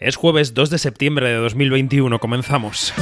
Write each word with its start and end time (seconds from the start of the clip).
Es 0.00 0.16
jueves 0.16 0.54
2 0.54 0.70
de 0.70 0.78
septiembre 0.78 1.28
de 1.28 1.34
2021, 1.34 2.18
comenzamos. 2.20 2.94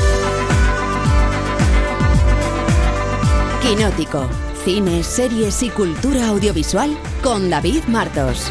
Quinótico, 3.62 4.28
cine, 4.64 5.04
series 5.04 5.62
y 5.62 5.70
cultura 5.70 6.26
audiovisual 6.26 6.98
con 7.22 7.50
David 7.50 7.84
Martos. 7.86 8.50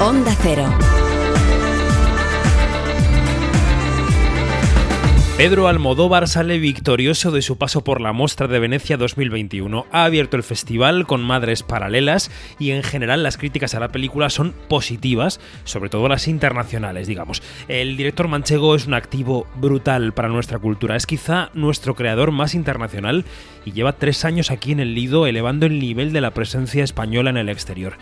Onda 0.00 0.34
Cero. 0.42 0.66
Pedro 5.36 5.66
Almodóvar 5.66 6.28
sale 6.28 6.60
victorioso 6.60 7.32
de 7.32 7.42
su 7.42 7.58
paso 7.58 7.82
por 7.82 8.00
la 8.00 8.12
Mostra 8.12 8.46
de 8.46 8.60
Venecia 8.60 8.96
2021. 8.96 9.84
Ha 9.90 10.04
abierto 10.04 10.36
el 10.36 10.44
festival 10.44 11.08
con 11.08 11.24
madres 11.24 11.64
paralelas 11.64 12.30
y 12.60 12.70
en 12.70 12.84
general 12.84 13.24
las 13.24 13.36
críticas 13.36 13.74
a 13.74 13.80
la 13.80 13.88
película 13.88 14.30
son 14.30 14.54
positivas, 14.68 15.40
sobre 15.64 15.90
todo 15.90 16.08
las 16.08 16.28
internacionales, 16.28 17.08
digamos. 17.08 17.42
El 17.66 17.96
director 17.96 18.28
manchego 18.28 18.76
es 18.76 18.86
un 18.86 18.94
activo 18.94 19.48
brutal 19.56 20.14
para 20.14 20.28
nuestra 20.28 20.60
cultura. 20.60 20.94
Es 20.94 21.04
quizá 21.04 21.50
nuestro 21.52 21.96
creador 21.96 22.30
más 22.30 22.54
internacional 22.54 23.24
y 23.64 23.72
lleva 23.72 23.94
tres 23.94 24.24
años 24.24 24.52
aquí 24.52 24.70
en 24.70 24.78
el 24.78 24.94
Lido 24.94 25.26
elevando 25.26 25.66
el 25.66 25.80
nivel 25.80 26.12
de 26.12 26.20
la 26.20 26.30
presencia 26.30 26.84
española 26.84 27.30
en 27.30 27.38
el 27.38 27.48
exterior. 27.48 27.98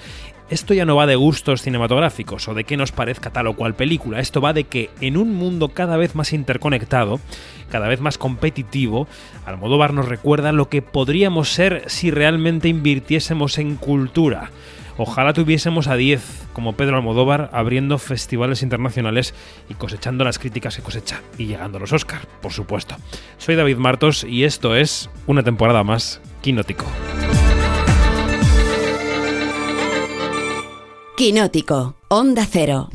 Esto 0.50 0.74
ya 0.74 0.84
no 0.84 0.96
va 0.96 1.06
de 1.06 1.16
gustos 1.16 1.62
cinematográficos 1.62 2.46
o 2.48 2.54
de 2.54 2.64
que 2.64 2.76
nos 2.76 2.92
parezca 2.92 3.30
tal 3.30 3.46
o 3.46 3.54
cual 3.54 3.74
película, 3.74 4.20
esto 4.20 4.40
va 4.40 4.52
de 4.52 4.64
que 4.64 4.90
en 5.00 5.16
un 5.16 5.34
mundo 5.34 5.68
cada 5.68 5.96
vez 5.96 6.14
más 6.14 6.32
interconectado, 6.32 7.20
cada 7.70 7.88
vez 7.88 8.00
más 8.00 8.18
competitivo, 8.18 9.06
Almodóvar 9.46 9.94
nos 9.94 10.08
recuerda 10.08 10.52
lo 10.52 10.68
que 10.68 10.82
podríamos 10.82 11.48
ser 11.50 11.84
si 11.86 12.10
realmente 12.10 12.68
invirtiésemos 12.68 13.58
en 13.58 13.76
cultura. 13.76 14.50
Ojalá 14.98 15.32
tuviésemos 15.32 15.88
a 15.88 15.96
10 15.96 16.48
como 16.52 16.74
Pedro 16.74 16.96
Almodóvar 16.96 17.48
abriendo 17.52 17.96
festivales 17.98 18.62
internacionales 18.62 19.34
y 19.70 19.74
cosechando 19.74 20.22
las 20.22 20.38
críticas 20.38 20.76
que 20.76 20.82
cosecha 20.82 21.22
y 21.38 21.46
llegando 21.46 21.78
a 21.78 21.80
los 21.80 21.92
Oscar, 21.92 22.26
por 22.42 22.52
supuesto. 22.52 22.96
Soy 23.38 23.56
David 23.56 23.78
Martos 23.78 24.24
y 24.24 24.44
esto 24.44 24.76
es 24.76 25.08
una 25.26 25.42
temporada 25.42 25.82
más 25.82 26.20
Quinótico. 26.42 26.84
Quinótico, 31.16 31.94
Onda 32.08 32.46
Cero. 32.50 32.88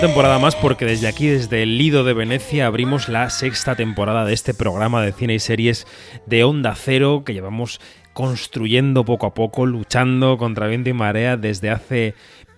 Temporada 0.00 0.38
más 0.38 0.56
porque 0.56 0.86
desde 0.86 1.08
aquí, 1.08 1.26
desde 1.26 1.62
el 1.62 1.76
Lido 1.76 2.04
de 2.04 2.14
Venecia, 2.14 2.66
abrimos 2.66 3.10
la 3.10 3.28
sexta 3.28 3.76
temporada 3.76 4.24
de 4.24 4.32
este 4.32 4.54
programa 4.54 5.02
de 5.02 5.12
cine 5.12 5.34
y 5.34 5.38
series 5.38 5.86
de 6.24 6.42
Onda 6.42 6.74
Cero 6.74 7.22
que 7.24 7.34
llevamos 7.34 7.82
construyendo 8.14 9.04
poco 9.04 9.26
a 9.26 9.34
poco, 9.34 9.66
luchando 9.66 10.38
contra 10.38 10.68
viento 10.68 10.88
y 10.88 10.94
marea 10.94 11.36
desde 11.36 11.68
hace 11.68 12.14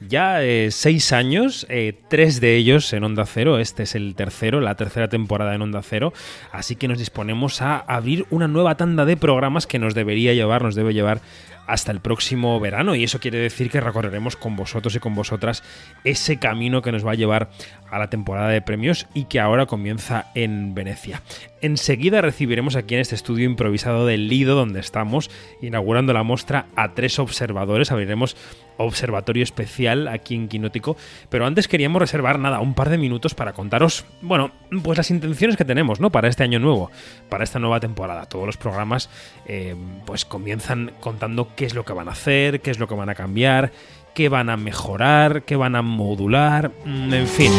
ya 0.08 0.42
eh, 0.42 0.70
seis 0.70 1.12
años, 1.12 1.66
eh, 1.69 1.98
tres 2.08 2.41
de 2.41 2.56
ellos 2.56 2.92
en 2.92 3.02
Onda 3.02 3.26
Cero, 3.26 3.58
este 3.58 3.82
es 3.82 3.97
el 3.97 4.14
tercero, 4.14 4.60
la 4.60 4.76
tercera 4.76 5.08
temporada 5.08 5.54
en 5.54 5.62
Onda 5.62 5.82
Cero, 5.82 6.12
así 6.52 6.76
que 6.76 6.88
nos 6.88 6.98
disponemos 6.98 7.60
a 7.60 7.78
abrir 7.78 8.25
una 8.31 8.47
nueva 8.47 8.76
tanda 8.76 9.04
de 9.04 9.16
programas 9.16 9.66
que 9.66 9.81
nos 9.81 9.94
debería 9.94 10.32
llevar, 10.32 10.62
nos 10.62 10.75
debe 10.75 10.94
llevar 10.94 11.20
hasta 11.67 11.93
el 11.93 12.00
próximo 12.00 12.59
verano. 12.61 12.95
Y 12.95 13.05
eso 13.05 13.21
quiere 13.21 13.39
decir 13.39 13.71
que 13.71 13.81
recorreremos 13.81 14.37
con 14.37 14.56
vosotros 14.56 14.95
y 14.95 15.00
con 15.00 15.15
vosotras 15.15 15.62
ese 16.05 16.39
camino 16.39 16.83
que 16.83 16.93
nos 16.93 17.06
va 17.06 17.12
a 17.12 17.17
llevar 17.17 17.50
a 17.92 17.98
la 17.98 18.10
temporada 18.10 18.48
de 18.48 18.62
premios 18.62 19.06
y 19.14 19.25
que 19.25 19.38
ahora 19.38 19.66
comienza 19.66 20.30
en 20.34 20.75
Venecia. 20.75 21.22
Enseguida 21.60 22.22
recibiremos 22.22 22.75
aquí 22.75 22.94
en 22.94 23.00
este 23.00 23.14
estudio 23.14 23.44
improvisado 23.44 24.06
del 24.06 24.28
Lido 24.28 24.56
donde 24.56 24.80
estamos 24.80 25.30
inaugurando 25.60 26.12
la 26.12 26.25
muestra 26.25 26.66
a 26.75 26.94
tres 26.94 27.20
observadores, 27.20 27.92
abriremos 27.92 28.36
observatorio 28.78 29.42
especial 29.42 30.08
aquí 30.08 30.34
en 30.34 30.48
Quinótico, 30.48 30.97
pero 31.28 31.47
antes 31.47 31.69
queríamos 31.69 32.00
reservar 32.00 32.38
nada, 32.38 32.60
un 32.60 32.75
par 32.75 32.88
de 32.88 32.98
minutos 32.98 33.34
para 33.34 33.52
contaros, 33.52 34.06
bueno, 34.22 34.50
pues 34.82 34.97
las 34.97 35.10
intenciones 35.10 35.56
que 35.56 35.64
tenemos, 35.64 36.00
¿no? 36.00 36.10
Para 36.10 36.28
este 36.28 36.42
año 36.42 36.58
nuevo, 36.58 36.91
para 37.28 37.44
esta 37.44 37.58
nueva 37.58 37.78
temporada. 37.78 38.26
Todos 38.26 38.47
los 38.47 38.56
programas 38.56 39.10
eh, 39.47 39.76
pues 40.06 40.25
comienzan 40.25 40.92
contando 41.00 41.54
qué 41.54 41.66
es 41.66 41.75
lo 41.75 41.84
que 41.84 41.92
van 41.92 42.08
a 42.08 42.12
hacer, 42.12 42.60
qué 42.62 42.70
es 42.70 42.78
lo 42.78 42.88
que 42.88 42.94
van 42.94 43.10
a 43.10 43.14
cambiar, 43.14 43.70
qué 44.15 44.28
van 44.28 44.50
a 44.50 44.56
mejorar, 44.56 45.43
qué 45.45 45.56
van 45.56 45.77
a 45.77 45.83
modular, 45.83 46.71
mm, 46.84 47.15
en 47.15 47.27
fin. 47.27 47.53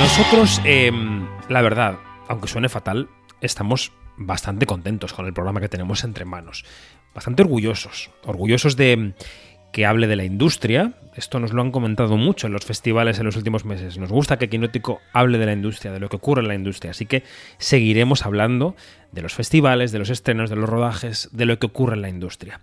Nosotros, 0.00 0.60
em, 0.64 1.26
la 1.48 1.62
verdad, 1.62 1.98
aunque 2.28 2.48
suene 2.48 2.68
fatal, 2.68 3.08
estamos 3.40 3.92
bastante 4.16 4.66
contentos 4.66 5.12
con 5.12 5.26
el 5.26 5.32
programa 5.32 5.60
que 5.60 5.68
tenemos 5.68 6.04
entre 6.04 6.24
manos. 6.24 6.64
Bastante 7.14 7.42
orgullosos. 7.42 8.10
Orgullosos 8.24 8.76
de 8.76 9.14
que 9.72 9.86
hable 9.86 10.06
de 10.06 10.16
la 10.16 10.24
industria. 10.24 10.94
Esto 11.18 11.40
nos 11.40 11.52
lo 11.52 11.62
han 11.62 11.72
comentado 11.72 12.16
mucho 12.16 12.46
en 12.46 12.52
los 12.52 12.64
festivales 12.64 13.18
en 13.18 13.26
los 13.26 13.34
últimos 13.34 13.64
meses. 13.64 13.98
Nos 13.98 14.10
gusta 14.10 14.38
que 14.38 14.48
Quinótico 14.48 15.00
hable 15.12 15.38
de 15.38 15.46
la 15.46 15.52
industria, 15.52 15.90
de 15.90 15.98
lo 15.98 16.08
que 16.08 16.14
ocurre 16.14 16.42
en 16.42 16.48
la 16.48 16.54
industria. 16.54 16.92
Así 16.92 17.06
que 17.06 17.24
seguiremos 17.58 18.24
hablando 18.24 18.76
de 19.10 19.22
los 19.22 19.34
festivales, 19.34 19.90
de 19.90 19.98
los 19.98 20.10
estrenos, 20.10 20.48
de 20.48 20.54
los 20.54 20.68
rodajes, 20.68 21.28
de 21.32 21.44
lo 21.44 21.58
que 21.58 21.66
ocurre 21.66 21.96
en 21.96 22.02
la 22.02 22.08
industria. 22.08 22.60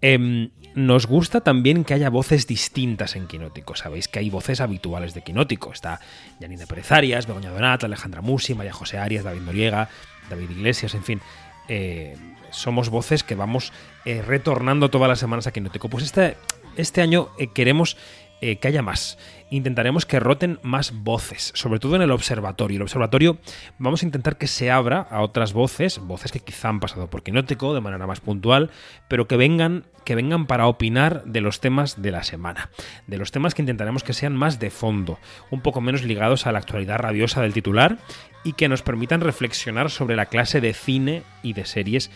Em, 0.00 0.48
nos 0.74 1.06
gusta 1.06 1.42
también 1.42 1.84
que 1.84 1.92
haya 1.92 2.08
voces 2.08 2.46
distintas 2.46 3.16
en 3.16 3.26
Quinótico. 3.26 3.76
Sabéis 3.76 4.08
que 4.08 4.18
hay 4.18 4.30
voces 4.30 4.62
habituales 4.62 5.12
de 5.12 5.20
Quinótico. 5.20 5.70
Está 5.70 6.00
Janine 6.40 6.66
Pérez 6.66 6.90
Arias, 6.92 7.26
Begoña 7.26 7.50
Donat, 7.50 7.84
Alejandra 7.84 8.22
Musi, 8.22 8.54
María 8.54 8.72
José 8.72 8.96
Arias, 8.96 9.24
David 9.24 9.42
Noriega, 9.42 9.90
David 10.30 10.48
Iglesias, 10.48 10.94
en 10.94 11.04
fin. 11.04 11.20
Eh, 11.68 12.16
somos 12.50 12.88
voces 12.88 13.22
que 13.22 13.34
vamos 13.34 13.74
eh, 14.06 14.22
retornando 14.22 14.88
todas 14.88 15.08
las 15.08 15.18
semanas 15.18 15.46
a 15.46 15.52
Quinótico. 15.52 15.90
Pues 15.90 16.04
este, 16.04 16.38
este 16.76 17.00
año 17.02 17.28
eh, 17.38 17.48
queremos 17.48 17.96
que 18.40 18.68
haya 18.68 18.80
más. 18.80 19.18
Intentaremos 19.50 20.06
que 20.06 20.20
roten 20.20 20.60
más 20.62 20.92
voces, 20.94 21.52
sobre 21.54 21.78
todo 21.78 21.96
en 21.96 22.02
el 22.02 22.10
observatorio. 22.10 22.76
El 22.76 22.82
observatorio 22.82 23.38
vamos 23.78 24.02
a 24.02 24.06
intentar 24.06 24.38
que 24.38 24.46
se 24.46 24.70
abra 24.70 25.00
a 25.10 25.20
otras 25.20 25.52
voces, 25.52 25.98
voces 25.98 26.32
que 26.32 26.40
quizá 26.40 26.68
han 26.68 26.80
pasado 26.80 27.10
por 27.10 27.22
Quinótico 27.22 27.74
de 27.74 27.80
manera 27.80 28.06
más 28.06 28.20
puntual, 28.20 28.70
pero 29.08 29.28
que 29.28 29.36
vengan, 29.36 29.84
que 30.04 30.14
vengan 30.14 30.46
para 30.46 30.68
opinar 30.68 31.24
de 31.24 31.40
los 31.40 31.60
temas 31.60 32.00
de 32.00 32.12
la 32.12 32.22
semana, 32.22 32.70
de 33.06 33.18
los 33.18 33.30
temas 33.30 33.54
que 33.54 33.62
intentaremos 33.62 34.04
que 34.04 34.14
sean 34.14 34.36
más 34.36 34.58
de 34.58 34.70
fondo, 34.70 35.18
un 35.50 35.60
poco 35.60 35.80
menos 35.80 36.04
ligados 36.04 36.46
a 36.46 36.52
la 36.52 36.60
actualidad 36.60 36.98
rabiosa 36.98 37.42
del 37.42 37.52
titular 37.52 37.98
y 38.44 38.54
que 38.54 38.68
nos 38.68 38.82
permitan 38.82 39.20
reflexionar 39.20 39.90
sobre 39.90 40.16
la 40.16 40.26
clase 40.26 40.60
de 40.60 40.72
cine 40.72 41.24
y 41.42 41.52
de 41.52 41.66
series 41.66 42.10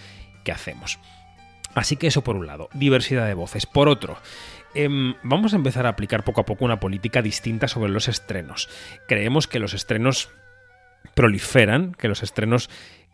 que 0.45 0.53
hacemos. 0.53 0.99
Así 1.75 1.97
que 1.97 2.07
eso 2.07 2.23
por 2.23 2.37
un 2.37 2.47
lado, 2.47 2.69
diversidad 2.75 3.27
de 3.27 3.35
voces. 3.35 3.67
Por 3.67 3.89
otro, 3.89 4.17
em, 4.75 5.15
vamos 5.23 5.53
a 5.53 5.57
empezar 5.57 5.87
a 5.87 5.91
aplicar 5.91 6.25
poco 6.25 6.41
a 6.41 6.47
poco 6.47 6.65
una 6.65 6.81
política 6.81 7.23
distinta 7.23 7.69
sobre 7.69 7.93
los 7.93 8.09
estrenos. 8.09 8.69
Creemos 9.09 9.47
que 9.47 9.59
los 9.59 9.75
estrenos 9.75 10.31
proliferan, 11.15 11.93
que 11.95 12.09
los 12.09 12.23
estrenos 12.23 12.71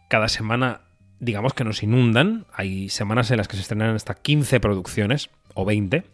cada 0.08 0.28
semana 0.28 0.82
digamos 1.20 1.54
que 1.54 1.64
nos 1.64 1.82
inundan. 1.82 2.46
Hay 2.52 2.88
semanas 2.88 3.30
en 3.30 3.36
las 3.36 3.46
que 3.46 3.56
se 3.56 3.62
estrenan 3.62 3.94
hasta 3.94 4.14
15 4.14 4.58
producciones 4.58 5.30
o 5.54 5.64
20, 5.64 6.04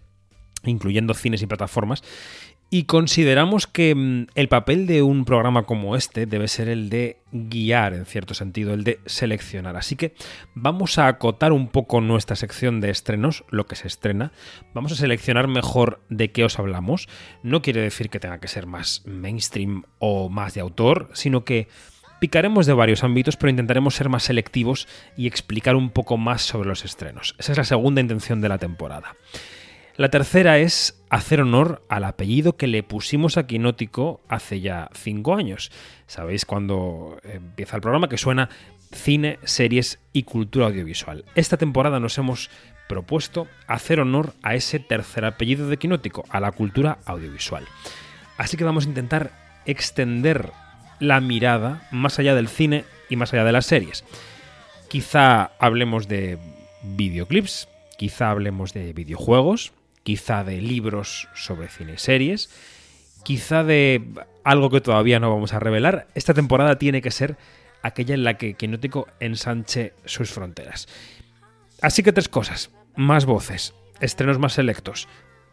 incluyendo 0.65 1.15
cines 1.15 1.41
y 1.43 1.47
plataformas. 1.47 2.03
Y 2.69 2.85
consideramos 2.85 3.67
que 3.67 3.95
mm, 3.95 4.27
el 4.35 4.49
papel 4.49 4.87
de 4.87 5.03
un 5.03 5.25
programa 5.25 5.63
como 5.63 5.95
este 5.97 6.27
debe 6.27 6.49
ser 6.49 6.69
el 6.69 6.91
de 6.91 7.19
guiar, 7.31 7.95
en 7.95 8.07
cierto 8.07 8.35
sentido, 8.35 8.75
el 8.75 8.83
de 8.83 8.99
seleccionar. 9.07 9.77
Así 9.77 9.95
que 9.95 10.15
vamos 10.55 10.99
a 10.99 11.07
acotar 11.07 11.53
un 11.53 11.69
poco 11.69 12.01
nuestra 12.01 12.35
sección 12.35 12.81
de 12.81 12.91
estrenos, 12.91 13.45
lo 13.51 13.67
que 13.67 13.77
se 13.77 13.87
estrena. 13.87 14.33
Vamos 14.75 14.93
a 14.93 14.97
seleccionar 14.97 15.47
mejor 15.47 16.01
de 16.09 16.33
qué 16.33 16.45
os 16.45 16.59
hablamos. 16.59 17.09
No 17.43 17.63
quiere 17.63 17.83
decir 17.83 18.11
que 18.11 18.21
tenga 18.21 18.41
que 18.41 18.49
ser 18.49 18.67
más 18.67 19.03
mainstream 19.07 19.85
o 19.99 20.29
más 20.29 20.55
de 20.55 20.61
autor, 20.61 21.11
sino 21.15 21.45
que 21.45 21.69
Picaremos 22.19 22.65
de 22.65 22.73
varios 22.73 23.05
ámbitos, 23.05 23.37
pero 23.37 23.51
intentaremos 23.51 23.95
ser 23.95 24.09
más 24.09 24.23
selectivos 24.23 24.89
y 25.17 25.27
explicar 25.27 25.77
un 25.77 25.91
poco 25.91 26.17
más 26.17 26.43
sobre 26.43 26.69
los 26.69 26.85
estrenos. 26.85 27.35
Esa 27.39 27.53
es 27.53 27.59
la 27.59 27.65
segunda 27.65 28.01
intención 28.01 28.41
de 28.41 28.49
la 28.49 28.59
temporada. 28.59 29.17
La 29.97 30.11
tercera 30.11 30.59
es 30.59 31.03
hacer 31.09 31.41
honor 31.41 31.83
al 31.89 32.05
apellido 32.05 32.59
que 32.59 32.67
le 32.67 32.83
pusimos 32.83 33.39
a 33.39 33.47
Quinótico 33.47 34.21
hace 34.29 34.61
ya 34.61 34.91
cinco 34.93 35.35
años. 35.35 35.73
Sabéis 36.07 36.45
cuando 36.45 37.19
empieza 37.25 37.77
el 37.77 37.83
programa 37.83 38.11
que 38.11 38.19
suena 38.19 38.51
cine, 38.93 39.39
series 39.45 39.99
y 40.13 40.25
cultura 40.25 40.67
audiovisual. 40.67 41.25
Esta 41.35 41.57
temporada 41.57 41.99
nos 41.99 42.19
hemos 42.19 42.51
propuesto 42.91 43.49
hacer 43.67 44.01
honor 44.01 44.35
a 44.43 44.55
ese 44.55 44.81
tercer 44.81 45.25
apellido 45.25 45.67
de 45.67 45.79
Quinótico, 45.79 46.25
a 46.29 46.41
la 46.41 46.53
cultura 46.53 46.99
audiovisual. 47.07 47.65
Así 48.37 48.59
que 48.59 48.65
vamos 48.65 48.85
a 48.85 48.91
intentar 48.91 49.33
extender 49.65 50.53
la 51.01 51.23
mirada 51.23 51.89
más 51.91 52.19
allá 52.19 52.35
del 52.35 52.49
cine 52.49 52.85
y 53.09 53.17
más 53.17 53.33
allá 53.33 53.45
de 53.45 53.53
las 53.53 53.65
series. 53.65 54.05
Quizá 54.89 55.53
hablemos 55.59 56.07
de 56.07 56.37
videoclips, 56.83 57.67
quizá 57.97 58.31
hablemos 58.31 58.75
de 58.75 58.93
videojuegos, 58.93 59.73
quizá 60.07 60.45
de 60.45 60.61
libros 60.61 61.29
sobre 61.35 61.67
cine 61.67 61.95
y 61.95 61.99
series, 61.99 62.49
quizá 63.25 63.65
de 63.65 64.07
algo 64.45 64.71
que 64.71 64.81
todavía 64.81 65.19
no 65.19 65.31
vamos 65.31 65.53
a 65.53 65.59
revelar. 65.59 66.07
Esta 66.15 66.33
temporada 66.33 66.79
tiene 66.79 67.03
que 67.03 67.11
ser 67.11 67.37
aquella 67.83 68.15
en 68.15 68.23
la 68.23 68.39
que 68.39 68.55
Quinótico 68.55 69.09
ensanche 69.19 69.95
sus 70.05 70.31
fronteras. 70.31 70.87
Así 71.83 72.05
que 72.05 72.13
tres 72.13 72.29
cosas, 72.29 72.71
más 72.95 73.27
voces, 73.27 73.75
estrenos 73.99 74.39
más 74.39 74.53
selectos, 74.53 75.09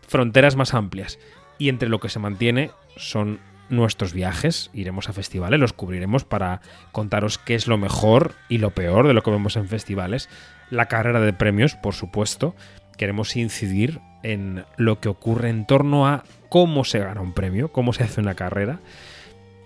fronteras 0.07 0.55
más 0.55 0.75
amplias, 0.75 1.17
y 1.57 1.69
entre 1.69 1.89
lo 1.89 2.00
que 2.00 2.09
se 2.09 2.19
mantiene 2.19 2.69
son 2.95 3.39
nuestros 3.69 4.13
viajes, 4.13 4.69
iremos 4.71 5.09
a 5.09 5.13
festivales, 5.13 5.59
los 5.59 5.73
cubriremos 5.73 6.25
para 6.25 6.61
contaros 6.91 7.39
qué 7.39 7.55
es 7.55 7.65
lo 7.65 7.79
mejor 7.79 8.35
y 8.50 8.59
lo 8.59 8.69
peor 8.69 9.07
de 9.07 9.15
lo 9.15 9.23
que 9.23 9.31
vemos 9.31 9.55
en 9.55 9.67
festivales, 9.67 10.29
la 10.69 10.85
carrera 10.85 11.21
de 11.21 11.33
premios, 11.33 11.73
por 11.73 11.95
supuesto, 11.95 12.55
queremos 12.98 13.36
incidir 13.36 14.00
en 14.24 14.66
lo 14.78 15.00
que 15.00 15.10
ocurre 15.10 15.50
en 15.50 15.66
torno 15.66 16.07
a 16.07 16.24
cómo 16.50 16.86
se 16.86 17.00
gana 17.00 17.22
un 17.22 17.34
premio, 17.34 17.72
cómo 17.72 17.94
se 17.94 18.04
hace 18.04 18.22
una 18.22 18.36
carrera, 18.36 18.80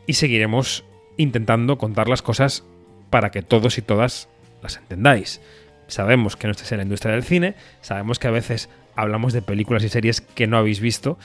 y 0.06 0.14
seguiremos 0.14 0.84
intentando 1.18 1.78
contar 1.78 2.08
las 2.08 2.22
cosas 2.22 2.64
para 3.10 3.30
que 3.30 3.42
todos 3.42 3.78
y 3.78 3.82
todas 3.82 4.30
las 4.62 4.78
entendáis. 4.78 5.42
Sabemos 5.88 6.36
que 6.36 6.48
no 6.48 6.52
estáis 6.52 6.72
en 6.72 6.78
la 6.78 6.84
industria 6.84 7.14
del 7.14 7.24
cine, 7.24 7.56
sabemos 7.82 8.20
que 8.20 8.28
a 8.28 8.32
veces 8.32 8.70
hablamos 8.96 9.34
de 9.34 9.42
películas 9.42 9.84
y 9.84 9.90
series 9.90 10.22
que 10.22 10.48
no 10.48 10.58
habéis 10.58 10.80
visto, 10.80 11.18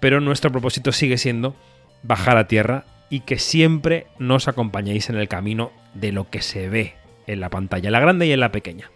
pero 0.00 0.20
nuestro 0.20 0.50
propósito 0.50 0.92
sigue 0.92 1.18
siendo 1.18 1.54
bajar 2.02 2.36
a 2.36 2.48
tierra 2.48 2.84
y 3.10 3.20
que 3.20 3.38
siempre 3.38 4.06
nos 4.18 4.48
acompañéis 4.48 5.10
en 5.10 5.16
el 5.16 5.28
camino 5.28 5.72
de 5.94 6.12
lo 6.12 6.30
que 6.30 6.42
se 6.42 6.68
ve 6.68 6.94
en 7.26 7.40
la 7.40 7.50
pantalla, 7.50 7.88
en 7.88 7.92
la 7.92 8.00
grande 8.00 8.26
y 8.26 8.32
en 8.32 8.40
la 8.40 8.52
pequeña. 8.52 8.90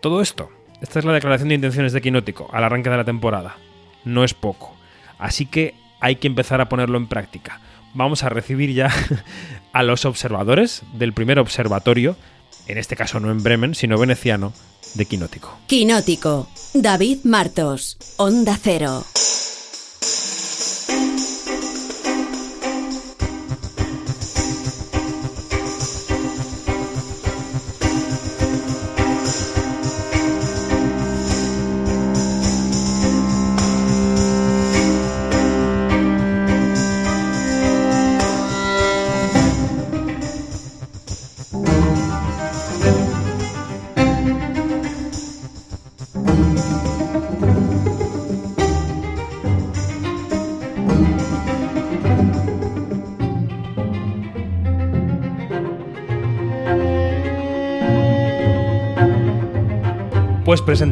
Todo 0.00 0.20
esto, 0.20 0.50
esta 0.84 0.98
es 0.98 1.06
la 1.06 1.14
declaración 1.14 1.48
de 1.48 1.54
intenciones 1.54 1.94
de 1.94 2.02
Quinótico 2.02 2.50
al 2.52 2.62
arranque 2.62 2.90
de 2.90 2.98
la 2.98 3.04
temporada. 3.04 3.56
No 4.04 4.22
es 4.22 4.34
poco. 4.34 4.76
Así 5.18 5.46
que 5.46 5.74
hay 5.98 6.16
que 6.16 6.26
empezar 6.26 6.60
a 6.60 6.68
ponerlo 6.68 6.98
en 6.98 7.06
práctica. 7.06 7.58
Vamos 7.94 8.22
a 8.22 8.28
recibir 8.28 8.74
ya 8.74 8.90
a 9.72 9.82
los 9.82 10.04
observadores 10.04 10.82
del 10.92 11.14
primer 11.14 11.38
observatorio, 11.38 12.16
en 12.66 12.76
este 12.76 12.96
caso 12.96 13.18
no 13.18 13.30
en 13.30 13.42
Bremen, 13.42 13.74
sino 13.74 13.96
veneciano, 13.96 14.52
de 14.92 15.06
Quinótico. 15.06 15.58
Quinótico, 15.66 16.48
David 16.74 17.20
Martos, 17.24 17.96
Onda 18.18 18.58
Cero. 18.62 19.04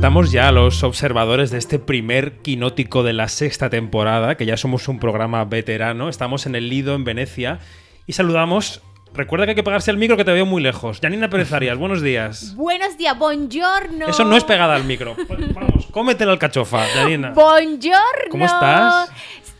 Presentamos 0.02 0.32
ya 0.32 0.48
a 0.48 0.52
los 0.52 0.82
observadores 0.82 1.52
de 1.52 1.58
este 1.58 1.78
primer 1.78 2.38
quinótico 2.38 3.04
de 3.04 3.12
la 3.12 3.28
sexta 3.28 3.70
temporada, 3.70 4.36
que 4.36 4.44
ya 4.44 4.56
somos 4.56 4.88
un 4.88 4.98
programa 4.98 5.44
veterano. 5.44 6.08
Estamos 6.08 6.44
en 6.46 6.56
el 6.56 6.68
Lido, 6.68 6.96
en 6.96 7.04
Venecia, 7.04 7.60
y 8.04 8.14
saludamos. 8.14 8.82
Recuerda 9.14 9.46
que 9.46 9.50
hay 9.50 9.54
que 9.54 9.62
pegarse 9.62 9.92
al 9.92 9.98
micro 9.98 10.16
que 10.16 10.24
te 10.24 10.32
veo 10.32 10.44
muy 10.44 10.60
lejos. 10.60 10.98
Janina 11.00 11.30
Pérez 11.30 11.52
Arias, 11.52 11.78
buenos 11.78 12.02
días. 12.02 12.56
Buenos 12.56 12.98
días, 12.98 13.16
buongiorno. 13.16 14.08
Eso 14.08 14.24
no 14.24 14.36
es 14.36 14.42
pegada 14.42 14.74
al 14.74 14.82
micro. 14.82 15.14
Pues 15.14 15.54
vamos, 15.54 15.86
cómete 15.92 16.26
la 16.26 16.32
alcachofa, 16.32 16.84
Janina. 16.84 17.30
Buongiorno. 17.30 18.28
¿Cómo 18.28 18.44
estás? 18.44 19.08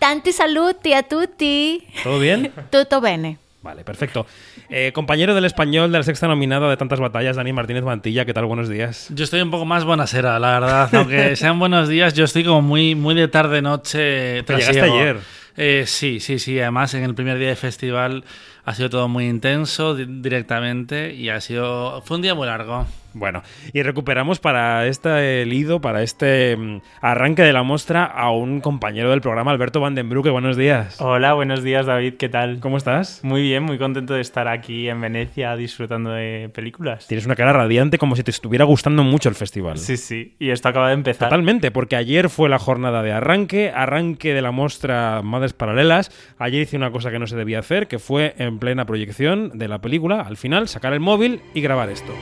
Tanti 0.01 0.33
saluti 0.33 0.93
a 0.93 1.05
tutti. 1.05 1.87
¿Todo 2.03 2.19
bien? 2.19 2.53
Tutto 2.69 3.01
bene. 3.01 3.39
Vale, 3.63 3.85
perfecto. 3.85 4.27
Eh, 4.69 4.91
compañero 4.93 5.35
del 5.37 5.45
español 5.45 5.93
de 5.93 5.99
la 5.99 6.05
sexta 6.05 6.27
nominada 6.27 6.69
de 6.69 6.77
tantas 6.77 6.99
batallas, 6.99 7.37
Dani 7.37 7.53
Martínez 7.53 7.85
Mantilla, 7.85 8.25
¿qué 8.25 8.35
tal? 8.35 8.47
Buenos 8.47 8.69
días. 8.69 9.09
Yo 9.15 9.23
estoy 9.23 9.41
un 9.41 9.53
poco 9.53 9.65
más 9.65 9.85
bonasera, 9.85 10.39
la 10.41 10.59
verdad. 10.59 10.95
Aunque 10.95 11.37
sean 11.37 11.61
buenos 11.61 11.89
días, 11.89 12.15
yo 12.15 12.25
estoy 12.25 12.43
como 12.43 12.61
muy, 12.61 12.97
muy 12.97 13.15
de 13.15 13.29
tarde-noche. 13.29 14.43
Te 14.43 14.57
llegaste 14.57 14.81
ayer. 14.81 15.19
Eh, 15.57 15.85
sí, 15.87 16.19
sí, 16.19 16.41
sí. 16.41 16.59
Además, 16.59 16.95
en 16.95 17.05
el 17.05 17.15
primer 17.15 17.39
día 17.39 17.49
de 17.49 17.57
festival 17.57 18.25
ha 18.65 18.75
sido 18.75 18.91
todo 18.91 19.09
muy 19.09 19.27
intenso 19.27 19.95
di- 19.95 20.07
directamente 20.21 21.15
y 21.15 21.29
ha 21.31 21.41
sido. 21.41 22.03
Fue 22.03 22.17
un 22.17 22.23
día 22.23 22.35
muy 22.35 22.47
largo. 22.47 22.87
Bueno, 23.15 23.43
y 23.75 23.83
recuperamos 23.83 24.39
para 24.41 24.87
este 24.87 25.45
lido, 25.45 25.83
para 25.83 26.03
este 26.03 26.57
mm, 26.57 26.81
arranque 27.03 27.43
de 27.43 27.53
la 27.53 27.63
muestra, 27.63 28.05
a 28.07 28.31
un 28.31 28.63
compañero 28.63 29.11
del 29.11 29.21
programa, 29.21 29.51
Alberto 29.51 29.81
Van 29.81 29.95
den 29.95 30.09
Broeke. 30.09 30.31
Buenos 30.31 30.57
días. 30.57 30.99
Hola, 30.99 31.35
buenos 31.35 31.63
días 31.63 31.85
David, 31.85 32.15
¿qué 32.15 32.31
tal? 32.31 32.59
¿Cómo 32.61 32.79
estás? 32.79 33.21
Muy 33.23 33.43
bien, 33.43 33.65
muy 33.65 33.77
contento 33.77 34.15
de 34.15 34.23
estar 34.23 34.49
aquí 34.49 34.89
en 34.89 34.99
Venecia 35.03 35.55
disfrutando 35.57 36.09
de 36.11 36.51
películas. 36.55 37.07
Tienes 37.07 37.27
una 37.27 37.37
cara 37.37 37.53
radiante 37.53 37.99
como 37.99 38.17
si 38.17 38.23
te 38.23 38.31
estuviera 38.31 38.65
gustando 38.65 39.05
mucho 39.05 39.29
el 39.29 39.35
festival. 39.35 39.77
Sí, 39.77 39.99
sí, 39.99 40.35
y 40.39 40.49
esto 40.49 40.71
acaba 40.71 40.89
de 40.89 40.95
empezar. 40.95 41.29
Totalmente, 41.29 41.71
porque 41.71 41.97
ayer 41.97 42.31
fue 42.31 42.49
la 42.49 42.59
jornada 42.59 43.03
de 43.03 43.13
arranque, 43.13 43.73
arranque 43.77 44.33
de 44.33 44.41
la 44.41 44.53
muestra 44.53 45.21
Madres 45.23 45.53
Paralelas. 45.53 46.11
Ayer 46.39 46.63
hice 46.63 46.79
una 46.79 46.91
cosa 46.91 47.11
que 47.11 47.19
no 47.19 47.27
se 47.27 47.37
debía 47.37 47.59
hacer, 47.59 47.89
que 47.89 47.99
fue 47.99 48.35
en 48.53 48.59
plena 48.59 48.85
proyección 48.85 49.51
de 49.59 49.69
la 49.69 49.81
película, 49.81 50.21
al 50.21 50.37
final, 50.37 50.69
sacar 50.69 50.93
el 50.93 51.01
móvil 51.01 51.41
y 51.55 51.61
grabar 51.63 51.89
esto. 51.89 52.13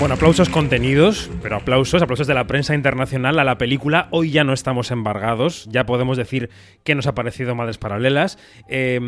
Bueno, 0.00 0.14
aplausos 0.14 0.48
contenidos, 0.48 1.30
pero 1.42 1.56
aplausos, 1.56 2.00
aplausos 2.00 2.26
de 2.26 2.32
la 2.32 2.46
prensa 2.46 2.74
internacional 2.74 3.38
a 3.38 3.44
la 3.44 3.58
película. 3.58 4.08
Hoy 4.12 4.30
ya 4.30 4.44
no 4.44 4.54
estamos 4.54 4.90
embargados, 4.90 5.68
ya 5.70 5.84
podemos 5.84 6.16
decir 6.16 6.48
que 6.84 6.94
nos 6.94 7.06
ha 7.06 7.14
parecido 7.14 7.54
Madres 7.54 7.76
Paralelas. 7.76 8.38
Eh, 8.66 8.98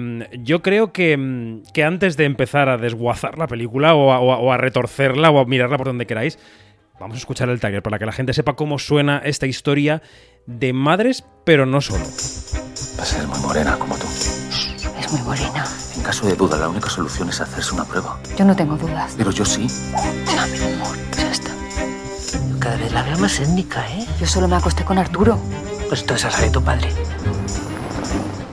yo 0.40 0.60
creo 0.60 0.92
que, 0.92 1.62
que, 1.72 1.82
antes 1.82 2.18
de 2.18 2.26
empezar 2.26 2.68
a 2.68 2.76
desguazar 2.76 3.38
la 3.38 3.46
película 3.46 3.94
o 3.94 4.52
a, 4.52 4.56
retorcerla 4.58 5.30
o 5.30 5.40
a 5.40 5.46
mirarla 5.46 5.78
por 5.78 5.86
donde 5.86 6.06
queráis, 6.06 6.38
vamos 7.00 7.14
a 7.16 7.20
escuchar 7.20 7.48
el 7.48 7.58
taller 7.58 7.82
para 7.82 7.98
que 7.98 8.04
la 8.04 8.12
gente 8.12 8.34
sepa 8.34 8.52
cómo 8.52 8.78
suena 8.78 9.22
esta 9.24 9.46
historia 9.46 10.02
de 10.44 10.74
madres, 10.74 11.24
pero 11.46 11.64
no 11.64 11.80
solo. 11.80 12.04
Va 12.04 13.02
a 13.02 13.06
ser 13.06 13.26
muy 13.28 13.38
morena 13.38 13.78
como 13.78 13.96
tú. 13.96 14.06
Es 15.12 15.18
muy 15.18 15.26
morena. 15.26 15.64
En 15.94 16.02
caso 16.02 16.26
de 16.26 16.34
duda, 16.34 16.56
la 16.56 16.68
única 16.70 16.88
solución 16.88 17.28
es 17.28 17.38
hacerse 17.38 17.74
una 17.74 17.84
prueba. 17.84 18.18
Yo 18.38 18.46
no 18.46 18.56
tengo 18.56 18.78
dudas. 18.78 19.12
Pero 19.14 19.30
yo 19.30 19.44
sí. 19.44 19.66
No, 19.92 20.46
mi 20.46 20.74
amor, 20.74 20.96
ya 21.14 21.30
está. 21.30 21.50
Cada 22.58 22.76
vez 22.76 22.92
la 22.92 23.02
veo 23.02 23.18
más 23.18 23.38
étnica, 23.38 23.86
¿eh? 23.90 24.06
Yo 24.18 24.26
solo 24.26 24.48
me 24.48 24.56
acosté 24.56 24.84
con 24.84 24.96
Arturo. 24.96 25.38
Pues 25.88 26.00
entonces 26.00 26.32
esa 26.32 26.42
de 26.42 26.50
tu 26.50 26.62
padre. 26.62 26.88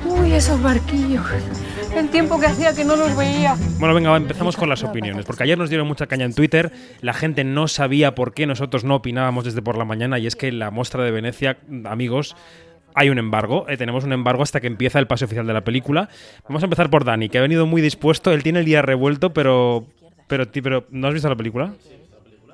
Uy, 0.06 0.34
esos 0.34 0.62
barquillos. 0.62 1.26
El 1.96 2.10
tiempo 2.10 2.38
que 2.38 2.48
hacía 2.48 2.76
que 2.76 2.84
no 2.84 2.98
los 2.98 3.16
veía. 3.16 3.56
Bueno, 3.80 3.96
venga, 3.96 4.16
empezamos 4.18 4.58
con 4.58 4.68
las 4.68 4.84
opiniones, 4.84 5.26
porque 5.26 5.44
ayer 5.44 5.58
nos 5.58 5.70
dieron 5.70 5.88
mucha 5.88 6.08
caña 6.08 6.26
en 6.26 6.34
Twitter, 6.34 6.74
la 7.02 7.14
gente 7.14 7.46
no 7.46 7.68
sabía 7.68 8.16
por 8.16 8.34
qué 8.34 8.46
nosotros 8.46 8.84
no 8.84 8.96
opinábamos 8.96 9.46
desde 9.46 9.62
por 9.62 9.78
la 9.78 9.86
mañana, 9.86 10.20
y 10.20 10.28
es 10.28 10.36
que 10.36 10.52
la 10.52 10.72
muestra 10.72 11.04
de 11.04 11.12
Venecia, 11.12 11.58
amigos, 11.86 12.36
hay 13.00 13.10
un 13.10 13.18
embargo, 13.18 13.66
eh, 13.70 13.78
tenemos 13.78 14.04
un 14.04 14.12
embargo 14.12 14.44
hasta 14.44 14.60
que 14.60 14.68
empieza 14.68 15.00
el 15.00 15.08
pase 15.08 15.24
oficial 15.24 15.48
de 15.48 15.54
la 15.54 15.64
película. 15.64 16.10
Vamos 16.50 16.64
a 16.64 16.66
empezar 16.66 16.90
por 16.90 17.06
Dani, 17.06 17.30
que 17.30 17.38
ha 17.38 17.42
venido 17.42 17.66
muy 17.66 17.82
dispuesto, 17.82 18.34
él 18.34 18.44
tiene 18.44 18.60
el 18.60 18.66
día 18.66 18.82
revuelto, 18.82 19.32
pero, 19.32 19.86
pero, 20.28 20.46
pero 20.52 20.86
¿no 20.90 21.08
has 21.08 21.14
visto 21.14 21.30
la 21.30 21.38
película? 21.38 21.74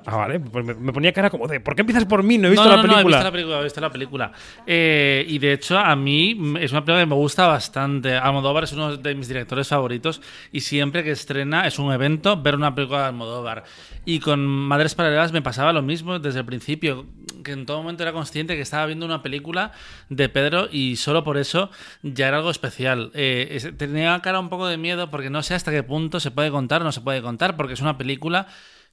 Ah, 0.08 0.16
vale. 0.16 0.38
Pues 0.38 0.64
me, 0.64 0.72
me, 0.74 0.92
ponía 0.92 1.12
cara 1.12 1.30
como 1.30 1.48
de, 1.48 1.58
¿por 1.58 1.74
qué 1.74 1.82
empiezas 1.82 2.04
por 2.04 2.22
mí? 2.22 2.38
No 2.38 2.46
he 2.46 2.50
visto 2.52 2.64
no, 2.64 2.70
no, 2.70 2.76
la 2.76 2.82
película. 2.82 3.02
No, 3.02 3.08
he 3.08 3.10
visto 3.10 3.24
la 3.24 3.32
película, 3.32 3.58
he 3.58 3.64
visto 3.64 3.80
la 3.80 3.90
película. 3.90 4.32
Eh, 4.64 5.26
y 5.28 5.38
de 5.40 5.52
hecho, 5.52 5.76
a 5.76 5.96
mí 5.96 6.30
es 6.60 6.70
una 6.70 6.84
película 6.84 7.00
que 7.00 7.06
me 7.06 7.16
gusta 7.16 7.48
bastante. 7.48 8.16
Almodóvar 8.16 8.64
es 8.64 8.72
uno 8.72 8.96
de 8.96 9.14
mis 9.16 9.26
directores 9.26 9.66
favoritos 9.66 10.22
y 10.52 10.60
siempre 10.60 11.02
que 11.02 11.10
estrena 11.10 11.66
es 11.66 11.80
un 11.80 11.92
evento 11.92 12.40
ver 12.40 12.54
una 12.54 12.72
película 12.72 13.00
de 13.00 13.06
Almodóvar. 13.06 13.64
Y 14.04 14.20
con 14.20 14.46
Madres 14.46 14.94
Paralelas 14.94 15.32
me 15.32 15.42
pasaba 15.42 15.72
lo 15.72 15.82
mismo 15.82 16.20
desde 16.20 16.38
el 16.38 16.46
principio, 16.46 17.06
que 17.42 17.50
en 17.50 17.66
todo 17.66 17.78
momento 17.78 18.04
era 18.04 18.12
consciente 18.12 18.54
que 18.54 18.62
estaba 18.62 18.86
viendo 18.86 19.06
una 19.06 19.22
película 19.22 19.72
de 20.08 20.28
Pedro 20.28 20.68
y 20.70 20.94
solo 20.94 21.24
por 21.24 21.36
eso 21.36 21.68
ya 22.04 22.28
era 22.28 22.36
algo 22.36 22.50
especial. 22.50 23.10
Eh, 23.14 23.72
tenía 23.76 24.20
cara 24.20 24.38
un 24.38 24.50
poco 24.50 24.68
de 24.68 24.76
miedo 24.76 25.10
porque 25.10 25.30
no 25.30 25.42
sé 25.42 25.54
hasta 25.54 25.72
qué 25.72 25.82
punto 25.82 26.20
se 26.20 26.30
puede 26.30 26.52
contar 26.52 26.82
o 26.82 26.84
no 26.84 26.92
se 26.92 27.00
puede 27.00 27.22
contar, 27.22 27.56
porque 27.56 27.72
es 27.72 27.80
una 27.80 27.98
película 27.98 28.46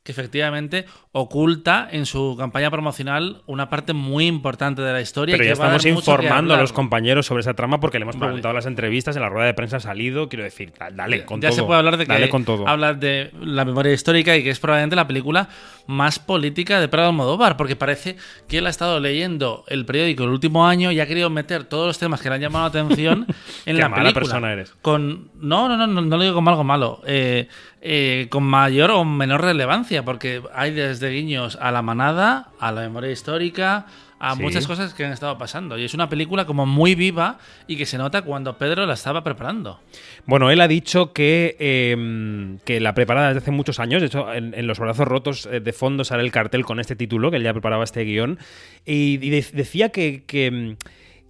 que 0.03 0.12
efectivamente 0.12 0.86
oculta 1.13 1.88
en 1.91 2.05
su 2.05 2.36
campaña 2.38 2.69
promocional 2.69 3.41
una 3.45 3.69
parte 3.69 3.93
muy 3.93 4.27
importante 4.27 4.81
de 4.81 4.91
la 4.91 5.00
historia. 5.00 5.33
Pero 5.38 5.43
que 5.43 5.48
ya 5.48 5.51
a 5.51 5.77
estamos 5.77 5.86
informando 5.86 6.53
a 6.53 6.57
los 6.57 6.74
compañeros 6.74 7.25
sobre 7.25 7.39
esa 7.41 7.53
trama 7.53 7.79
porque 7.79 8.00
le 8.00 8.03
hemos 8.03 8.15
Vale. 8.15 8.27
preguntado 8.27 8.51
en 8.51 8.55
las 8.57 8.65
entrevistas, 8.65 9.15
en 9.15 9.22
la 9.22 9.29
rueda 9.29 9.45
de 9.48 9.53
prensa 9.53 9.77
ha 9.77 9.79
salido. 9.79 10.27
Quiero 10.27 10.43
decir, 10.43 10.74
da- 10.77 10.89
dale, 10.91 11.24
con 11.24 11.39
ya 11.39 11.50
todo. 11.50 11.55
se 11.57 11.63
puede 11.63 11.77
hablar 11.79 11.95
de 11.98 12.05
que 12.05 12.12
Dale 12.12 12.27
con 12.29 12.43
todo. 12.43 12.67
habla 12.67 12.93
de 12.93 13.31
la 13.41 13.63
memoria 13.63 13.93
histórica 13.93 14.36
y 14.36 14.43
que 14.43 14.50
es 14.50 14.60
probablemente 14.60 14.95
la 14.98 15.07
película 15.07 15.48
más 15.88 16.19
política 16.19 16.79
de 16.81 16.88
Pedro 16.89 17.07
Almodóvar, 17.07 17.55
porque 17.55 17.75
parece 17.77 18.17
que 18.50 18.57
él 18.57 18.67
ha 18.67 18.69
estado 18.69 19.00
leyendo 19.00 19.63
el 19.67 19.86
periódico 19.86 20.24
el 20.24 20.29
último 20.31 20.67
año 20.67 20.91
y 20.91 21.00
ha 21.00 21.07
querido 21.07 21.29
meter 21.29 21.63
todos 21.65 21.88
los 21.88 22.00
temas 22.00 22.22
que 22.22 22.27
le 22.29 22.36
han 22.36 22.41
llamado 22.41 22.63
la 22.65 22.69
atención 22.69 23.25
en 23.65 23.75
Qué 23.75 23.81
la 23.81 23.88
mala 23.89 24.03
película. 24.03 24.13
persona 24.25 24.51
eres. 24.53 24.74
Con 24.81 25.29
no, 25.36 25.69
no, 25.69 25.77
no, 25.77 25.88
no, 25.88 26.01
no 26.01 26.17
lo 26.17 26.24
digo 26.24 26.36
como 26.36 26.50
algo 26.50 26.63
malo. 26.65 27.01
Eh, 27.05 27.48
eh, 27.85 28.27
con 28.29 28.43
mayor 28.43 28.91
o 28.91 29.03
menor 29.03 29.41
relevancia, 29.41 30.03
porque 30.05 30.41
hay 30.55 30.71
desde 30.71 31.09
guiños 31.09 31.57
a 31.61 31.69
la 31.71 31.81
manada, 31.81 32.47
a 32.59 32.71
la 32.71 32.79
memoria 32.81 33.11
histórica, 33.11 33.85
a 34.19 34.35
Sí. 34.37 34.41
muchas 34.41 34.65
cosas 34.67 34.93
que 34.93 35.03
han 35.03 35.11
estado 35.11 35.37
pasando. 35.37 35.77
Y 35.77 35.83
es 35.83 35.93
una 35.93 36.07
película 36.07 36.45
como 36.45 36.65
muy 36.65 36.95
viva 36.95 37.39
y 37.67 37.75
que 37.75 37.85
se 37.85 37.97
nota 37.97 38.21
cuando 38.21 38.57
Pedro 38.57 38.85
la 38.85 38.93
estaba 38.93 39.21
preparando. 39.21 39.81
Bueno, 40.25 40.49
él 40.49 40.61
ha 40.61 40.69
dicho 40.69 41.11
que, 41.11 41.57
eh, 41.59 42.57
que 42.63 42.79
la 42.79 42.93
preparada 42.93 43.27
desde 43.27 43.39
hace 43.39 43.51
muchos 43.51 43.81
años. 43.81 43.99
De 44.01 44.07
hecho, 44.07 44.33
en, 44.33 44.53
en 44.53 44.65
Los 44.65 44.79
Brazos 44.79 45.05
Rotos 45.05 45.45
eh, 45.51 45.59
de 45.59 45.73
fondo 45.73 46.05
sale 46.05 46.23
el 46.23 46.31
cartel 46.31 46.63
con 46.63 46.79
este 46.79 46.95
título, 46.95 47.31
que 47.31 47.37
él 47.37 47.43
ya 47.43 47.51
preparaba 47.51 47.83
este 47.83 48.05
guion. 48.05 48.39
Y, 48.85 49.19
y 49.21 49.29
de- 49.29 49.45
decía 49.51 49.89
que, 49.89 50.23
que, 50.25 50.77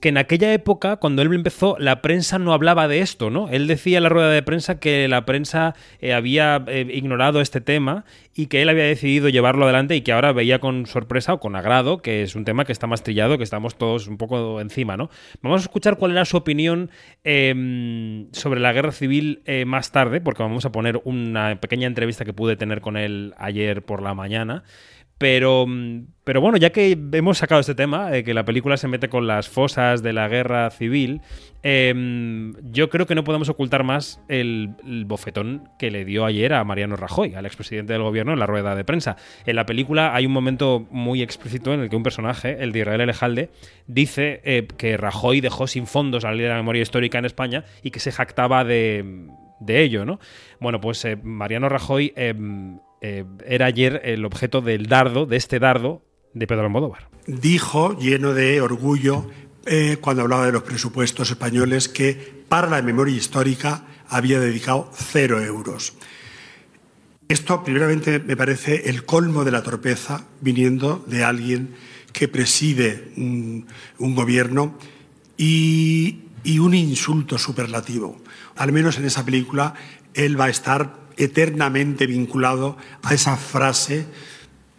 que 0.03 0.09
en 0.09 0.17
aquella 0.17 0.51
época, 0.51 0.97
cuando 0.97 1.21
él 1.21 1.33
empezó, 1.33 1.77
la 1.79 2.01
prensa 2.01 2.37
no 2.37 2.51
hablaba 2.51 2.89
de 2.89 2.99
esto, 2.99 3.29
¿no? 3.29 3.47
Él 3.47 3.67
decía 3.67 3.99
en 3.99 4.03
la 4.03 4.09
rueda 4.09 4.31
de 4.31 4.43
prensa 4.43 4.77
que 4.77 5.07
la 5.07 5.23
prensa 5.23 5.75
eh, 6.01 6.11
había 6.11 6.61
eh, 6.67 6.85
ignorado 6.93 7.39
este 7.39 7.61
tema 7.61 8.03
y 8.35 8.47
que 8.47 8.61
él 8.61 8.67
había 8.67 8.83
decidido 8.83 9.29
llevarlo 9.29 9.63
adelante 9.63 9.95
y 9.95 10.01
que 10.01 10.11
ahora 10.11 10.33
veía 10.33 10.59
con 10.59 10.87
sorpresa 10.87 11.35
o 11.35 11.39
con 11.39 11.55
agrado 11.55 12.01
que 12.01 12.21
es 12.21 12.35
un 12.35 12.43
tema 12.43 12.65
que 12.65 12.73
está 12.73 12.85
más 12.85 13.01
trillado, 13.01 13.37
que 13.37 13.45
estamos 13.45 13.77
todos 13.77 14.09
un 14.09 14.17
poco 14.17 14.59
encima, 14.59 14.97
¿no? 14.97 15.09
Vamos 15.41 15.61
a 15.61 15.63
escuchar 15.63 15.97
cuál 15.97 16.11
era 16.11 16.25
su 16.25 16.35
opinión 16.35 16.91
eh, 17.23 18.25
sobre 18.33 18.59
la 18.59 18.73
guerra 18.73 18.91
civil 18.91 19.41
eh, 19.45 19.63
más 19.63 19.93
tarde, 19.93 20.19
porque 20.19 20.43
vamos 20.43 20.65
a 20.65 20.73
poner 20.73 20.99
una 21.05 21.61
pequeña 21.61 21.87
entrevista 21.87 22.25
que 22.25 22.33
pude 22.33 22.57
tener 22.57 22.81
con 22.81 22.97
él 22.97 23.33
ayer 23.37 23.85
por 23.85 24.01
la 24.01 24.13
mañana. 24.13 24.65
Pero, 25.23 25.65
pero 26.25 26.41
bueno, 26.41 26.57
ya 26.57 26.71
que 26.71 26.97
hemos 27.13 27.37
sacado 27.37 27.61
este 27.61 27.75
tema, 27.75 28.11
de 28.11 28.25
que 28.25 28.33
la 28.33 28.43
película 28.43 28.75
se 28.75 28.89
mete 28.89 29.07
con 29.07 29.25
las 29.25 29.47
fosas 29.47 30.03
de 30.03 30.11
la 30.11 30.27
guerra 30.27 30.69
civil, 30.69 31.21
eh, 31.63 32.51
yo 32.63 32.89
creo 32.89 33.05
que 33.07 33.15
no 33.15 33.23
podemos 33.23 33.47
ocultar 33.47 33.85
más 33.85 34.21
el, 34.27 34.75
bofetón 35.05 35.69
que 35.79 35.91
le 35.91 36.03
dio 36.03 36.25
ayer 36.25 36.53
a 36.53 36.65
Mariano 36.65 36.97
Rajoy, 36.97 37.35
al 37.35 37.45
expresidente 37.45 37.93
del 37.93 38.01
gobierno, 38.01 38.33
en 38.33 38.39
la 38.39 38.47
rueda 38.47 38.75
de 38.75 38.83
prensa. 38.83 39.15
En 39.45 39.55
la 39.55 39.65
película 39.65 40.13
hay 40.13 40.25
un 40.25 40.33
momento 40.33 40.87
muy 40.91 41.21
explícito 41.21 41.73
en 41.73 41.79
el 41.79 41.89
que 41.89 41.95
un 41.95 42.03
personaje, 42.03 42.61
el 42.61 42.73
de 42.73 42.79
Israel 42.79 42.99
Elejalde, 42.99 43.49
dice 43.87 44.41
eh, 44.43 44.67
que 44.77 44.97
Rajoy 44.97 45.39
dejó 45.39 45.67
sin 45.67 45.87
fondos 45.87 46.25
a 46.25 46.31
la 46.31 46.35
ley 46.35 46.43
de 46.43 46.49
la 46.49 46.57
memoria 46.57 46.81
histórica 46.81 47.17
en 47.17 47.23
España 47.23 47.63
y 47.81 47.91
que 47.91 48.01
se 48.01 48.11
jactaba 48.11 48.65
de, 48.65 49.29
ello, 49.69 50.03
¿no? 50.03 50.19
Bueno, 50.59 50.81
pues 50.81 51.05
eh, 51.05 51.15
Mariano 51.15 51.69
Rajoy 51.69 52.13
eh, 53.05 53.25
era 53.45 53.65
ayer 53.65 53.99
el 54.05 54.23
objeto 54.23 54.61
del 54.61 54.87
dardo, 54.87 55.25
de 55.25 55.35
este 55.35 55.59
dardo, 55.59 56.01
de 56.33 56.47
Pedro 56.47 56.63
Almodóvar. 56.63 57.09
dijo, 57.27 57.99
lleno 57.99 58.33
de 58.33 58.61
orgullo, 58.61 59.29
eh, 59.65 59.97
cuando 59.99 60.21
hablaba 60.21 60.45
de 60.45 60.53
los 60.53 60.63
presupuestos 60.63 61.29
españoles, 61.29 61.89
que 61.89 62.43
para 62.47 62.69
la 62.69 62.81
memoria 62.81 63.13
histórica 63.13 63.83
había 64.07 64.39
dedicado 64.39 64.89
cero 64.95 65.43
euros. 65.43 65.95
Esto, 67.27 67.61
primeramente, 67.61 68.19
me 68.19 68.37
parece 68.37 68.89
el 68.89 69.03
colmo 69.03 69.43
de 69.43 69.51
la 69.51 69.63
torpeza 69.63 70.25
viniendo 70.39 71.03
de 71.05 71.25
alguien 71.25 71.75
que 72.13 72.29
preside 72.29 73.11
un, 73.17 73.65
gobierno 73.99 74.77
y 75.35 76.19
un 76.45 76.73
insulto 76.73 77.37
superlativo. 77.37 78.17
Al 78.55 78.71
menos 78.71 78.97
en 78.97 79.03
esa 79.05 79.25
película, 79.25 79.73
él 80.13 80.39
va 80.39 80.45
a 80.45 80.49
estar 80.49 81.02
eternamente 81.17 82.07
vinculado 82.07 82.77
a 83.03 83.13
esa 83.13 83.37
frase 83.37 84.05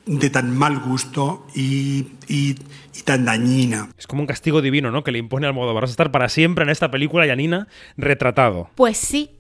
de 0.07 0.29
tan 0.31 0.57
mal 0.57 0.81
gusto 0.81 1.47
y, 1.55 2.07
y- 2.29 2.57
y 2.97 3.03
tan 3.05 3.25
dañina. 3.25 3.89
Es 3.99 4.07
como 4.07 4.21
un 4.23 4.27
castigo 4.27 4.61
divino, 4.61 4.91
¿no? 4.91 5.03
Que 5.03 5.13
le 5.13 5.19
impone 5.19 5.47
Almodóvar. 5.47 5.83
Vas 5.83 5.91
a 5.91 5.93
estar 5.93 6.11
para 6.11 6.29
siempre 6.29 6.65
en 6.65 6.71
esta 6.71 6.91
película, 6.91 7.27
Yanina, 7.27 7.69
retratado. 7.97 8.69
Pues 8.75 8.97
sí, 8.99 9.31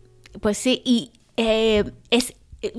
pues 0.41 0.57
sí. 0.59 0.81
Y 0.85 1.11
eh, 1.37 1.85
es. 2.11 2.35
eh, 2.63 2.73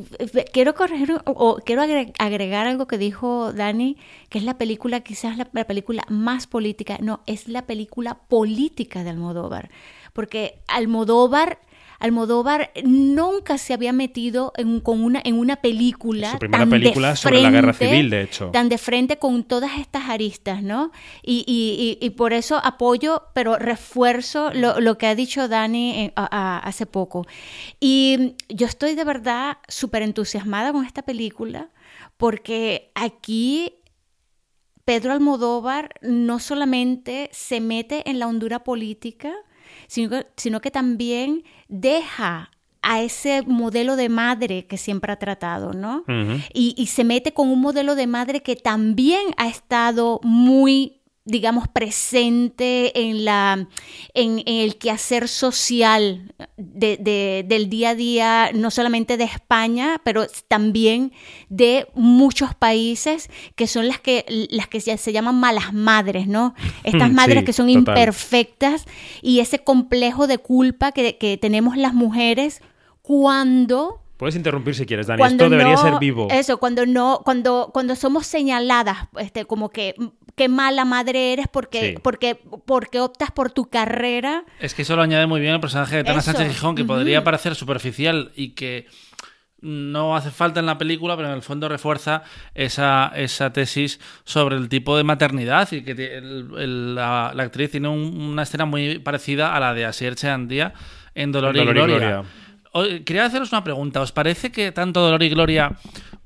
Quiero 0.52 0.74
corregir 0.74 1.14
o, 1.26 1.58
quiero 1.64 1.84
agre- 1.84 2.12
agregar 2.18 2.66
algo 2.66 2.88
que 2.88 2.98
dijo 2.98 3.54
Dani, 3.54 3.98
que 4.30 4.40
es 4.40 4.44
la 4.44 4.58
película, 4.58 5.02
quizás 5.02 5.38
la, 5.38 5.48
la 5.54 5.66
película 5.66 6.04
más 6.10 6.48
política. 6.48 6.98
No, 7.02 7.22
es 7.28 7.48
la 7.48 7.68
película 7.68 8.16
política 8.28 9.04
de 9.04 9.12
Almodóvar. 9.12 9.70
Porque 10.12 10.56
Almodóvar, 10.68 11.60
Almodóvar 12.00 12.72
nunca 12.84 13.58
se 13.58 13.74
había 13.74 13.94
metido 13.94 14.54
en, 14.58 14.80
con 14.82 15.04
una, 15.04 15.22
en 15.24 15.38
una 15.40 15.56
película. 15.58 16.32
Su 16.32 16.40
primera 16.40 16.64
tan 16.64 16.70
de 16.70 16.80
película 16.80 17.16
sobre 17.16 17.42
la 17.42 17.52
guerra 17.52 17.74
frente, 17.74 17.96
civil, 17.96 18.10
de 18.10 18.22
hecho. 18.24 18.50
Tan 18.52 18.70
de 18.70 18.78
frente 18.78 19.18
con 19.18 19.44
todas 19.44 19.80
estas 19.80 20.10
aristas, 20.10 20.62
¿no? 20.64 20.92
Y, 21.24 21.44
y- 21.48 21.98
y- 22.02 22.06
y 22.06 22.10
por 22.12 22.34
eso 22.34 22.60
apoyo, 22.64 23.24
pero 23.34 23.58
refuerzo 23.58 24.52
lo, 24.54 24.80
lo 24.80 24.98
que 24.98 25.08
ha 25.08 25.16
dicho 25.16 25.48
Dani 25.48 25.92
eh, 26.06 26.14
a- 26.16 26.28
a- 26.32 26.60
hace 26.60 26.86
poco. 26.86 27.26
Y 27.80 28.36
yo 28.50 28.68
estoy 28.68 28.96
de 28.96 29.04
verdad 29.04 29.58
súper 29.68 30.02
entusiasmada 30.02 30.72
con 30.72 30.86
esta 30.86 31.02
película 31.04 31.70
porque 32.18 32.92
aquí 32.96 33.74
Pedro 34.86 35.14
Almodóvar 35.14 35.96
no 36.02 36.40
solamente 36.40 37.30
se 37.34 37.60
mete 37.60 38.10
en 38.10 38.20
la 38.20 38.28
hondura 38.28 38.64
política, 38.64 39.34
sino 39.88 40.10
que, 40.10 40.28
sino 40.36 40.62
que 40.62 40.72
también 40.72 41.44
deja 41.68 42.52
a 42.82 43.02
ese 43.02 43.42
modelo 43.42 43.96
de 43.96 44.10
madre 44.10 44.68
que 44.68 44.78
siempre 44.78 45.12
ha 45.12 45.18
tratado, 45.18 45.74
¿no? 45.74 46.04
Y, 46.54 46.76
y 46.78 46.86
se 46.86 47.04
mete 47.04 47.34
con 47.34 47.50
un 47.50 47.60
modelo 47.60 47.96
de 47.96 48.06
madre 48.06 48.44
que 48.44 48.56
también 48.56 49.24
ha 49.38 49.48
estado 49.48 50.20
muy 50.22 51.02
digamos, 51.26 51.68
presente 51.68 53.02
en, 53.02 53.26
la, 53.26 53.68
en, 54.14 54.44
el 54.46 54.78
quehacer 54.78 55.28
social 55.28 56.34
del 56.56 57.70
día 57.70 57.90
a 57.90 57.96
día, 57.96 58.52
no 58.54 58.70
solamente 58.70 59.18
de 59.18 59.24
España, 59.24 60.00
pero 60.04 60.28
también 60.48 61.12
de 61.50 61.88
muchos 61.96 62.54
países 62.54 63.32
que 63.56 63.66
son 63.66 63.88
las 63.88 64.00
que, 64.00 64.24
las 64.52 64.68
que 64.68 64.80
se 64.80 65.12
llaman 65.12 65.40
malas 65.40 65.74
madres, 65.74 66.28
¿no? 66.28 66.54
Estas 66.84 67.12
madres 67.12 67.44
que 67.44 67.54
son 67.54 67.70
imperfectas 67.70 68.86
y 69.24 69.40
ese 69.40 69.60
complejo 69.60 70.28
de 70.28 70.38
culpa 70.38 70.92
que, 70.92 71.18
que 71.18 71.38
tenemos 71.38 71.76
las 71.76 71.96
mujeres 71.96 72.62
cuando 73.02 74.02
Puedes 74.18 74.38
interrumpir 74.38 74.76
si 74.76 74.86
quieres, 74.86 75.08
Dani. 75.08 75.22
Esto 75.22 75.50
debería 75.50 75.76
ser 75.76 76.00
vivo. 76.00 76.28
Eso, 76.32 76.58
cuando 76.58 76.86
no, 76.86 77.20
cuando, 77.26 77.72
cuando 77.74 77.96
somos 77.98 78.26
señaladas, 78.26 79.10
este, 79.18 79.44
como 79.44 79.70
que 79.70 79.94
qué 80.36 80.50
mala 80.50 80.86
madre 80.86 81.34
eres 81.34 81.48
porque, 81.48 82.00
porque, 82.02 82.40
porque 82.66 83.00
optas 83.00 83.32
por 83.32 83.52
tu 83.52 83.70
carrera. 83.70 84.44
Es 84.60 84.74
que 84.74 84.84
eso 84.84 84.96
lo 84.96 85.02
añade 85.02 85.28
muy 85.28 85.40
bien 85.42 85.54
el 85.54 85.60
personaje 85.60 85.98
de 85.98 86.04
Tana 86.04 86.22
Sánchez 86.22 86.50
Gijón, 86.50 86.76
que 86.76 86.86
podría 86.86 87.24
parecer 87.24 87.56
superficial 87.56 88.32
y 88.36 88.50
que 88.50 88.88
no 89.62 90.16
hace 90.16 90.30
falta 90.32 90.60
en 90.60 90.66
la 90.68 90.78
película, 90.78 91.16
pero 91.16 91.30
en 91.30 91.36
el 91.36 91.42
fondo 91.42 91.68
refuerza 91.68 92.24
esa, 92.54 93.12
esa 93.16 93.52
tesis 93.52 94.00
sobre 94.24 94.58
el 94.58 94.70
tipo 94.70 94.96
de 94.96 95.04
maternidad 95.04 95.72
y 95.72 95.82
que 95.82 96.22
la, 96.22 97.30
actriz 97.30 97.72
tiene 97.72 97.88
una 97.88 98.44
escena 98.44 98.66
muy 98.66 99.00
parecida 99.00 99.56
a 99.56 99.60
la 99.60 99.74
de 99.74 99.86
Asier 99.86 100.16
Cheandía 100.16 100.74
en 101.16 101.32
Dolor, 101.32 101.56
y, 101.58 101.66
Gloria. 101.66 102.24
Quería 103.06 103.26
haceros 103.26 103.54
una 103.54 103.64
pregunta. 103.64 104.02
¿Os 104.02 104.12
parece 104.12 104.52
que 104.52 104.72
tanto 104.72 105.00
Dolor 105.00 105.24
y 105.24 105.30
Gloria 105.30 105.72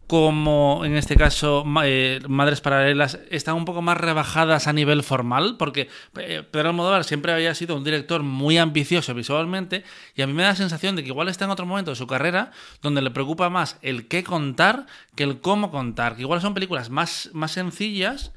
como 0.10 0.82
en 0.86 0.96
este 0.96 1.16
caso 1.16 1.64
eh, 1.84 2.20
Madres 2.28 2.62
Paralelas 2.62 3.20
están 3.30 3.54
un 3.54 3.66
poco 3.66 3.84
más 3.84 3.96
rebajadas 3.96 4.66
a 4.66 4.74
nivel 4.74 5.04
formal, 5.04 5.56
porque 5.60 5.88
eh, 6.18 6.42
Pedro 6.50 6.70
Almodóvar 6.70 7.04
siempre 7.04 7.32
había 7.32 7.54
sido 7.54 7.78
un 7.78 7.84
director 7.84 8.24
muy 8.24 8.58
ambicioso 8.58 9.14
visualmente 9.14 9.84
y 10.16 10.24
a 10.24 10.28
mí 10.28 10.34
me 10.34 10.42
da 10.42 10.50
la 10.50 10.56
sensación 10.56 10.96
de 10.96 11.04
que 11.04 11.10
igual 11.10 11.30
está 11.30 11.46
en 11.46 11.52
otro 11.52 11.68
momento 11.68 11.92
de 11.92 11.96
su 11.96 12.08
carrera 12.08 12.50
donde 12.82 13.04
le 13.04 13.12
preocupa 13.12 13.52
más 13.52 13.78
el 13.84 14.08
qué 14.08 14.24
contar 14.24 14.88
que 15.14 15.26
el 15.26 15.42
cómo 15.42 15.70
contar, 15.70 16.16
que 16.16 16.24
igual 16.24 16.42
son 16.42 16.56
películas 16.56 16.90
más, 16.90 17.30
más 17.34 17.52
sencillas. 17.52 18.32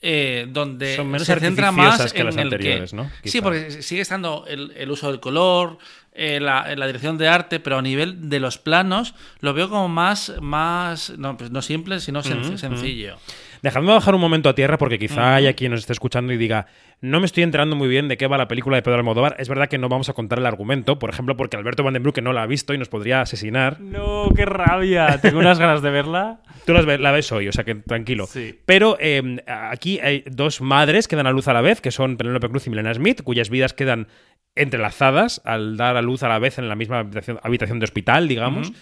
Eh, 0.00 0.46
donde 0.48 0.96
se 1.18 1.40
centra 1.40 1.72
más 1.72 2.12
que 2.12 2.20
en 2.20 2.26
las 2.26 2.36
anteriores, 2.36 2.92
¿no? 2.92 3.10
Sí, 3.24 3.40
porque 3.40 3.82
sigue 3.82 4.00
estando 4.00 4.44
el, 4.46 4.72
el, 4.76 4.90
uso 4.92 5.10
del 5.10 5.18
color, 5.18 5.78
en 6.12 6.44
la, 6.44 6.74
la, 6.76 6.86
dirección 6.86 7.18
de 7.18 7.28
arte, 7.28 7.58
pero 7.58 7.78
a 7.78 7.82
nivel 7.82 8.28
de 8.28 8.38
los 8.38 8.58
planos 8.58 9.14
lo 9.40 9.54
veo 9.54 9.68
como 9.68 9.88
más, 9.88 10.32
más 10.40 11.10
no, 11.18 11.36
pues 11.36 11.50
no 11.50 11.62
simple, 11.62 12.00
sino 12.00 12.22
sencillo. 12.22 13.18
Dejadme 13.62 13.92
bajar 13.92 14.14
un 14.14 14.20
momento 14.20 14.48
a 14.48 14.54
tierra 14.54 14.78
porque 14.78 14.98
quizá 14.98 15.34
haya 15.34 15.52
quien 15.54 15.72
nos 15.72 15.80
esté 15.80 15.92
escuchando 15.92 16.32
y 16.32 16.36
diga, 16.36 16.66
no 17.00 17.20
me 17.20 17.26
estoy 17.26 17.42
enterando 17.42 17.76
muy 17.76 17.88
bien 17.88 18.08
de 18.08 18.16
qué 18.16 18.26
va 18.26 18.38
la 18.38 18.48
película 18.48 18.76
de 18.76 18.82
Pedro 18.82 18.98
Almodóvar. 18.98 19.36
Es 19.38 19.48
verdad 19.48 19.68
que 19.68 19.78
no 19.78 19.88
vamos 19.88 20.08
a 20.08 20.12
contar 20.12 20.38
el 20.38 20.46
argumento, 20.46 20.98
por 20.98 21.10
ejemplo, 21.10 21.36
porque 21.36 21.56
Alberto 21.56 21.82
Van 21.82 21.94
den 21.94 22.02
que 22.12 22.22
no 22.22 22.32
la 22.32 22.42
ha 22.42 22.46
visto 22.46 22.74
y 22.74 22.78
nos 22.78 22.88
podría 22.88 23.20
asesinar. 23.20 23.80
No, 23.80 24.30
qué 24.34 24.44
rabia. 24.44 25.20
Tengo 25.20 25.38
unas 25.38 25.58
ganas 25.58 25.82
de 25.82 25.90
verla. 25.90 26.40
Tú 26.66 26.72
la 26.72 27.12
ves 27.12 27.32
hoy, 27.32 27.48
o 27.48 27.52
sea 27.52 27.64
que 27.64 27.74
tranquilo. 27.74 28.26
Sí. 28.26 28.58
Pero 28.66 28.96
em, 29.00 29.38
aquí 29.46 30.00
hay 30.00 30.24
dos 30.26 30.60
madres 30.60 31.08
que 31.08 31.16
dan 31.16 31.26
a 31.26 31.32
luz 31.32 31.48
a 31.48 31.52
la 31.52 31.60
vez, 31.60 31.80
que 31.80 31.90
son 31.90 32.16
Penélope 32.16 32.48
Cruz 32.48 32.66
y 32.66 32.70
Milena 32.70 32.92
Smith, 32.94 33.22
cuyas 33.22 33.50
vidas 33.50 33.72
quedan 33.72 34.08
entrelazadas 34.54 35.40
al 35.44 35.76
dar 35.76 35.96
a 35.96 36.02
luz 36.02 36.22
a 36.22 36.28
la 36.28 36.38
vez 36.38 36.58
en 36.58 36.68
la 36.68 36.74
misma 36.74 36.98
habitación, 36.98 37.78
de 37.78 37.84
hospital, 37.84 38.28
digamos. 38.28 38.72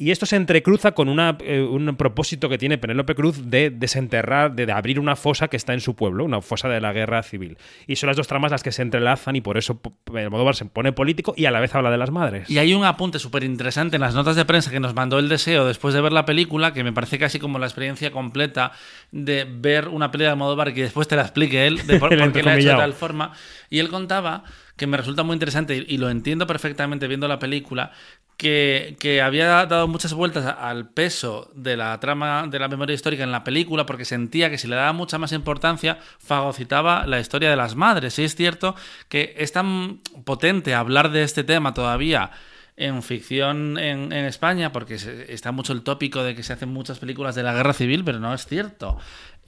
Y 0.00 0.12
esto 0.12 0.24
se 0.24 0.36
entrecruza 0.36 0.92
con 0.92 1.10
una, 1.10 1.36
eh, 1.40 1.60
un 1.60 1.94
propósito 1.94 2.48
que 2.48 2.56
tiene 2.56 2.78
Penélope 2.78 3.14
Cruz 3.14 3.50
de 3.50 3.68
desenterrar, 3.68 4.54
de, 4.54 4.72
abrir 4.72 4.98
una 4.98 5.14
fosa 5.14 5.48
que 5.48 5.58
está 5.58 5.74
en 5.74 5.82
su 5.82 5.94
pueblo, 5.94 6.24
una 6.24 6.40
fosa 6.40 6.70
de 6.70 6.80
la 6.80 6.94
guerra 6.94 7.22
civil. 7.22 7.58
Y 7.86 7.96
son 7.96 8.06
las 8.06 8.16
dos 8.16 8.26
tramas 8.26 8.50
las 8.50 8.62
que 8.62 8.72
se 8.72 8.80
entrelazan 8.80 9.36
y 9.36 9.42
por 9.42 9.58
eso 9.58 9.78
Almodóvar 10.06 10.56
se 10.56 10.64
pone 10.64 10.92
político 10.92 11.34
y 11.36 11.44
a 11.44 11.50
la 11.50 11.60
vez 11.60 11.74
habla 11.74 11.90
de 11.90 11.98
las 11.98 12.10
madres. 12.10 12.48
Y 12.48 12.56
hay 12.56 12.72
un 12.72 12.86
apunte 12.86 13.18
súper 13.18 13.44
interesante 13.44 13.96
en 13.96 14.00
las 14.00 14.14
notas 14.14 14.36
de 14.36 14.46
prensa 14.46 14.70
que 14.70 14.80
nos 14.80 14.94
mandó 14.94 15.18
el 15.18 15.28
deseo 15.28 15.66
después 15.66 15.92
de 15.92 16.00
ver 16.00 16.12
la 16.12 16.24
película, 16.24 16.72
que 16.72 16.82
me 16.82 16.94
parece 16.94 17.18
casi 17.18 17.38
como 17.38 17.58
la 17.58 17.66
experiencia 17.66 18.10
completa 18.10 18.72
de 19.12 19.44
ver 19.44 19.88
una 19.88 20.10
película 20.10 20.28
de 20.28 20.32
Almodóvar 20.32 20.72
que 20.72 20.84
después 20.84 21.08
te 21.08 21.16
la 21.16 21.22
explique 21.22 21.66
él, 21.66 21.86
de 21.86 21.98
por, 21.98 22.08
qué 22.32 22.42
la 22.42 22.52
ha 22.52 22.56
hecho 22.56 22.70
de 22.70 22.74
tal 22.74 22.94
forma. 22.94 23.32
Y 23.68 23.80
él 23.80 23.90
contaba 23.90 24.44
que 24.80 24.86
me 24.86 24.96
resulta 24.96 25.24
muy 25.24 25.34
interesante 25.34 25.84
y 25.86 25.98
lo 25.98 26.08
entiendo 26.08 26.46
perfectamente 26.46 27.06
viendo 27.06 27.28
la 27.28 27.38
película, 27.38 27.92
que, 28.38 28.96
que, 28.98 29.20
había 29.20 29.66
dado 29.66 29.86
muchas 29.88 30.14
vueltas 30.14 30.56
al 30.58 30.88
peso 30.88 31.50
de 31.54 31.76
la 31.76 32.00
trama 32.00 32.46
de 32.48 32.58
la 32.58 32.66
memoria 32.66 32.94
histórica 32.94 33.22
en 33.22 33.30
la 33.30 33.44
película 33.44 33.84
porque 33.84 34.06
sentía 34.06 34.48
que 34.48 34.56
si 34.56 34.68
le 34.68 34.76
daba 34.76 34.94
mucha 34.94 35.18
más 35.18 35.32
importancia 35.32 35.98
fagocitaba 36.18 37.06
la 37.06 37.20
historia 37.20 37.50
de 37.50 37.56
las 37.56 37.76
madres. 37.76 38.18
Y 38.18 38.24
es 38.24 38.34
cierto 38.34 38.74
que 39.10 39.34
es 39.36 39.52
tan 39.52 39.98
potente 40.24 40.72
hablar 40.72 41.10
de 41.10 41.24
este 41.24 41.44
tema 41.44 41.74
todavía 41.74 42.30
en 42.78 43.02
ficción 43.02 43.76
en, 43.76 44.10
España, 44.12 44.72
porque 44.72 44.94
está 45.28 45.52
mucho 45.52 45.74
el 45.74 45.82
tópico 45.82 46.24
de 46.24 46.34
que 46.34 46.42
se 46.42 46.54
hacen 46.54 46.70
muchas 46.70 46.98
películas 46.98 47.34
de 47.34 47.42
la 47.42 47.52
guerra 47.52 47.74
civil, 47.74 48.02
pero 48.04 48.18
no 48.18 48.32
es 48.32 48.46
cierto. 48.46 48.96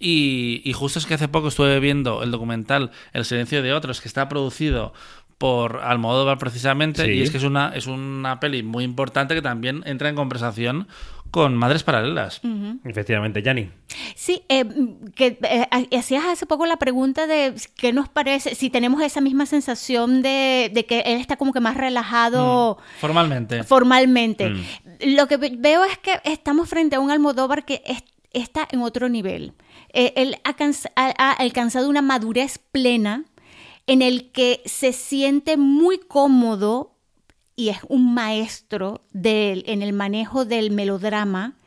Y, 0.05 0.73
justo 0.75 0.99
es 0.99 1.07
que 1.07 1.15
hace 1.15 1.29
poco 1.29 1.47
estuve 1.47 1.79
viendo 1.79 2.25
el 2.25 2.33
documental 2.33 2.91
El 3.13 3.25
silencio 3.25 3.63
de 3.63 3.73
otros, 3.73 4.01
que 4.01 4.09
está 4.09 4.29
producido 4.29 4.93
por 5.43 5.81
Almodóvar 5.83 6.39
precisamente, 6.39 7.13
y 7.13 7.21
es 7.21 7.33
que 7.33 7.39
es 7.39 7.43
una, 7.43 7.73
es 7.75 7.89
una 7.89 8.39
peli 8.39 8.63
muy 8.63 8.85
importante 8.85 9.35
que 9.35 9.43
también 9.43 9.83
entra 9.87 10.09
en 10.09 10.15
conversación 10.15 10.87
con 11.33 11.57
Madres 11.57 11.83
Paralelas. 11.83 12.41
Efectivamente, 12.85 13.43
Yanni. 13.43 13.69
Sí, 14.15 14.45
eh, 14.49 14.65
que 15.17 15.41
eh, 15.43 15.97
hacías 15.99 16.27
hace 16.27 16.47
poco 16.47 16.65
la 16.65 16.77
pregunta 16.77 17.27
de 17.27 17.55
qué 17.77 17.93
nos 17.93 18.09
parece, 18.09 18.55
si 18.55 18.71
tenemos 18.71 19.03
esa 19.03 19.21
misma 19.21 19.47
sensación 19.47 20.23
de, 20.23 20.85
que 20.89 21.01
él 21.01 21.19
está 21.19 21.37
como 21.37 21.53
que 21.53 21.59
más 21.59 21.77
relajado. 21.77 22.77
Mm, 22.77 23.01
formalmente. 23.01 23.65
Formalmente. 23.65 24.49
Mm. 24.49 24.63
Lo 25.17 25.27
que 25.27 25.39
veo 25.39 25.83
es 25.83 25.99
que 25.99 26.21
estamos 26.23 26.69
frente 26.69 26.95
a 26.95 27.01
un 27.01 27.11
Almodóvar 27.11 27.65
que 27.65 27.83
está 28.33 28.69
en 28.71 28.81
otro 28.81 29.09
nivel. 29.09 29.55
Eh, 29.93 30.13
él 30.15 30.37
ha 30.45 31.33
alcanzado 31.33 31.89
una 31.89 32.01
madurez 32.01 32.59
plena 32.59 33.25
en 33.87 34.03
el 34.03 34.31
que 34.31 34.63
se 34.65 34.93
siente 34.93 35.57
muy 35.57 35.99
cómodo 35.99 36.97
y 37.57 37.69
es 37.69 37.79
un 37.89 38.15
maestro 38.15 39.05
en 39.13 39.83
el 39.83 39.93
manejo 39.93 40.45
del 40.45 40.71
melodrama 40.71 41.59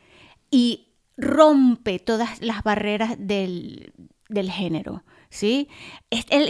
y 0.50 0.88
rompe 1.16 1.98
todas 1.98 2.40
las 2.42 2.62
barreras 2.62 3.16
del, 3.18 3.92
género. 4.28 5.02
¿sí? 5.30 5.68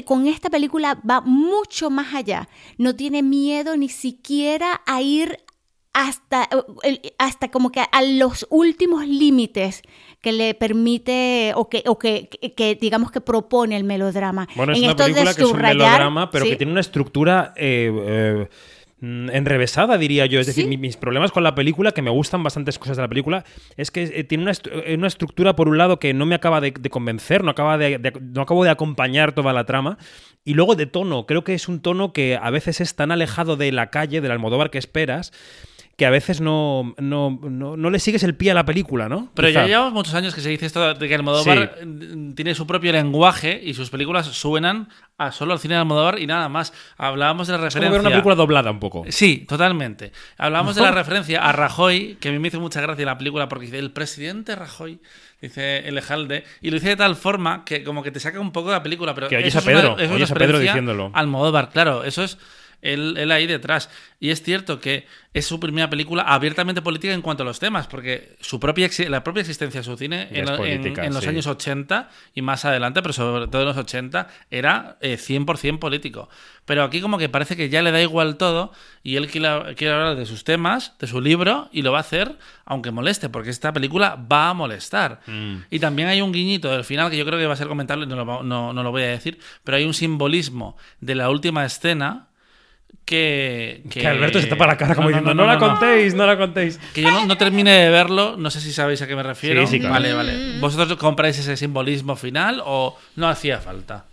con 0.05 0.27
esta 0.27 0.51
película 0.51 1.01
va 1.09 1.21
mucho 1.21 1.91
más 1.91 2.15
allá. 2.15 2.49
No 2.79 2.97
tiene 2.97 3.23
miedo 3.23 3.77
ni 3.77 3.89
siquiera 3.89 4.81
a 4.87 5.03
ir 5.03 5.39
hasta, 5.97 6.47
hasta 7.17 7.51
como 7.51 7.73
que 7.73 7.81
a 7.81 8.03
los 8.03 8.47
últimos 8.51 9.07
límites 9.07 9.81
que 10.21 10.31
le 10.31 10.53
permite 10.53 11.53
o 11.57 11.71
que, 11.71 11.85
o 11.87 11.99
que, 11.99 12.29
que, 12.29 12.75
digamos 12.75 13.11
que 13.11 13.23
propone 13.23 13.79
el 13.79 13.85
melodrama. 13.85 14.47
Bueno, 14.57 14.75
es 14.75 14.81
una 14.83 14.95
película 14.95 15.33
que 15.33 15.43
es 15.43 15.51
un 15.51 15.57
melodrama, 15.57 16.31
pero 16.31 16.45
que 16.45 16.57
tiene 16.57 16.73
una 16.73 16.83
estructura 16.83 17.55
eh, 17.57 17.91
eh, 17.97 18.49
enrevesada, 19.01 19.97
diría 19.97 20.27
yo. 20.27 20.39
Es 20.39 20.49
decir, 20.49 20.67
mis 20.67 20.99
problemas 20.99 21.33
con 21.33 21.43
la 21.43 21.55
película, 21.55 21.93
que 21.93 22.03
me 22.03 22.11
gustan 22.11 22.43
bastantes 22.43 22.79
cosas 22.79 22.99
de 22.99 23.03
la 23.03 23.09
película, 23.09 23.45
es 23.79 23.91
que 23.91 24.03
eh, 24.03 24.25
tiene 24.25 24.43
una, 24.43 25.07
estructura, 25.07 25.57
por 25.57 25.67
un 25.67 25.79
lado, 25.79 25.99
que 25.99 26.13
no 26.13 26.27
me 26.27 26.35
acaba 26.35 26.61
de, 26.61 26.75
convencer, 26.91 27.43
no, 27.43 27.53
acaba 27.53 27.79
de, 27.79 28.13
no 28.21 28.43
acabo 28.43 28.65
de 28.65 28.71
acompañar 28.71 29.33
toda 29.33 29.55
la 29.55 29.65
trama. 29.65 29.97
Y 30.45 30.53
luego 30.53 30.75
de 30.75 30.85
tono, 30.85 31.25
creo 31.25 31.43
que 31.43 31.55
es 31.55 31.69
un 31.69 31.81
tono 31.81 32.13
que 32.13 32.39
a 32.41 32.51
veces 32.51 32.83
es 32.83 32.95
tan 32.97 33.13
alejado 33.13 33.57
de 33.57 33.73
la 33.73 33.89
calle, 33.89 34.21
del 34.21 34.33
Almodóvar 34.33 34.71
que 34.71 34.77
esperas, 34.77 35.33
que 35.97 36.05
a 36.05 36.11
veces 36.11 36.43
no, 36.43 36.95
no, 36.99 37.41
no, 37.41 37.91
le 37.91 37.99
sigues 37.99 38.23
el 38.23 38.35
pie 38.35 38.51
a 38.51 38.55
la 38.55 38.67
película, 38.67 39.09
¿no? 39.09 39.31
Pero 39.35 39.49
ya 39.49 39.67
llevamos 39.67 39.95
muchos 39.95 40.13
años 40.13 40.35
que 40.35 40.43
se 40.43 40.51
dice 40.51 40.67
esto 40.67 40.93
de 40.93 41.09
que 41.09 41.15
Almodóvar 41.15 41.79
tiene 42.35 42.55
su 42.55 42.67
propio 42.67 42.93
lenguaje 42.93 43.59
y 43.65 43.73
sus 43.73 43.89
películas 43.89 44.27
suenan 44.27 44.91
a 45.17 45.33
solo 45.33 45.55
al 45.55 45.59
cine 45.59 45.75
de 45.75 45.81
Almodóvar 45.81 46.19
y 46.19 46.27
nada 46.27 46.51
más. 46.51 46.75
Hablábamos 46.99 47.47
de 47.47 47.55
la 47.55 47.61
referencia. 47.61 47.81
Es 47.81 47.85
como 47.87 47.93
ver 47.93 48.01
una 48.03 48.11
película 48.11 48.35
doblada 48.35 48.71
un 48.71 48.79
poco. 48.79 49.07
Sí, 49.09 49.47
totalmente. 49.49 50.13
Hablábamos 50.37 50.77
de 50.77 50.83
la 50.83 50.91
referencia 50.91 51.43
a 51.43 51.53
Rajoy, 51.53 52.19
que 52.21 52.29
a 52.29 52.33
mí 52.33 52.39
me 52.39 52.49
hizo 52.49 52.61
mucha 52.61 52.83
gracia 52.83 53.07
la 53.07 53.17
película 53.17 53.49
porque 53.49 53.65
dice 53.65 53.79
el 53.79 53.91
presidente 53.91 54.55
Rajoy, 54.55 55.01
dice 55.41 55.89
Elejalde, 55.89 56.45
y 56.61 56.69
lo 56.69 56.75
dice 56.75 56.91
de 56.91 56.97
tal 56.97 57.17
forma 57.17 57.65
que 57.65 57.83
como 57.85 58.03
que 58.03 58.11
te 58.11 58.21
saca 58.21 58.39
un 58.39 58.53
poco 58.53 58.69
de 58.69 58.75
la 58.75 58.83
película. 58.83 59.15
Pero 59.15 59.29
que 59.29 59.39
oyes 59.39 59.57
a 59.57 59.63
Pedro, 59.63 59.95
oyes 59.95 60.31
a 60.31 60.35
Pedro 60.35 60.59
diciéndolo. 60.59 61.11
Almodóvar, 61.15 61.71
claro, 61.71 62.05
eso 62.05 62.23
es 62.23 62.37
él, 62.93 63.17
él 63.19 63.31
ahí 63.33 63.47
detrás. 63.47 63.91
Y 64.19 64.31
es 64.31 64.43
cierto 64.43 64.81
que 64.81 65.07
es 65.35 65.45
su 65.47 65.61
primera 65.61 65.91
película 65.91 66.23
abiertamente 66.23 66.81
política 66.81 67.13
en 67.13 67.21
cuanto 67.21 67.43
a 67.43 67.47
los 67.47 67.59
temas, 67.59 67.87
porque 67.87 68.37
su 68.41 68.59
propia, 68.59 68.89
la 69.09 69.23
propia 69.23 69.43
existencia 69.43 69.81
de 69.81 69.85
su 69.85 69.97
cine 69.97 70.29
en, 70.31 70.45
es 70.45 70.51
en- 70.51 70.57
política, 70.57 71.05
en 71.05 71.13
los 71.13 71.23
sí. 71.25 71.29
años 71.29 71.47
80 71.47 72.09
y 72.35 72.41
más 72.43 72.65
adelante, 72.65 73.03
pero 73.03 73.13
sobre 73.13 73.47
todo 73.49 73.61
en 73.63 73.69
los 73.69 73.77
80, 73.77 74.29
era 74.51 74.97
eh, 75.03 75.19
100% 75.19 75.79
político. 75.79 76.31
Pero 76.65 76.83
aquí 76.83 77.01
como 77.03 77.19
que 77.19 77.29
parece 77.29 77.57
que 77.57 77.69
ya 77.69 77.83
le 77.83 77.93
da 77.93 78.01
igual 78.01 78.37
todo 78.39 78.73
y 79.03 79.17
él 79.17 79.29
quiere, 79.31 79.75
quiere 79.77 79.93
hablar 79.95 80.17
de 80.17 80.25
sus 80.27 80.43
temas, 80.45 80.95
de 80.99 81.07
su 81.07 81.21
libro, 81.21 81.69
y 81.71 81.83
lo 81.83 81.93
va 81.93 81.99
a 81.99 82.01
hacer 82.01 82.37
aunque 82.65 82.91
moleste, 82.91 83.29
porque 83.29 83.51
esta 83.51 83.73
película 83.73 84.17
va 84.31 84.49
a 84.49 84.55
molestar. 84.55 85.21
Mm. 85.27 85.57
Y 85.71 85.79
también 85.79 86.09
hay 86.09 86.21
un 86.23 86.33
guiñito 86.33 86.71
del 86.73 86.83
final 86.85 87.11
que 87.11 87.17
yo 87.17 87.25
creo 87.27 87.39
que 87.39 87.47
va 87.47 87.53
a 87.53 87.57
ser 87.57 87.69
comentable, 87.69 88.07
no 88.07 88.17
lo, 88.17 88.43
no- 88.43 88.73
no 88.73 88.83
lo 88.83 88.91
voy 88.91 89.03
a 89.03 89.09
decir, 89.09 89.39
pero 89.63 89.77
hay 89.77 89.85
un 89.85 89.95
simbolismo 89.95 90.77
de 91.01 91.15
la 91.15 91.29
última 91.31 91.65
escena 91.65 92.29
que... 93.07 93.83
Que 93.89 94.07
Alberto 94.07 94.39
se 94.41 94.49
tapa 94.49 94.67
la 94.67 94.77
cara 94.77 94.95
como 94.95 95.09
diciendo, 95.09 95.33
no, 95.33 95.47
la 95.47 95.59
contéis, 95.59 96.13
no 96.15 96.27
la 96.27 96.37
contéis. 96.37 96.79
Que 96.93 97.01
yo 97.03 97.11
no, 97.11 97.25
no 97.25 97.39
termine 97.39 97.71
de 97.71 97.89
verlo, 97.89 98.37
no 98.37 98.51
sé 98.51 98.61
si 98.61 98.73
sabéis 98.73 99.01
a 99.01 99.07
qué 99.07 99.17
me 99.17 99.23
refiero. 99.23 99.63
Sí, 99.67 99.73
sí, 99.73 99.79
claro. 99.81 99.95
Vale, 99.95 100.13
vale. 100.13 100.59
¿Vosotros 100.61 100.99
compráis 100.99 101.39
ese 101.39 101.57
simbolismo 101.57 102.17
final 102.17 102.61
o 102.65 102.99
no 103.15 103.29
hacía 103.29 103.59
falta? 103.61 104.05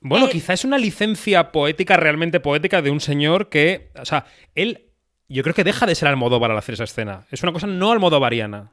Bueno, 0.00 0.26
Eh, 0.26 0.30
quizá 0.30 0.52
es 0.52 0.64
una 0.64 0.78
licencia 0.78 1.50
poética, 1.50 1.96
realmente 1.96 2.38
poética, 2.38 2.82
de 2.82 2.90
un 2.90 3.00
señor 3.00 3.48
que. 3.48 3.88
O 4.00 4.04
sea, 4.04 4.26
él. 4.54 4.82
Yo 5.28 5.42
creo 5.42 5.54
que 5.56 5.64
deja 5.64 5.86
de 5.86 5.96
ser 5.96 6.06
Almodóvar 6.08 6.52
al 6.52 6.58
hacer 6.58 6.74
esa 6.74 6.84
escena. 6.84 7.26
Es 7.32 7.42
una 7.42 7.50
cosa 7.52 7.66
no 7.66 7.90
almodovariana. 7.90 8.70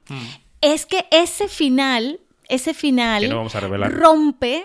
Es 0.61 0.85
que 0.85 1.05
ese 1.09 1.47
final, 1.47 2.19
ese 2.47 2.75
final 2.75 3.23
Que 3.23 3.29
no 3.29 3.37
vamos 3.37 3.55
a 3.55 3.59
revelar. 3.61 3.91
rompe 3.91 4.63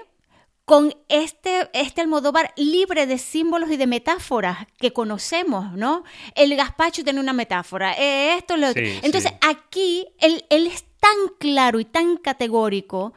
con 0.69 0.95
este, 1.09 1.71
este 1.73 2.03
Almodóvar 2.03 2.53
libre 2.57 3.07
de 3.07 3.17
símbolos 3.17 3.71
y 3.71 3.79
de 3.79 3.87
metáforas 3.87 4.67
que 4.79 4.93
conocemos, 4.93 5.73
¿no? 5.73 6.05
El 6.35 6.55
gazpacho 6.57 7.03
tiene 7.03 7.21
una 7.21 7.33
metáfora, 7.33 7.95
eh, 7.99 8.37
esto, 8.37 8.57
lo 8.59 8.69
otro. 8.69 8.85
Sí, 8.85 9.01
Entonces, 9.03 9.31
sí. 9.33 9.39
aquí 9.49 10.07
él, 10.21 10.45
él 10.51 10.67
es 10.67 10.85
tan 11.01 11.17
claro 11.41 11.81
y 11.81 11.87
tan 11.87 12.19
categórico 12.19 13.15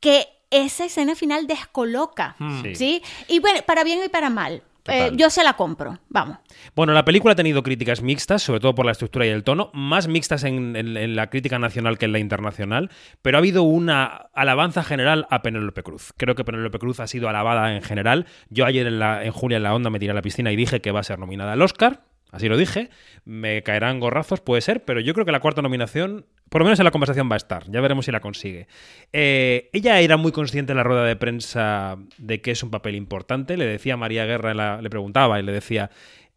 que 0.00 0.26
esa 0.50 0.86
escena 0.86 1.14
final 1.14 1.46
descoloca, 1.46 2.36
Sí. 2.62 2.74
¿sí? 2.74 3.02
Y 3.28 3.40
bueno, 3.40 3.60
para 3.66 3.84
bien 3.84 4.00
y 4.04 4.08
para 4.08 4.30
mal. 4.30 4.62
Eh, 4.86 5.12
yo 5.14 5.30
se 5.30 5.42
la 5.42 5.54
compro, 5.54 5.98
vamos. 6.08 6.38
Bueno, 6.76 6.92
la 6.92 7.04
película 7.04 7.32
ha 7.32 7.36
tenido 7.36 7.62
críticas 7.62 8.02
mixtas, 8.02 8.42
sobre 8.42 8.60
todo 8.60 8.74
por 8.74 8.84
la 8.84 8.92
estructura 8.92 9.24
y 9.26 9.30
el 9.30 9.42
tono, 9.42 9.70
más 9.72 10.08
mixtas 10.08 10.44
en, 10.44 10.76
en- 10.76 10.96
en 10.96 11.16
la 11.16 11.30
crítica 11.30 11.58
nacional 11.58 11.96
que 11.96 12.04
en 12.04 12.12
la 12.12 12.18
internacional, 12.18 12.90
pero 13.22 13.36
ha 13.36 13.40
habido 13.40 13.62
una 13.62 14.04
alabanza 14.34 14.82
general 14.84 15.26
a 15.30 15.40
Penélope 15.42 15.82
Cruz. 15.82 16.12
Creo 16.16 16.34
que 16.34 16.44
Penélope 16.44 16.78
Cruz 16.78 17.00
ha 17.00 17.06
sido 17.06 17.28
alabada 17.28 17.74
en 17.74 17.82
general. 17.82 18.26
Yo 18.50 18.66
ayer 18.66 18.86
en, 18.86 18.98
la, 18.98 19.24
en 19.24 19.32
Julia 19.32 19.56
en 19.56 19.62
la 19.62 19.74
Onda 19.74 19.88
me 19.90 19.98
tiré 19.98 20.12
a 20.12 20.14
la 20.14 20.22
piscina 20.22 20.52
y 20.52 20.56
dije 20.56 20.80
que 20.80 20.90
va 20.92 21.00
a 21.00 21.04
ser 21.04 21.18
nominada 21.18 21.52
al 21.52 21.62
Oscar. 21.62 22.02
Así 22.30 22.48
lo 22.48 22.56
dije. 22.56 22.90
Me 23.24 23.62
caerán 23.62 24.00
gorrazos, 24.00 24.40
puede 24.40 24.60
ser, 24.60 24.84
pero 24.84 24.98
yo 25.00 25.14
creo 25.14 25.24
que 25.24 25.30
la 25.32 25.38
cuarta 25.40 25.62
nominación, 25.62 26.26
por 26.54 26.60
lo 26.60 26.66
menos 26.66 26.78
en 26.78 26.84
la 26.84 26.92
conversación, 26.92 27.28
va 27.28 27.34
a 27.34 27.36
estar. 27.36 27.68
Ya 27.68 27.80
veremos 27.80 28.04
si 28.04 28.12
la 28.12 28.20
consigue. 28.20 28.68
Eh, 29.12 29.70
ella 29.72 29.98
era 29.98 30.16
muy 30.16 30.30
consciente 30.30 30.70
en 30.70 30.76
la 30.76 30.84
rueda 30.84 31.02
de 31.02 31.16
prensa 31.16 31.96
de 32.16 32.40
que 32.40 32.52
es 32.52 32.62
un 32.62 32.70
papel 32.70 32.94
importante. 32.94 33.56
Le 33.56 33.66
decía 33.66 33.94
a 33.94 33.96
María 33.96 34.24
Guerra, 34.24 34.54
la- 34.54 34.80
le 34.80 34.88
preguntaba 34.88 35.40
y 35.40 35.42
le 35.42 35.50
decía, 35.50 35.90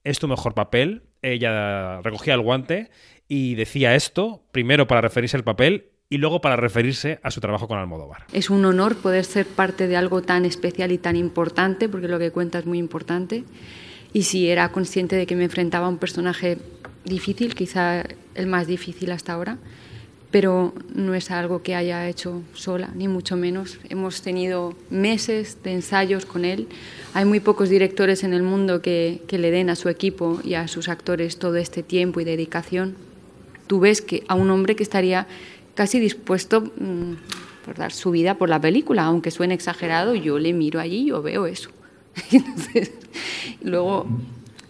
¿es 0.04 0.18
tu 0.18 0.28
mejor 0.28 0.56
papel? 0.56 1.04
Ella 1.22 2.02
recogía 2.02 2.34
el 2.34 2.42
guante 2.42 2.90
y 3.28 3.54
decía 3.54 3.94
esto, 3.94 4.42
primero 4.52 4.88
para 4.88 5.02
referirse 5.02 5.38
al 5.38 5.44
papel 5.44 5.90
y 6.10 6.18
luego 6.18 6.42
para 6.42 6.56
referirse 6.56 7.20
a 7.22 7.30
su 7.30 7.40
trabajo 7.40 7.68
con 7.68 7.78
Almodóvar. 7.78 8.24
Es 8.34 8.50
un 8.50 8.66
honor 8.66 8.96
poder 8.96 9.24
ser 9.24 9.46
parte 9.46 9.86
de 9.88 9.98
algo 9.98 10.24
tan 10.24 10.46
especial 10.46 10.92
y 10.92 10.98
tan 10.98 11.16
importante, 11.16 11.90
porque 11.90 12.08
lo 12.08 12.18
que 12.18 12.32
cuenta 12.32 12.58
es 12.58 12.66
muy 12.66 12.80
importante. 12.80 13.44
Y 14.14 14.24
si 14.24 14.50
era 14.50 14.72
consciente 14.72 15.16
de 15.16 15.28
que 15.28 15.36
me 15.36 15.44
enfrentaba 15.44 15.86
a 15.86 15.90
un 15.90 16.00
personaje 16.00 16.58
difícil, 17.06 17.54
quizá 17.54 18.04
el 18.34 18.48
más 18.48 18.66
difícil 18.66 19.12
hasta 19.12 19.34
ahora, 19.34 19.60
pero 20.32 20.74
no 20.94 21.14
es 21.14 21.32
algo 21.32 21.64
que 21.64 21.76
haya 21.76 22.08
hecho 22.08 22.42
sola, 22.54 22.90
ni 22.96 23.08
mucho 23.08 23.38
menos. 23.38 23.80
Hemos 23.90 24.22
tenido 24.22 24.74
meses 24.90 25.58
de 25.64 25.74
ensayos 25.74 26.26
con 26.26 26.44
él. 26.44 26.68
Hay 27.14 27.26
muy 27.26 27.40
pocos 27.40 27.70
directores 27.70 28.24
en 28.24 28.34
el 28.34 28.44
mundo 28.44 28.82
que, 28.82 29.22
que 29.28 29.38
le 29.38 29.52
den 29.52 29.70
a 29.70 29.76
su 29.76 29.90
equipo 29.90 30.40
y 30.44 30.56
a 30.56 30.68
sus 30.68 30.90
actores 30.90 31.40
todo 31.40 31.56
este 31.56 31.82
tiempo 31.82 32.20
y 32.20 32.26
dedicación. 32.26 32.96
Tú 33.68 33.80
ves 33.80 34.02
que 34.02 34.24
a 34.28 34.36
un 34.36 34.50
hombre 34.50 34.76
que 34.76 34.84
estaría 34.84 35.28
casi 35.76 36.00
dispuesto 36.00 36.62
mm, 36.62 37.14
por 37.66 37.76
dar 37.76 37.94
su 37.94 38.12
vida 38.12 38.36
por 38.36 38.50
la 38.50 38.60
película, 38.60 39.04
aunque 39.04 39.32
suene 39.32 39.54
exagerado, 39.54 40.16
yo 40.16 40.40
le 40.40 40.52
miro 40.54 40.80
allí 40.80 41.04
y 41.04 41.06
yo 41.08 41.22
veo 41.22 41.46
eso. 41.46 41.70
Entonces, 42.32 42.92
luego 43.62 44.08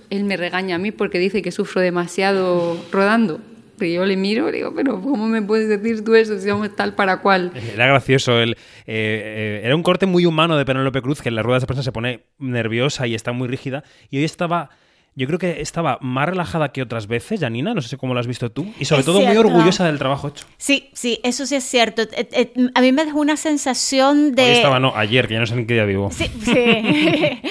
él 0.10 0.24
me 0.24 0.38
regaña 0.38 0.76
a 0.76 0.80
mí 0.80 0.92
porque 0.92 1.18
dice 1.18 1.42
que 1.42 1.52
sufro 1.52 1.82
demasiado 1.82 2.78
rodando. 2.92 3.40
Pero 3.78 3.92
yo 3.92 4.06
le 4.06 4.18
miro 4.18 4.50
y 4.50 4.54
digo, 4.54 4.74
pero 4.76 5.00
¿cómo 5.02 5.28
me 5.28 5.42
puedes 5.42 5.70
decir 5.70 6.04
tú 6.04 6.16
eso 6.16 6.40
si 6.40 6.48
somos 6.48 6.76
tal 6.76 6.96
para 6.96 7.22
cual? 7.22 7.52
Era 7.74 7.88
gracioso. 7.88 8.40
El, 8.40 8.52
eh, 8.52 8.56
eh, 8.88 9.62
era 9.64 9.76
un 9.76 9.84
corte 9.84 10.06
muy 10.06 10.26
humano 10.26 10.58
de 10.58 10.66
Penélope 10.66 11.02
Cruz, 11.02 11.22
que 11.22 11.30
en 11.30 11.36
las 11.36 11.46
ruedas 11.46 11.64
de 11.64 11.68
prensa 11.68 11.84
se 11.84 11.92
pone 11.92 12.26
nerviosa 12.40 13.06
y 13.08 13.16
está 13.16 13.32
muy 13.32 13.48
rígida. 13.48 13.84
Y 14.10 14.18
hoy 14.18 14.24
estaba. 14.24 14.70
Yo 15.20 15.26
creo 15.26 15.40
que 15.40 15.62
estaba 15.62 15.98
más 16.00 16.30
relajada 16.30 16.72
que 16.72 16.84
otras 16.84 17.08
veces, 17.08 17.40
Janina, 17.40 17.74
no 17.74 17.82
sé 17.82 17.98
cómo 17.98 18.14
lo 18.14 18.20
has 18.20 18.28
visto 18.28 18.52
tú, 18.52 18.72
y 18.80 18.86
sobre 18.86 19.00
Es 19.00 19.06
todo 19.08 19.20
muy 19.20 19.36
orgullosa 19.36 19.84
del 19.86 19.98
trabajo 19.98 20.28
hecho. 20.28 20.46
Sí, 20.58 20.90
sí, 20.94 21.20
eso 21.24 21.48
sí 21.48 21.56
es 21.56 21.64
cierto. 21.64 22.04
Eh, 22.04 22.30
eh, 22.32 22.54
a 22.76 22.82
mí 22.82 22.92
me 22.92 23.04
dejó 23.04 23.20
una 23.20 23.36
sensación 23.36 24.36
de... 24.36 24.44
Hoy 24.44 24.50
estaba, 24.52 24.80
no, 24.80 24.96
ayer, 24.96 25.28
que 25.28 25.34
ya 25.34 25.40
no 25.40 25.48
sé 25.48 25.56
en 25.56 25.66
qué 25.66 25.74
día 25.74 25.86
vivo. 25.86 26.12
Sí, 26.12 26.26
sí. 26.44 26.54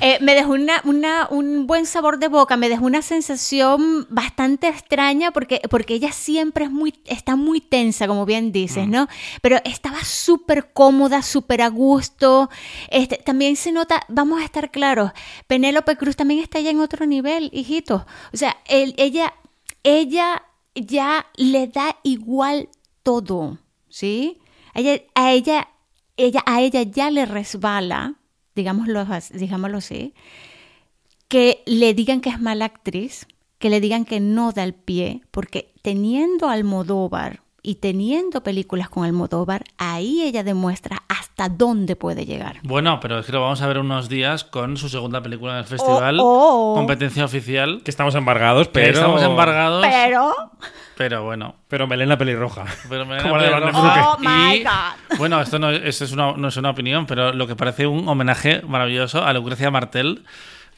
Eh, 0.00 0.18
me 0.20 0.34
dejó 0.34 0.52
una, 0.52 0.82
una- 0.84 1.28
un 1.30 1.66
buen 1.66 1.86
sabor 1.86 2.18
de 2.18 2.28
boca, 2.28 2.58
me 2.58 2.68
dejó 2.68 2.84
una 2.84 3.00
sensación 3.00 4.06
bastante 4.10 4.68
extraña 4.68 5.30
porque, 5.30 5.60
porque 5.70 5.94
ella 5.94 6.12
siempre 6.12 6.64
es 6.64 6.70
muy, 6.70 6.92
está 7.06 7.36
muy 7.36 7.60
tensa, 7.62 8.06
como 8.06 8.26
bien 8.26 8.52
dices, 8.52 8.86
¿no? 8.86 9.08
Pero 9.40 9.58
estaba 9.64 10.02
súper 10.04 10.72
cómoda, 10.74 11.22
súper 11.22 11.62
a 11.62 11.68
gusto. 11.68 12.50
Este, 12.90 13.16
también 13.16 13.56
se 13.56 13.72
nota, 13.72 14.02
vamos 14.08 14.42
a 14.42 14.44
estar 14.44 14.70
claros, 14.70 15.12
Penélope 15.46 15.96
Cruz 15.96 16.16
también 16.16 16.40
está 16.40 16.60
ya 16.60 16.70
en 16.70 16.80
otro 16.80 17.06
nivel, 17.06 17.13
hijito. 17.52 18.06
O 18.32 18.36
sea, 18.36 18.56
ella, 18.66 19.34
ella 19.82 20.42
ya 20.74 21.26
le 21.36 21.68
da 21.68 21.96
igual 22.02 22.68
todo, 23.02 23.58
¿sí? 23.88 24.38
Ella, 24.74 25.00
a 25.14 25.32
ella, 25.32 25.68
ella, 26.16 26.42
a 26.46 26.60
ella 26.60 26.82
ya 26.82 27.10
le 27.10 27.26
resbala, 27.26 28.16
digámoslo, 28.54 29.06
digámoslo 29.32 29.78
así, 29.78 30.14
que 31.28 31.62
le 31.66 31.94
digan 31.94 32.20
que 32.20 32.30
es 32.30 32.40
mala 32.40 32.64
actriz, 32.64 33.26
que 33.58 33.70
le 33.70 33.80
digan 33.80 34.04
que 34.04 34.20
no 34.20 34.52
da 34.52 34.64
el 34.64 34.74
pie, 34.74 35.22
porque 35.30 35.72
teniendo 35.82 36.48
a 36.48 36.52
Almodóvar 36.52 37.43
y 37.66 37.76
teniendo 37.76 38.42
películas 38.42 38.90
con 38.90 39.04
Almodóvar, 39.04 39.64
ahí 39.78 40.22
ella 40.22 40.44
demuestra 40.44 41.02
hasta 41.08 41.48
dónde 41.48 41.96
puede 41.96 42.26
llegar. 42.26 42.58
Bueno, 42.62 43.00
pero 43.00 43.18
es 43.18 43.26
que 43.26 43.32
lo 43.32 43.40
vamos 43.40 43.62
a 43.62 43.66
ver 43.66 43.78
unos 43.78 44.10
días 44.10 44.44
con 44.44 44.76
su 44.76 44.90
segunda 44.90 45.22
película 45.22 45.54
en 45.54 45.58
el 45.60 45.64
festival, 45.64 46.18
oh. 46.20 46.74
competencia 46.76 47.24
oficial. 47.24 47.80
Que 47.82 47.90
estamos 47.90 48.14
embargados, 48.16 48.68
que 48.68 48.74
pero. 48.74 48.92
estamos 48.92 49.22
embargados, 49.22 49.82
Pero... 49.90 50.34
pero 50.94 51.24
bueno. 51.24 51.54
Pero 51.66 51.86
Melena 51.86 52.18
pelirroja. 52.18 52.66
Pero 52.90 53.06
me 53.06 53.22
Como 53.22 53.38
pena 53.38 53.60
der 53.60 53.74
Oh 53.74 54.18
my 54.18 54.56
Y, 54.56 54.62
God. 54.62 55.16
Bueno, 55.16 55.40
esto 55.40 55.58
no, 55.58 55.70
esto 55.70 56.04
es 56.04 56.12
una, 56.12 56.32
no 56.32 56.48
es 56.48 56.56
una 56.58 56.68
opinión, 56.68 57.06
pero 57.06 57.32
lo 57.32 57.46
que 57.46 57.56
parece 57.56 57.86
un 57.86 58.06
homenaje 58.06 58.60
maravilloso 58.60 59.24
a 59.24 59.32
Lucrecia 59.32 59.70
Martel 59.70 60.22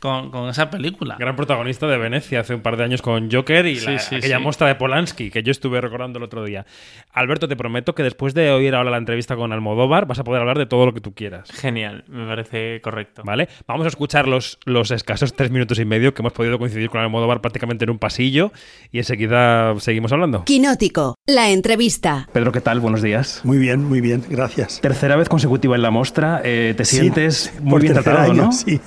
con, 0.06 0.30
con 0.30 0.48
esa 0.48 0.70
película. 0.70 1.16
Gran 1.18 1.36
protagonista 1.36 1.86
de 1.86 1.98
Venecia 1.98 2.40
hace 2.40 2.54
un 2.54 2.60
par 2.60 2.76
de 2.76 2.84
años 2.84 3.02
con 3.02 3.30
Joker 3.30 3.66
y 3.66 3.76
Sí, 3.76 3.86
la- 3.86 3.98
sí, 3.98 4.14
aquella 4.16 4.38
sí. 4.38 4.42
muestra 4.42 4.68
de 4.68 4.76
Polanski 4.76 5.30
que 5.30 5.42
yo 5.42 5.50
estuve 5.50 5.80
recordando 5.80 6.18
el 6.18 6.24
otro 6.24 6.44
día. 6.44 6.64
Alberto, 7.12 7.48
te 7.48 7.56
prometo 7.56 7.94
que 7.94 8.02
después 8.02 8.32
de 8.34 8.50
oír 8.50 8.74
ahora 8.74 8.90
la 8.90 8.98
entrevista 8.98 9.36
con 9.36 9.52
Almodóvar 9.52 10.06
vas 10.06 10.18
a 10.18 10.24
poder 10.24 10.40
hablar 10.40 10.58
de 10.58 10.66
todo 10.66 10.86
lo 10.86 10.94
que 10.94 11.00
tú 11.00 11.12
quieras. 11.14 11.50
Genial, 11.52 12.04
me 12.08 12.26
parece 12.26 12.80
correcto. 12.82 13.22
¿Vale? 13.24 13.48
Vamos 13.66 13.84
a 13.84 13.88
escuchar 13.88 14.28
los, 14.28 14.58
los 14.64 14.90
escasos 14.90 15.34
tres 15.34 15.50
minutos 15.50 15.78
y 15.78 15.84
medio 15.84 16.14
que 16.14 16.22
hemos 16.22 16.32
podido 16.32 16.58
coincidir 16.58 16.88
con 16.90 17.00
Almodóvar 17.00 17.40
prácticamente 17.40 17.84
en 17.84 17.90
un 17.90 17.98
pasillo 17.98 18.52
y 18.92 18.98
enseguida 18.98 19.74
seguimos 19.80 20.12
hablando. 20.12 20.44
Quinótico, 20.44 21.16
la 21.26 21.50
entrevista. 21.50 22.28
Pedro, 22.32 22.52
¿qué 22.52 22.60
tal? 22.60 22.80
Buenos 22.80 23.02
días. 23.02 23.40
Muy 23.44 23.58
bien, 23.58 23.84
muy 23.84 24.00
bien, 24.00 24.22
gracias. 24.28 24.80
Tercera 24.80 25.16
vez 25.16 25.28
consecutiva 25.28 25.74
en 25.76 25.82
la 25.82 25.90
mostra, 25.90 26.40
eh, 26.44 26.74
te 26.76 26.84
Sí, 26.84 26.96
sientes 26.96 27.52
muy 27.60 27.70
por 27.70 27.80
bien 27.82 27.94
tratado, 27.94 28.30
año, 28.32 28.34
¿no? 28.44 28.52
Sí. 28.52 28.80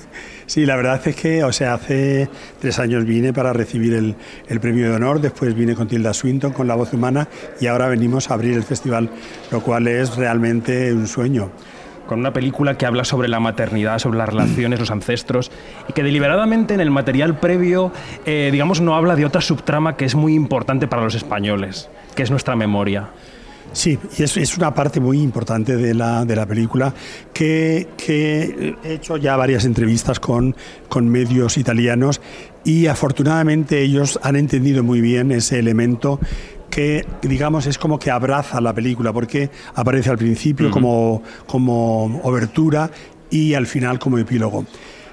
Sí, 0.50 0.66
la 0.66 0.74
verdad 0.74 1.00
es 1.06 1.14
que, 1.14 1.44
o 1.44 1.52
sea, 1.52 1.74
hace 1.74 2.28
tres 2.58 2.80
años 2.80 3.04
vine 3.04 3.32
para 3.32 3.52
recibir 3.52 3.94
el, 3.94 4.16
el 4.48 4.58
premio 4.58 4.90
de 4.90 4.96
honor, 4.96 5.20
después 5.20 5.54
vine 5.54 5.76
con 5.76 5.86
Tilda 5.86 6.12
Swinton, 6.12 6.52
con 6.52 6.66
La 6.66 6.74
Voz 6.74 6.92
Humana, 6.92 7.28
y 7.60 7.68
ahora 7.68 7.86
venimos 7.86 8.28
a 8.28 8.34
abrir 8.34 8.54
el 8.54 8.64
festival, 8.64 9.10
lo 9.52 9.60
cual 9.60 9.86
es 9.86 10.16
realmente 10.16 10.92
un 10.92 11.06
sueño. 11.06 11.52
Con 12.08 12.18
una 12.18 12.32
película 12.32 12.76
que 12.76 12.84
habla 12.84 13.04
sobre 13.04 13.28
la 13.28 13.38
maternidad, 13.38 14.00
sobre 14.00 14.18
las 14.18 14.28
relaciones, 14.28 14.80
los 14.80 14.90
ancestros, 14.90 15.52
y 15.88 15.92
que 15.92 16.02
deliberadamente 16.02 16.74
en 16.74 16.80
el 16.80 16.90
material 16.90 17.38
previo, 17.38 17.92
eh, 18.26 18.48
digamos, 18.50 18.80
no 18.80 18.96
habla 18.96 19.14
de 19.14 19.26
otra 19.26 19.42
subtrama 19.42 19.96
que 19.96 20.04
es 20.04 20.16
muy 20.16 20.34
importante 20.34 20.88
para 20.88 21.04
los 21.04 21.14
españoles, 21.14 21.88
que 22.16 22.24
es 22.24 22.30
nuestra 22.32 22.56
memoria. 22.56 23.10
Sí, 23.72 23.98
y 24.18 24.22
es, 24.22 24.36
es, 24.36 24.56
una 24.56 24.74
parte 24.74 24.98
muy 25.00 25.20
importante 25.20 25.76
de 25.76 25.94
la, 25.94 26.24
de 26.24 26.34
la 26.34 26.46
película 26.46 26.92
que, 27.32 27.88
que, 27.96 28.74
he 28.82 28.94
hecho 28.94 29.16
ya 29.16 29.36
varias 29.36 29.64
entrevistas 29.64 30.18
con, 30.18 30.56
con 30.88 31.08
medios 31.08 31.56
italianos 31.56 32.20
y 32.64 32.86
afortunadamente 32.86 33.80
ellos 33.80 34.18
han 34.22 34.36
entendido 34.36 34.82
muy 34.82 35.00
bien 35.00 35.30
ese 35.30 35.58
elemento 35.60 36.18
que 36.68 37.06
digamos 37.22 37.66
es 37.66 37.78
como 37.78 37.98
que 37.98 38.10
abraza 38.10 38.60
la 38.60 38.74
película 38.74 39.12
porque 39.12 39.50
aparece 39.74 40.10
al 40.10 40.18
principio 40.18 40.66
uh 40.66 40.70
-huh. 40.70 40.72
como, 40.72 41.22
como 41.46 42.20
obertura 42.22 42.90
y 43.30 43.54
al 43.54 43.66
final 43.66 43.98
como 43.98 44.18
epílogo. 44.18 44.66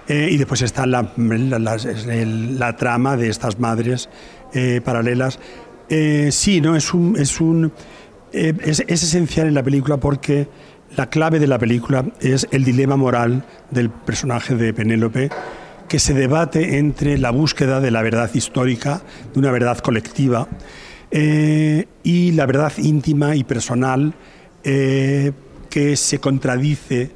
Eh, 0.07 0.29
y 0.31 0.37
después 0.37 0.61
está 0.61 0.85
la, 0.85 1.11
la, 1.17 1.59
la, 1.59 1.77
la, 1.77 2.75
trama 2.77 3.17
de 3.17 3.29
estas 3.29 3.59
madres 3.59 4.09
eh, 4.53 4.79
paralelas. 4.83 5.37
Eh, 5.89 6.29
sí, 6.31 6.61
¿no? 6.61 6.75
es, 6.75 6.93
un, 6.93 7.17
es, 7.19 7.41
un, 7.41 7.73
eh, 8.33 8.53
es, 8.63 8.83
es, 8.87 9.03
esencial 9.03 9.47
en 9.47 9.53
la 9.53 9.63
película 9.63 9.97
porque 9.97 10.47
la 10.95 11.09
clave 11.09 11.39
de 11.39 11.47
la 11.47 11.59
película 11.59 12.05
es 12.19 12.47
el 12.51 12.63
dilema 12.63 12.95
moral 12.95 13.45
del 13.71 13.89
personaje 13.89 14.55
de 14.55 14.73
Penélope 14.73 15.29
que 15.87 15.99
se 15.99 16.13
debate 16.13 16.77
entre 16.77 17.17
la 17.17 17.31
búsqueda 17.31 17.79
de 17.79 17.91
la 17.91 18.01
verdad 18.01 18.29
histórica, 18.33 19.01
de 19.33 19.39
una 19.39 19.51
verdad 19.51 19.77
colectiva, 19.79 20.47
eh, 21.11 21.87
y 22.03 22.31
la 22.33 22.45
verdad 22.45 22.73
íntima 22.77 23.35
y 23.35 23.43
personal 23.43 24.13
eh, 24.63 25.31
que 25.69 25.95
se 25.95 26.19
contradice 26.19 27.11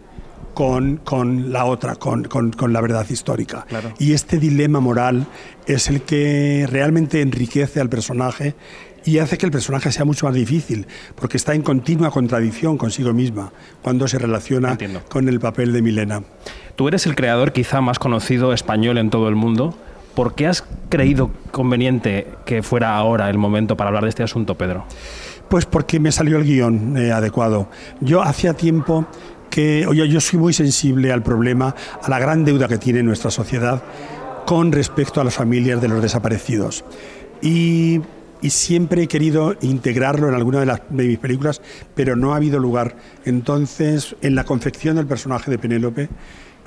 con, 0.53 0.97
con 0.97 1.51
la 1.51 1.65
otra, 1.65 1.95
con, 1.95 2.23
con, 2.23 2.51
con, 2.51 2.71
la 2.71 2.81
verdad 2.81 3.05
histórica. 3.09 3.65
Claro. 3.67 3.93
Y 3.99 4.13
este 4.13 4.37
dilema 4.37 4.79
moral 4.79 5.27
es 5.65 5.89
el 5.89 6.01
que 6.01 6.67
realmente 6.69 7.21
enriquece 7.21 7.79
al 7.79 7.89
personaje 7.89 8.55
y 9.05 9.17
hace 9.17 9.37
que 9.37 9.45
el 9.45 9.51
personaje 9.51 9.91
sea 9.91 10.05
mucho 10.05 10.25
más 10.25 10.35
difícil, 10.35 10.87
porque 11.15 11.37
está 11.37 11.53
en 11.53 11.61
continua 11.61 12.11
contradicción 12.11 12.77
consigo 12.77 13.13
misma 13.13 13.51
cuando 13.81 14.07
se 14.07 14.19
relaciona 14.19 14.71
Entiendo. 14.71 15.01
con 15.09 15.27
el 15.27 15.39
papel 15.39 15.73
de 15.73 15.81
Milena. 15.81 16.23
Tú 16.75 16.87
eres 16.87 17.05
el 17.05 17.15
creador 17.15 17.51
quizá 17.51 17.81
más 17.81 17.99
conocido 17.99 18.53
español 18.53 18.97
en 18.97 19.09
todo 19.09 19.27
el 19.27 19.35
mundo. 19.35 19.75
¿Por 20.15 20.35
qué 20.35 20.47
has 20.47 20.63
creído 20.89 21.31
conveniente 21.51 22.27
que 22.45 22.63
fuera 22.63 22.95
ahora 22.95 23.29
el 23.29 23.37
momento 23.37 23.77
para 23.77 23.89
hablar 23.89 24.03
de 24.03 24.09
este 24.09 24.23
asunto, 24.23 24.55
Pedro? 24.55 24.85
Pues 25.49 25.65
porque 25.65 25.99
me 25.99 26.11
salió 26.11 26.37
el 26.37 26.43
guion 26.43 26.97
eh, 26.97 27.11
adecuado. 27.11 27.69
Yo 28.01 28.21
hacía 28.21 28.53
tiempo 28.53 29.05
que, 29.49 29.85
oye, 29.85 30.07
yo 30.07 30.21
soy 30.21 30.39
muy 30.39 30.53
sensible 30.53 31.11
al 31.11 31.23
problema, 31.23 31.75
a 32.01 32.09
la 32.09 32.19
gran 32.19 32.45
deuda 32.45 32.67
que 32.67 32.77
tiene 32.77 33.03
nuestra 33.03 33.31
sociedad 33.31 33.83
con 34.45 34.71
respecto 34.71 35.21
a 35.21 35.23
las 35.23 35.35
familias 35.35 35.81
de 35.81 35.87
los 35.87 36.01
desaparecidos. 36.01 36.83
Y, 37.41 38.01
y 38.41 38.49
siempre 38.49 39.03
he 39.03 39.07
querido 39.07 39.55
integrarlo 39.61 40.27
en 40.27 40.35
alguna 40.35 40.59
de, 40.61 40.65
las, 40.65 40.81
de 40.89 41.07
mis 41.07 41.19
películas, 41.19 41.61
pero 41.95 42.15
no 42.15 42.33
ha 42.33 42.37
habido 42.37 42.59
lugar. 42.59 42.95
Entonces, 43.25 44.15
en 44.21 44.35
la 44.35 44.43
confección 44.43 44.95
del 44.95 45.05
personaje 45.05 45.51
de 45.51 45.57
Penélope, 45.57 46.09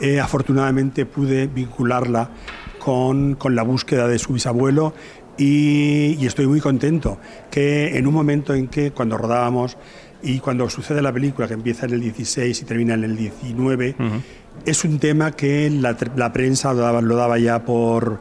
eh, 0.00 0.20
afortunadamente 0.20 1.06
pude 1.06 1.46
vincularla 1.46 2.30
con, 2.78 3.34
con, 3.36 3.54
la 3.54 3.62
búsqueda 3.62 4.08
de 4.08 4.18
su 4.18 4.32
bisabuelo 4.32 4.92
y, 5.38 6.16
y, 6.18 6.26
estoy 6.26 6.46
muy 6.46 6.60
contento 6.60 7.18
que 7.50 7.96
en 7.96 8.06
un 8.06 8.14
momento 8.14 8.54
en 8.54 8.68
que 8.68 8.90
cuando 8.90 9.16
rodábamos 9.16 9.76
y 10.24 10.40
cuando 10.40 10.68
sucede 10.70 11.02
la 11.02 11.12
película 11.12 11.46
que 11.46 11.54
empieza 11.54 11.86
en 11.86 11.92
el 11.92 12.00
16 12.00 12.62
y 12.62 12.64
termina 12.64 12.94
en 12.94 13.04
el 13.04 13.16
19, 13.16 13.96
uh 13.98 14.02
-huh. 14.02 14.20
es 14.64 14.84
un 14.84 14.98
tema 14.98 15.32
que 15.32 15.70
la, 15.70 15.96
la 16.16 16.32
prensa 16.32 16.72
lo 16.72 16.80
daba, 16.80 17.00
lo 17.00 17.14
daba, 17.14 17.38
ya 17.38 17.64
por... 17.64 18.20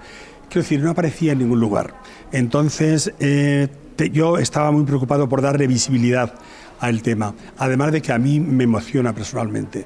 Quiero 0.49 0.63
decir, 0.63 0.81
no 0.81 0.91
aparecía 0.91 1.31
en 1.31 1.39
ningún 1.39 1.59
lugar. 1.59 1.95
Entonces, 2.33 3.13
eh, 3.19 3.69
yo 4.11 4.39
estaba 4.39 4.71
muy 4.71 4.83
preocupado 4.85 5.29
por 5.29 5.41
darle 5.41 5.67
visibilidad 5.67 6.33
al 6.79 7.01
tema, 7.03 7.33
además 7.57 7.91
de 7.91 8.01
que 8.01 8.11
a 8.11 8.17
mí 8.17 8.39
me 8.39 8.65
emociona 8.65 9.13
personalmente. 9.13 9.85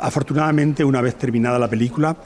Afortunadamente, 0.00 0.82
una 0.82 1.00
vez 1.02 1.14
terminada 1.16 1.58
la 1.58 1.68
película, 1.68 2.16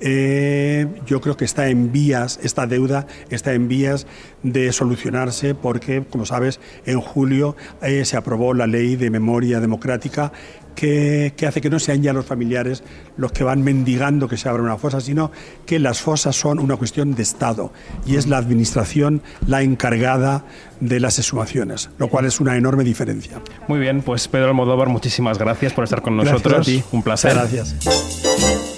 eh, 0.00 0.86
yo 1.06 1.20
creo 1.20 1.36
que 1.36 1.44
está 1.44 1.68
en 1.68 1.92
vías, 1.92 2.38
esta 2.42 2.66
deuda 2.66 3.06
está 3.30 3.52
en 3.52 3.68
vías 3.68 4.06
de 4.42 4.72
solucionarse 4.72 5.54
porque, 5.54 6.04
como 6.04 6.26
sabes, 6.26 6.60
en 6.84 7.00
julio 7.00 7.56
eh, 7.82 8.04
se 8.04 8.16
aprobó 8.16 8.54
la 8.54 8.66
ley 8.66 8.96
de 8.96 9.10
memoria 9.10 9.60
democrática 9.60 10.32
que, 10.74 11.32
que, 11.36 11.46
hace 11.46 11.60
que 11.60 11.70
no 11.70 11.78
sean 11.78 12.02
ya 12.02 12.12
los 12.12 12.26
familiares 12.26 12.82
los 13.16 13.30
que 13.30 13.44
van 13.44 13.62
mendigando 13.62 14.28
que 14.28 14.36
se 14.36 14.48
abra 14.48 14.62
una 14.62 14.76
fosa, 14.76 15.00
sino 15.00 15.30
que 15.66 15.78
las 15.78 16.00
fosas 16.00 16.34
son 16.34 16.58
una 16.58 16.76
cuestión 16.76 17.14
de 17.14 17.22
Estado 17.22 17.72
y 18.04 18.16
es 18.16 18.26
la 18.26 18.38
Administración 18.38 19.22
la 19.46 19.62
encargada 19.62 20.44
de 20.80 21.00
las 21.00 21.18
exhumaciones, 21.18 21.90
lo 21.98 22.08
cual 22.08 22.26
es 22.26 22.40
una 22.40 22.56
enorme 22.56 22.84
diferencia. 22.84 23.40
Muy 23.68 23.78
bien, 23.78 24.02
pues 24.02 24.28
Pedro 24.28 24.48
Almodóvar, 24.48 24.88
muchísimas 24.88 25.38
gracias 25.38 25.72
por 25.72 25.84
estar 25.84 26.02
con 26.02 26.16
nosotros. 26.16 26.42
Gracias 26.42 26.78
a 26.78 26.82
ti. 26.82 26.96
Un 26.96 27.02
placer. 27.02 27.34
Gracias. 27.34 28.73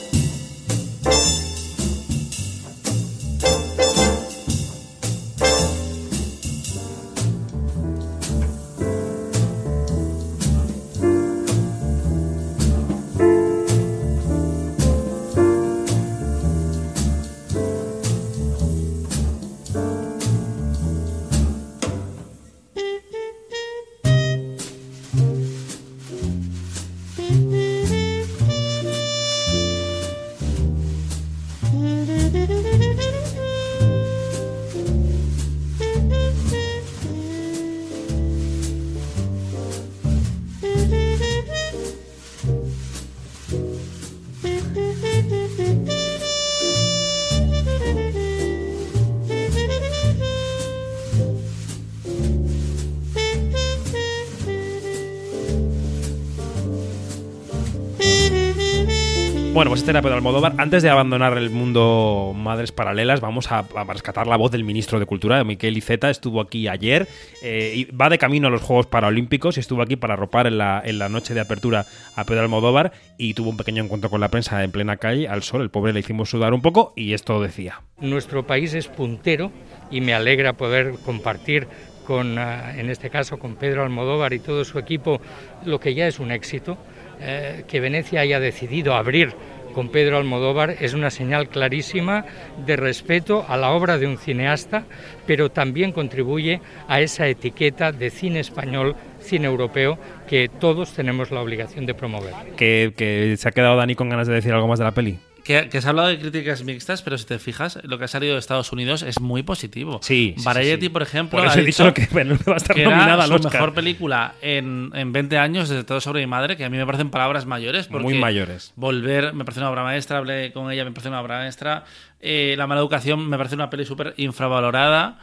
Pedro 59.86 60.14
Almodóvar. 60.14 60.54
Antes 60.58 60.82
de 60.82 60.90
abandonar 60.90 61.38
el 61.38 61.48
mundo 61.50 62.32
Madres 62.34 62.72
Paralelas, 62.72 63.20
vamos 63.20 63.52
a, 63.52 63.64
rescatar 63.86 64.26
la 64.26 64.36
voz 64.36 64.50
del 64.50 64.64
ministro 64.64 64.98
de 64.98 65.06
Cultura, 65.06 65.42
Miquel 65.44 65.76
Iceta. 65.76 66.10
Estuvo 66.10 66.40
aquí 66.40 66.66
ayer 66.66 67.06
eh, 67.40 67.72
y 67.76 67.84
va 67.92 68.08
de 68.08 68.18
camino 68.18 68.48
a 68.48 68.50
los 68.50 68.62
Juegos 68.62 68.86
Paralímpicos 68.86 69.56
y 69.56 69.60
estuvo 69.60 69.82
aquí 69.82 69.94
para 69.94 70.14
arropar 70.14 70.48
en 70.48 70.58
la, 70.58 71.08
noche 71.08 71.34
de 71.34 71.40
apertura 71.40 71.86
a 72.16 72.24
Pedro 72.24 72.42
Almodóvar 72.42 72.92
y 73.16 73.34
tuvo 73.34 73.50
un 73.50 73.56
pequeño 73.56 73.84
encuentro 73.84 74.10
con 74.10 74.20
la 74.20 74.28
prensa 74.28 74.64
en 74.64 74.72
plena 74.72 74.96
calle, 74.96 75.28
al 75.28 75.44
sol. 75.44 75.62
El 75.62 75.70
pobre 75.70 75.92
le 75.92 76.00
hicimos 76.00 76.30
sudar 76.30 76.52
un 76.52 76.62
poco 76.62 76.92
y 76.96 77.12
esto 77.12 77.40
decía. 77.40 77.82
Nuestro 78.00 78.44
país 78.44 78.74
es 78.74 78.88
puntero 78.88 79.52
y 79.92 80.00
me 80.00 80.14
alegra 80.14 80.54
poder 80.54 80.94
compartir 81.04 81.68
con, 82.04 82.38
uh, 82.38 82.70
en 82.76 82.90
este 82.90 83.08
caso, 83.08 83.38
con 83.38 83.54
Pedro 83.54 83.84
Almodóvar 83.84 84.32
y 84.32 84.40
todo 84.40 84.64
su 84.64 84.80
equipo, 84.80 85.20
lo 85.64 85.78
que 85.78 85.94
ya 85.94 86.08
es 86.08 86.18
un 86.18 86.32
éxito 86.32 86.76
eh, 87.20 87.64
que 87.66 87.80
Venecia 87.80 88.20
haya 88.20 88.40
decidido 88.40 88.94
abrir 88.94 89.34
con 89.76 89.90
Pedro 89.90 90.16
Almodóvar 90.16 90.76
es 90.80 90.94
una 90.94 91.10
señal 91.10 91.50
clarísima 91.50 92.24
de 92.64 92.76
respeto 92.76 93.44
a 93.46 93.58
la 93.58 93.72
obra 93.72 93.98
de 93.98 94.06
un 94.06 94.16
cineasta, 94.16 94.86
pero 95.26 95.50
también 95.50 95.92
contribuye 95.92 96.62
a 96.88 97.02
esa 97.02 97.28
etiqueta 97.28 97.92
de 97.92 98.08
cine 98.08 98.40
español, 98.40 98.96
cine 99.20 99.48
europeo, 99.48 99.98
que 100.26 100.48
todos 100.48 100.94
tenemos 100.94 101.30
la 101.30 101.42
obligación 101.42 101.84
de 101.84 101.92
promover. 101.92 102.32
Que, 102.56 103.34
se 103.36 103.46
ha 103.46 103.52
quedado 103.52 103.76
Dani 103.76 103.94
con 103.94 104.08
ganas 104.08 104.26
de 104.26 104.32
decir 104.32 104.54
algo 104.54 104.66
más 104.66 104.78
de 104.78 104.86
la 104.86 104.92
peli. 104.92 105.18
Que, 105.46 105.68
que, 105.68 105.80
se 105.80 105.86
ha 105.86 105.90
hablado 105.90 106.08
de 106.08 106.18
críticas 106.18 106.64
mixtas, 106.64 107.02
pero 107.02 107.16
si 107.16 107.24
te 107.24 107.38
fijas, 107.38 107.78
lo 107.84 107.98
que 107.98 108.04
ha 108.06 108.08
salido 108.08 108.32
de 108.32 108.40
Estados 108.40 108.72
Unidos 108.72 109.02
es 109.02 109.20
muy 109.20 109.44
positivo. 109.44 110.00
Sí. 110.02 110.34
sí 110.36 110.44
Variety, 110.44 110.86
sí. 110.86 110.88
por 110.88 111.02
ejemplo, 111.02 111.38
por 111.38 111.46
eso 111.46 111.56
ha 111.56 111.62
he 111.62 111.64
dicho 111.64 111.94
que 111.94 112.08
va 112.12 112.54
a 112.54 112.56
estar 112.56 112.74
que 112.74 112.82
nominada 112.82 113.14
era 113.14 113.26
su 113.26 113.34
Oscar. 113.34 113.52
mejor 113.52 113.72
película 113.74 114.34
en, 114.42 114.90
en 114.92 115.12
20 115.12 115.38
años, 115.38 115.68
desde 115.68 115.84
todo 115.84 116.00
sobre 116.00 116.22
mi 116.22 116.26
madre, 116.26 116.56
que 116.56 116.64
a 116.64 116.68
mí 116.68 116.76
me 116.76 116.84
parecen 116.84 117.10
palabras 117.10 117.46
mayores. 117.46 117.86
Porque 117.86 118.02
muy 118.02 118.18
mayores. 118.18 118.72
Volver 118.74 119.34
me 119.34 119.44
parece 119.44 119.60
una 119.60 119.70
obra 119.70 119.84
maestra, 119.84 120.18
hablé 120.18 120.52
con 120.52 120.72
ella, 120.72 120.84
me 120.84 120.90
parece 120.90 121.10
una 121.10 121.20
obra 121.20 121.38
maestra. 121.38 121.84
Eh, 122.18 122.56
La 122.58 122.66
mala 122.66 122.80
educación 122.80 123.28
me 123.28 123.36
parece 123.36 123.54
una 123.54 123.70
peli 123.70 123.84
súper 123.84 124.14
infravalorada 124.16 125.20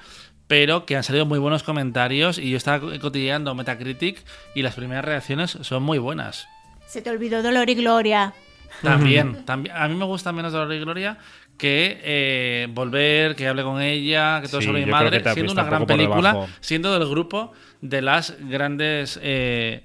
pero 0.48 0.86
que 0.86 0.96
han 0.96 1.04
salido 1.04 1.26
muy 1.26 1.40
buenos 1.40 1.64
comentarios 1.64 2.38
y 2.38 2.52
yo 2.52 2.58
estaba 2.58 2.80
cotilleando 3.00 3.56
Metacritic 3.56 4.24
y 4.54 4.62
las 4.62 4.76
primeras 4.76 5.04
reacciones 5.04 5.58
son 5.62 5.84
muy 5.84 5.98
buenas. 5.98 6.48
Se 6.86 7.02
te 7.02 7.10
olvidó 7.10 7.42
Dolor 7.42 7.70
y 7.70 7.76
Gloria. 7.76 8.34
También, 8.82 9.46
también. 9.46 9.76
A 9.76 9.88
mí 9.88 9.96
me 9.96 10.06
gusta 10.06 10.32
menos 10.32 10.52
Dolor 10.52 10.74
y 10.74 10.80
Gloria 10.80 11.18
que 11.58 12.02
eh, 12.04 12.68
volver, 12.72 13.36
que 13.36 13.48
hable 13.48 13.64
con 13.64 13.82
ella, 13.82 14.42
que 14.42 14.48
todo 14.48 14.62
Sí, 14.62 14.68
sobre 14.68 14.86
mi 14.86 14.92
madre, 14.92 15.24
siendo 15.34 15.54
una 15.54 15.64
un 15.64 15.70
gran 15.70 15.86
película, 15.86 16.48
siendo 16.60 16.98
del 16.98 17.08
grupo 17.08 17.54
de 17.82 18.02
las 18.02 18.36
grandes 18.40 19.20
eh, 19.22 19.84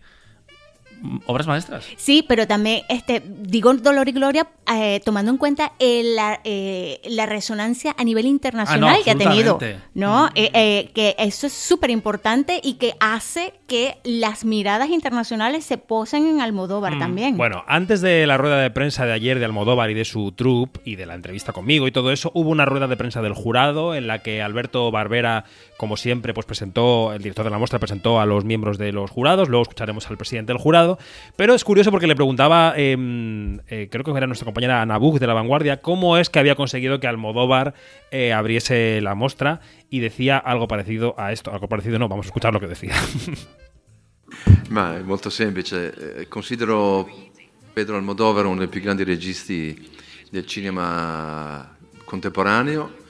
obras 1.26 1.46
maestras. 1.46 1.84
Sí, 1.96 2.24
pero 2.26 2.46
también 2.46 2.82
este, 2.88 3.22
digo 3.24 3.72
Dolor 3.74 4.08
y 4.08 4.12
Gloria 4.12 4.48
eh, 4.72 5.00
tomando 5.04 5.30
en 5.30 5.36
cuenta 5.38 5.72
eh, 5.78 6.02
la, 6.04 6.40
eh, 6.44 7.00
la 7.04 7.26
resonancia 7.26 7.94
a 7.98 8.04
nivel 8.04 8.26
internacional 8.26 8.94
Ah, 8.94 8.98
no, 8.98 9.04
que 9.04 9.10
ha 9.10 9.14
tenido. 9.16 9.58
¿no? 9.94 10.28
Eh, 10.34 10.50
eh, 10.54 10.90
que 10.94 11.14
eso 11.18 11.46
es 11.46 11.52
súper 11.52 11.90
importante 11.90 12.60
y 12.62 12.74
que 12.74 12.94
hace 13.00 13.54
que 13.66 13.98
las 14.04 14.44
miradas 14.44 14.88
internacionales 14.88 15.64
se 15.64 15.78
posen 15.78 16.26
en 16.26 16.40
Almodóvar 16.40 16.98
también. 16.98 17.36
Bueno, 17.36 17.64
antes 17.66 18.00
de 18.00 18.26
la 18.26 18.38
rueda 18.38 18.58
de 18.60 18.70
prensa 18.70 19.04
de 19.04 19.12
ayer 19.12 19.38
de 19.38 19.44
Almodóvar 19.44 19.90
y 19.90 19.94
de 19.94 20.04
su 20.04 20.32
troupe 20.32 20.80
y 20.84 20.96
de 20.96 21.04
la 21.04 21.14
entrevista 21.14 21.52
conmigo 21.52 21.86
y 21.86 21.92
todo 21.92 22.10
eso, 22.12 22.30
hubo 22.34 22.50
una 22.50 22.64
rueda 22.64 22.86
de 22.86 22.96
prensa 22.96 23.20
del 23.20 23.34
jurado 23.34 23.94
en 23.94 24.06
la 24.06 24.20
que 24.22 24.40
Alberto 24.40 24.90
Barbera, 24.90 25.44
como 25.76 25.96
siempre, 25.98 26.32
pues 26.32 26.46
presentó, 26.46 27.12
el 27.12 27.22
director 27.22 27.44
de 27.44 27.50
la 27.50 27.58
muestra 27.58 27.78
presentó 27.78 28.20
a 28.20 28.26
los 28.26 28.44
miembros 28.44 28.78
de 28.78 28.92
los 28.92 29.10
jurados, 29.10 29.48
luego 29.48 29.62
escucharemos 29.62 30.08
al 30.10 30.16
presidente 30.16 30.52
del 30.52 30.62
jurado, 30.62 30.87
pero 31.36 31.54
es 31.54 31.64
curioso 31.64 31.90
porque 31.90 32.06
le 32.06 32.14
preguntaba, 32.14 32.72
eh, 32.76 32.96
eh, 33.66 33.88
creo 33.90 34.04
que 34.04 34.10
era 34.16 34.26
nuestra 34.26 34.46
compañera 34.46 34.80
Ana 34.80 34.98
de 34.98 35.26
La 35.26 35.34
Vanguardia, 35.34 35.82
cómo 35.82 36.16
es 36.16 36.30
que 36.30 36.38
había 36.38 36.54
conseguido 36.54 37.00
que 37.00 37.08
Almodóvar 37.08 37.74
eh, 38.10 38.32
abriese 38.32 39.00
la 39.00 39.14
muestra 39.14 39.60
y 39.90 40.00
decía 40.00 40.38
algo 40.38 40.68
parecido 40.68 41.14
a 41.18 41.32
esto, 41.32 41.52
algo 41.52 41.68
parecido 41.68 41.98
no, 41.98 42.08
vamos 42.08 42.26
a 42.26 42.28
escuchar 42.28 42.52
lo 42.52 42.60
que 42.60 42.68
decía. 42.68 42.94
Ma 44.68 44.96
è 44.96 45.02
molto 45.02 45.30
semplice. 45.30 46.20
Eh, 46.20 46.28
Considero 46.28 47.08
Pedro 47.72 47.96
Almodovar 47.96 48.44
uno 48.46 48.58
dei 48.58 48.68
più 48.68 48.80
grandi 48.80 49.04
registi 49.04 49.88
del 50.30 50.46
cinema 50.46 51.76
contemporaneo. 52.04 53.06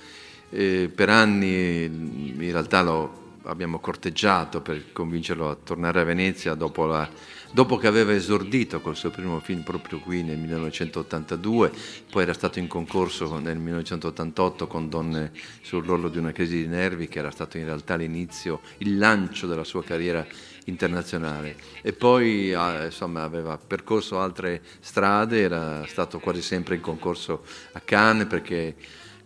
Eh, 0.51 0.91
per 0.95 1.11
anni 1.11 1.85
in 1.85 2.51
realtà 2.53 2.83
lo 2.83 3.37
abbiamo 3.45 3.81
corteggiato 3.81 4.61
per 4.61 4.93
convincerlo 4.93 5.51
a 5.51 5.57
tornare 5.57 6.01
a 6.01 6.05
Venezia 6.05 6.55
dopo, 6.55 6.87
la- 6.87 7.09
dopo 7.53 7.77
che 7.77 7.87
aveva 7.87 8.13
esordito 8.13 8.81
col 8.81 8.97
suo 8.97 9.11
primo 9.11 9.41
film 9.41 9.63
proprio 9.63 10.01
qui 10.01 10.23
nel 10.23 10.39
1982, 10.39 11.73
poi 12.11 12.23
era 12.23 12.33
stato 12.33 12.59
in 12.59 12.67
concorso 12.67 13.39
nel 13.39 13.59
1988 13.59 14.67
con 14.67 14.89
Donne 14.89 15.33
sull'orlo 15.63 16.09
di 16.09 16.19
una 16.19 16.33
crisi 16.33 16.63
di 16.63 16.67
nervi, 16.67 17.09
che 17.09 17.19
era 17.19 17.31
stato 17.31 17.59
in 17.59 17.65
realtà 17.65 17.97
l'inizio, 17.97 18.61
il 18.79 18.99
lancio 18.99 19.47
della 19.47 19.65
sua 19.65 19.83
carriera 19.83 20.27
internazionale. 20.65 21.57
E 21.83 21.93
poi 21.93 22.53
ah, 22.53 22.85
insomma, 22.85 23.23
aveva 23.23 23.59
percorso 23.59 24.21
altre 24.21 24.63
strade, 24.81 25.41
era 25.41 25.85
stato 25.87 26.19
quasi 26.19 26.43
sempre 26.43 26.77
in 26.77 26.81
concorso 26.81 27.45
a 27.73 27.81
Cannes 27.81 28.27
perché 28.27 28.77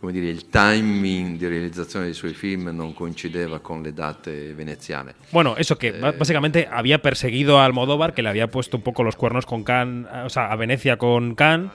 come 0.03 0.12
dire, 0.12 0.27
il 0.27 0.49
timing 0.49 1.38
di 1.38 1.47
realizzazione 1.47 2.07
dei 2.07 2.15
suoi 2.15 2.35
film 2.35 2.71
non 2.75 2.93
coincideva 2.93 3.61
con 3.61 3.85
le 3.85 3.93
date 3.93 4.53
veneziane. 4.53 5.15
Bueno, 5.31 5.55
eso 5.57 5.79
que 5.79 5.93
ba- 5.93 6.11
básicamente 6.11 6.67
había 6.69 6.99
perseguido 7.01 7.61
a 7.61 7.65
Almodóvar, 7.65 8.12
que 8.12 8.21
le 8.21 8.29
había 8.29 8.49
puesto 8.49 8.77
un 8.77 8.83
poco 8.83 9.05
los 9.05 9.15
cuernos 9.15 9.47
con 9.47 9.62
Cannes, 9.62 10.09
o 10.25 10.29
sea, 10.29 10.51
a 10.51 10.57
Venecia 10.57 10.97
con 10.97 11.37
Cannes, 11.37 11.71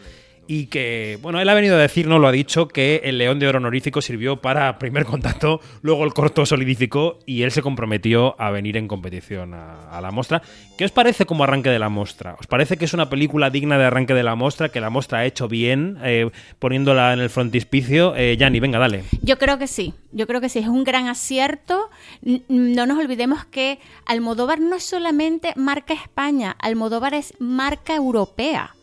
y 0.47 0.67
que, 0.67 1.19
bueno, 1.21 1.39
él 1.39 1.49
ha 1.49 1.53
venido 1.53 1.75
a 1.75 1.79
decir, 1.79 2.07
no 2.07 2.19
lo 2.19 2.27
ha 2.27 2.31
dicho, 2.31 2.67
que 2.67 3.01
el 3.03 3.17
León 3.17 3.39
de 3.39 3.47
Oro 3.47 3.57
honorífico 3.57 4.01
sirvió 4.01 4.37
para 4.37 4.79
primer 4.79 5.05
contacto, 5.05 5.59
luego 5.81 6.03
el 6.05 6.13
corto 6.13 6.45
solidificó 6.45 7.19
y 7.25 7.43
él 7.43 7.51
se 7.51 7.61
comprometió 7.61 8.39
a 8.39 8.51
venir 8.51 8.77
en 8.77 8.87
competición 8.87 9.53
a, 9.53 9.99
la 10.01 10.11
muestra. 10.11 10.41
¿Qué 10.77 10.85
os 10.85 10.91
parece 10.91 11.25
como 11.25 11.43
arranque 11.43 11.69
de 11.69 11.79
la 11.79 11.89
muestra? 11.89 12.35
¿Os 12.39 12.47
parece 12.47 12.77
que 12.77 12.85
es 12.85 12.93
una 12.93 13.09
película 13.09 13.49
digna 13.49 13.77
de 13.77 13.85
arranque 13.85 14.13
de 14.13 14.23
la 14.23 14.35
muestra, 14.35 14.69
que 14.69 14.79
la 14.79 14.89
muestra 14.89 15.19
ha 15.19 15.25
hecho 15.25 15.47
bien, 15.47 15.97
eh, 16.03 16.29
poniéndola 16.59 17.13
en 17.13 17.19
el 17.19 17.29
frontispicio? 17.29 18.15
Eh, 18.15 18.37
Yanni, 18.37 18.59
venga, 18.59 18.79
dale. 18.79 19.03
Yo 19.21 19.37
creo 19.37 19.57
que 19.57 19.67
sí, 19.67 19.93
yo 20.11 20.27
creo 20.27 20.39
que 20.39 20.49
sí, 20.49 20.59
es 20.59 20.67
un 20.67 20.83
gran 20.83 21.07
acierto. 21.07 21.89
No 22.47 22.85
nos 22.85 22.99
olvidemos 22.99 23.45
que 23.45 23.79
Almodóvar 24.05 24.59
no 24.59 24.75
es 24.75 24.83
solamente 24.83 25.53
marca 25.55 25.93
España, 25.93 26.55
Almodóvar 26.59 27.13
es 27.13 27.33
marca 27.39 27.95
europea. 27.95 28.76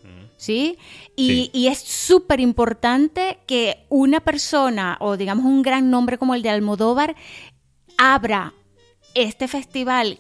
¿Sí? 0.45 0.77
Y, 1.17 1.27
Sí. 1.29 1.51
y 1.55 1.67
es 1.69 1.79
súper 1.79 2.39
importante 2.41 3.39
que 3.47 3.87
una 3.89 4.21
persona 4.21 4.99
o 5.01 5.17
digamos 5.17 5.47
un 5.47 5.63
gran 5.63 5.91
nombre 5.91 6.19
como 6.19 6.35
el 6.35 6.43
de 6.43 6.51
Almodóvar 6.51 7.15
abra 7.97 8.53
este 9.15 9.49
festival 9.49 10.19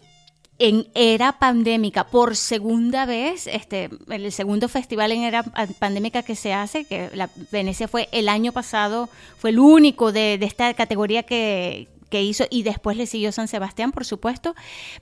en 0.58 0.86
era 0.94 1.38
pandémica 1.38 2.06
por 2.06 2.36
segunda 2.36 3.04
vez, 3.04 3.46
este, 3.48 3.90
el 4.08 4.32
segundo 4.32 4.68
festival 4.68 5.12
en 5.12 5.24
era 5.24 5.42
pa- 5.42 5.66
pandémica 5.78 6.22
que 6.22 6.36
se 6.36 6.54
hace, 6.54 6.84
que 6.86 7.10
la 7.12 7.28
Venecia 7.52 7.86
fue 7.86 8.08
el 8.12 8.28
año 8.30 8.52
pasado, 8.52 9.10
fue 9.36 9.50
el 9.50 9.58
único 9.58 10.10
de, 10.10 10.38
de 10.38 10.46
esta 10.46 10.72
categoría 10.72 11.24
que, 11.24 11.88
que 12.08 12.22
hizo 12.22 12.44
y 12.48 12.62
después 12.62 12.96
le 12.96 13.06
siguió 13.06 13.30
San 13.32 13.48
Sebastián, 13.48 13.90
por 13.92 14.04
supuesto, 14.06 14.54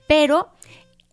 pero 0.07 0.49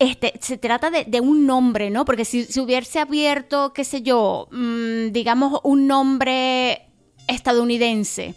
este, 0.01 0.33
se 0.41 0.57
trata 0.57 0.89
de, 0.89 1.21
un 1.21 1.45
nombre, 1.45 1.91
¿no? 1.91 2.05
Porque 2.05 2.25
si, 2.25 2.45
si 2.45 2.59
hubiese 2.59 2.97
abierto, 2.97 3.71
qué 3.71 3.83
sé 3.83 4.01
yo, 4.01 4.47
mm, 4.51 5.11
digamos 5.11 5.61
un 5.63 5.85
nombre 5.85 6.87
estadounidense, 7.27 8.33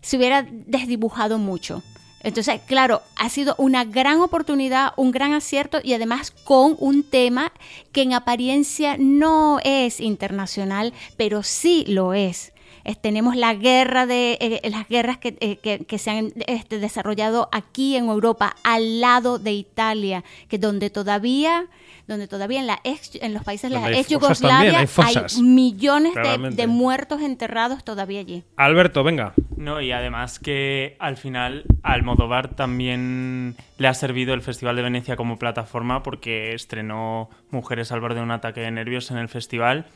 se 0.00 0.16
hubiera 0.16 0.48
desdibujado 0.50 1.36
mucho. 1.36 1.82
Entonces, 2.22 2.62
claro, 2.66 3.02
ha 3.16 3.28
sido 3.28 3.54
una 3.58 3.84
gran 3.84 4.22
oportunidad, 4.22 4.94
un 4.96 5.10
gran 5.10 5.34
acierto 5.34 5.78
y 5.84 5.92
además 5.92 6.30
con 6.30 6.74
un 6.78 7.02
tema 7.02 7.52
que 7.92 8.00
en 8.00 8.14
apariencia 8.14 8.96
no 8.98 9.60
es 9.62 10.00
internacional, 10.00 10.94
pero 11.18 11.42
sí 11.42 11.84
lo 11.86 12.14
es. 12.14 12.53
Es- 12.84 13.00
tenemos 13.00 13.34
la 13.36 13.54
guerra 13.54 14.06
de 14.06 14.38
eh, 14.40 14.60
las 14.70 14.86
guerras 14.88 15.18
que, 15.18 15.36
eh, 15.40 15.56
que- 15.56 15.84
que 15.84 15.98
se 15.98 16.10
han 16.10 16.32
este, 16.46 16.78
desarrollado 16.78 17.48
aquí 17.52 17.96
en 17.96 18.06
Europa, 18.06 18.54
al 18.62 19.00
lado 19.00 19.38
de 19.38 19.52
Italia, 19.52 20.22
que 20.48 20.58
donde 20.58 20.90
todavía, 20.90 21.66
donde 22.06 22.28
todavía 22.28 22.60
en 22.60 22.66
la 22.66 22.80
ex- 22.84 23.18
en 23.22 23.32
los 23.34 23.42
países 23.44 23.70
de 23.70 23.78
la 23.80 23.90
ex 23.90 24.08
Yugoslavia 24.08 24.86
también, 24.86 25.24
hay 25.36 25.42
millones 25.42 26.12
de, 26.56 26.66
muertos 26.66 27.22
enterrados 27.22 27.82
todavía 27.84 28.20
allí. 28.20 28.44
Alberto, 28.56 29.02
venga. 29.02 29.32
No, 29.56 29.80
y 29.80 29.90
además 29.92 30.38
que 30.38 30.96
al 30.98 31.16
final 31.16 31.64
Almodóvar 31.82 32.54
también 32.54 33.56
le 33.78 33.88
ha 33.88 33.94
servido 33.94 34.34
el 34.34 34.42
Festival 34.42 34.76
de 34.76 34.82
Venecia 34.82 35.16
como 35.16 35.38
plataforma 35.38 36.02
porque 36.02 36.52
estrenó 36.54 37.30
Mujeres 37.50 37.92
al 37.92 38.00
borde 38.00 38.16
de 38.16 38.22
un 38.22 38.30
ataque 38.30 38.60
de 38.60 38.70
nervios 38.70 39.10
en 39.10 39.16
el 39.16 39.28
festival 39.28 39.86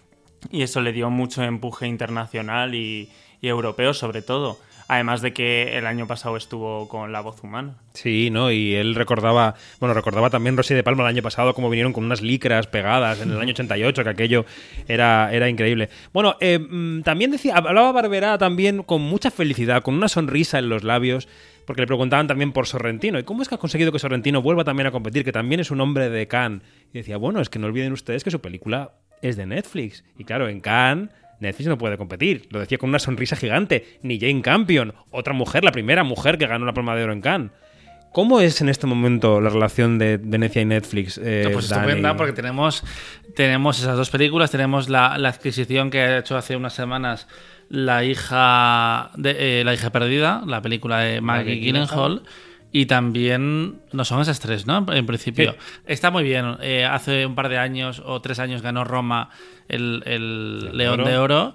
y 0.51 0.63
eso 0.63 0.81
le 0.81 0.93
dio 0.93 1.11
mucho 1.11 1.43
empuje 1.43 1.87
internacional 1.87 2.75
y, 2.75 3.11
europeo 3.41 3.95
sobre 3.95 4.23
todo. 4.23 4.59
Además 4.91 5.21
de 5.21 5.35
que 5.35 5.77
el 5.77 5.87
año 5.87 6.07
pasado 6.07 6.39
estuvo 6.39 6.89
con 6.89 7.13
La 7.13 7.21
Voz 7.21 7.45
Humana. 7.45 7.75
Sí, 7.93 8.31
¿no? 8.31 8.51
Y 8.51 8.75
él 8.75 8.95
recordaba, 8.95 9.55
bueno, 9.81 9.93
recordaba 9.93 10.31
también 10.31 10.57
Rosy 10.57 10.73
de 10.73 10.83
Palma 10.83 11.03
el 11.03 11.11
año 11.11 11.23
pasado 11.23 11.53
cómo 11.53 11.69
vinieron 11.69 11.93
con 11.93 12.05
unas 12.05 12.23
licras 12.23 12.67
pegadas 12.69 13.21
en 13.21 13.31
el 13.31 13.39
año 13.39 13.51
88, 13.51 14.03
que 14.03 14.09
aquello 14.09 14.47
era, 14.89 15.31
era 15.31 15.51
increíble. 15.51 15.91
Bueno, 16.15 16.37
eh, 16.41 16.59
mm, 16.59 17.03
también 17.03 17.31
decía, 17.31 17.57
hablaba 17.57 17.93
Barberá 17.93 18.39
también 18.39 18.83
con 18.83 19.03
mucha 19.03 19.31
felicidad, 19.31 19.83
con 19.83 19.95
una 19.95 20.09
sonrisa 20.09 20.59
en 20.59 20.71
los 20.71 20.85
labios, 20.85 21.29
porque 21.67 21.83
le 21.83 21.87
preguntaban 21.87 22.27
también 22.27 22.53
por 22.53 22.67
Sorrentino. 22.67 23.19
¿Y 23.19 23.25
cómo 23.25 23.43
es 23.43 23.49
que 23.51 23.57
ha 23.57 23.59
conseguido 23.59 23.93
que 23.93 23.99
Sorrentino 23.99 24.41
vuelva 24.41 24.65
también 24.65 24.87
a 24.87 24.91
competir, 24.91 25.23
que 25.23 25.33
también 25.33 25.61
es 25.61 25.71
un 25.71 25.83
hombre 25.83 26.09
de 26.09 26.27
Cannes? 26.27 26.63
Y 26.95 26.99
decía, 26.99 27.19
bueno, 27.19 27.43
es 27.43 27.51
que 27.51 27.59
no 27.59 27.67
olviden 27.67 27.93
ustedes 27.93 28.25
que 28.25 28.31
su 28.31 28.41
película 28.41 28.93
es 29.23 29.37
de 29.37 29.47
Netflix. 29.47 30.05
Y 30.19 30.25
claro, 30.25 30.49
en 30.49 30.61
Cannes 30.61 31.11
Netflix 31.41 31.69
no 31.69 31.79
puede 31.79 31.97
competir. 31.97 32.49
Lo 32.51 32.61
decía 32.61 32.79
con 32.79 32.89
una 32.91 32.99
sonrisa 32.99 33.37
gigante. 33.37 33.99
Ni 34.03 34.19
Jane 34.19 34.43
Campion, 34.43 34.95
otra 35.11 35.33
mujer, 35.33 35.65
la 35.65 35.73
primera 35.73 36.05
mujer 36.05 36.39
que 36.39 36.47
ganó 36.47 36.67
la 36.67 36.75
Palma 36.75 36.97
de 36.97 37.05
Oro 37.05 37.13
en 37.13 37.21
Cannes. 37.21 37.51
¿Cómo 38.13 38.41
es 38.41 38.61
en 38.63 38.69
este 38.71 38.87
momento 38.87 39.41
la 39.41 39.51
relación 39.51 39.99
de 39.99 40.17
Venecia 40.17 40.63
y 40.63 40.65
Netflix? 40.65 41.21
eh, 41.23 41.51
Pues 41.53 41.71
estupenda, 41.71 42.17
porque 42.17 42.33
tenemos, 42.33 42.83
tenemos 43.37 43.79
esas 43.79 43.97
dos 43.97 44.11
películas. 44.11 44.51
Tenemos 44.51 44.89
la, 44.89 45.19
la 45.19 45.29
adquisición 45.29 45.91
que 45.91 46.01
ha 46.01 46.19
hecho 46.19 46.37
hace 46.37 46.57
unas 46.57 46.73
semanas 46.73 47.29
la 47.69 48.03
hija 48.05 49.11
de, 49.17 49.61
eh, 49.61 49.65
la 49.65 49.75
hija 49.75 49.91
perdida, 49.91 50.43
la 50.47 50.63
película 50.63 51.01
de 51.01 51.21
Maggie 51.21 51.51
Maggie 51.55 51.61
Gyllenhaal. 51.61 52.23
Y 52.71 52.87
también 52.87 53.81
no 53.93 54.05
son 54.05 54.21
esas 54.21 54.41
tres, 54.41 54.67
¿no? 54.67 54.85
En 54.93 55.07
principio. 55.07 55.53
Sí. 55.53 55.59
Está 55.87 56.11
muy 56.11 56.23
bien. 56.23 56.57
Eh, 56.61 56.85
hace 56.85 57.25
un 57.25 57.35
par 57.35 57.49
de 57.49 57.59
años 57.59 58.03
o 58.05 58.21
tres 58.21 58.39
años 58.39 58.61
ganó 58.61 58.85
Roma 58.85 59.31
el, 59.69 60.03
el 60.05 60.77
León 60.77 61.01
Oro. 61.01 61.09
de 61.09 61.19
Oro. 61.19 61.55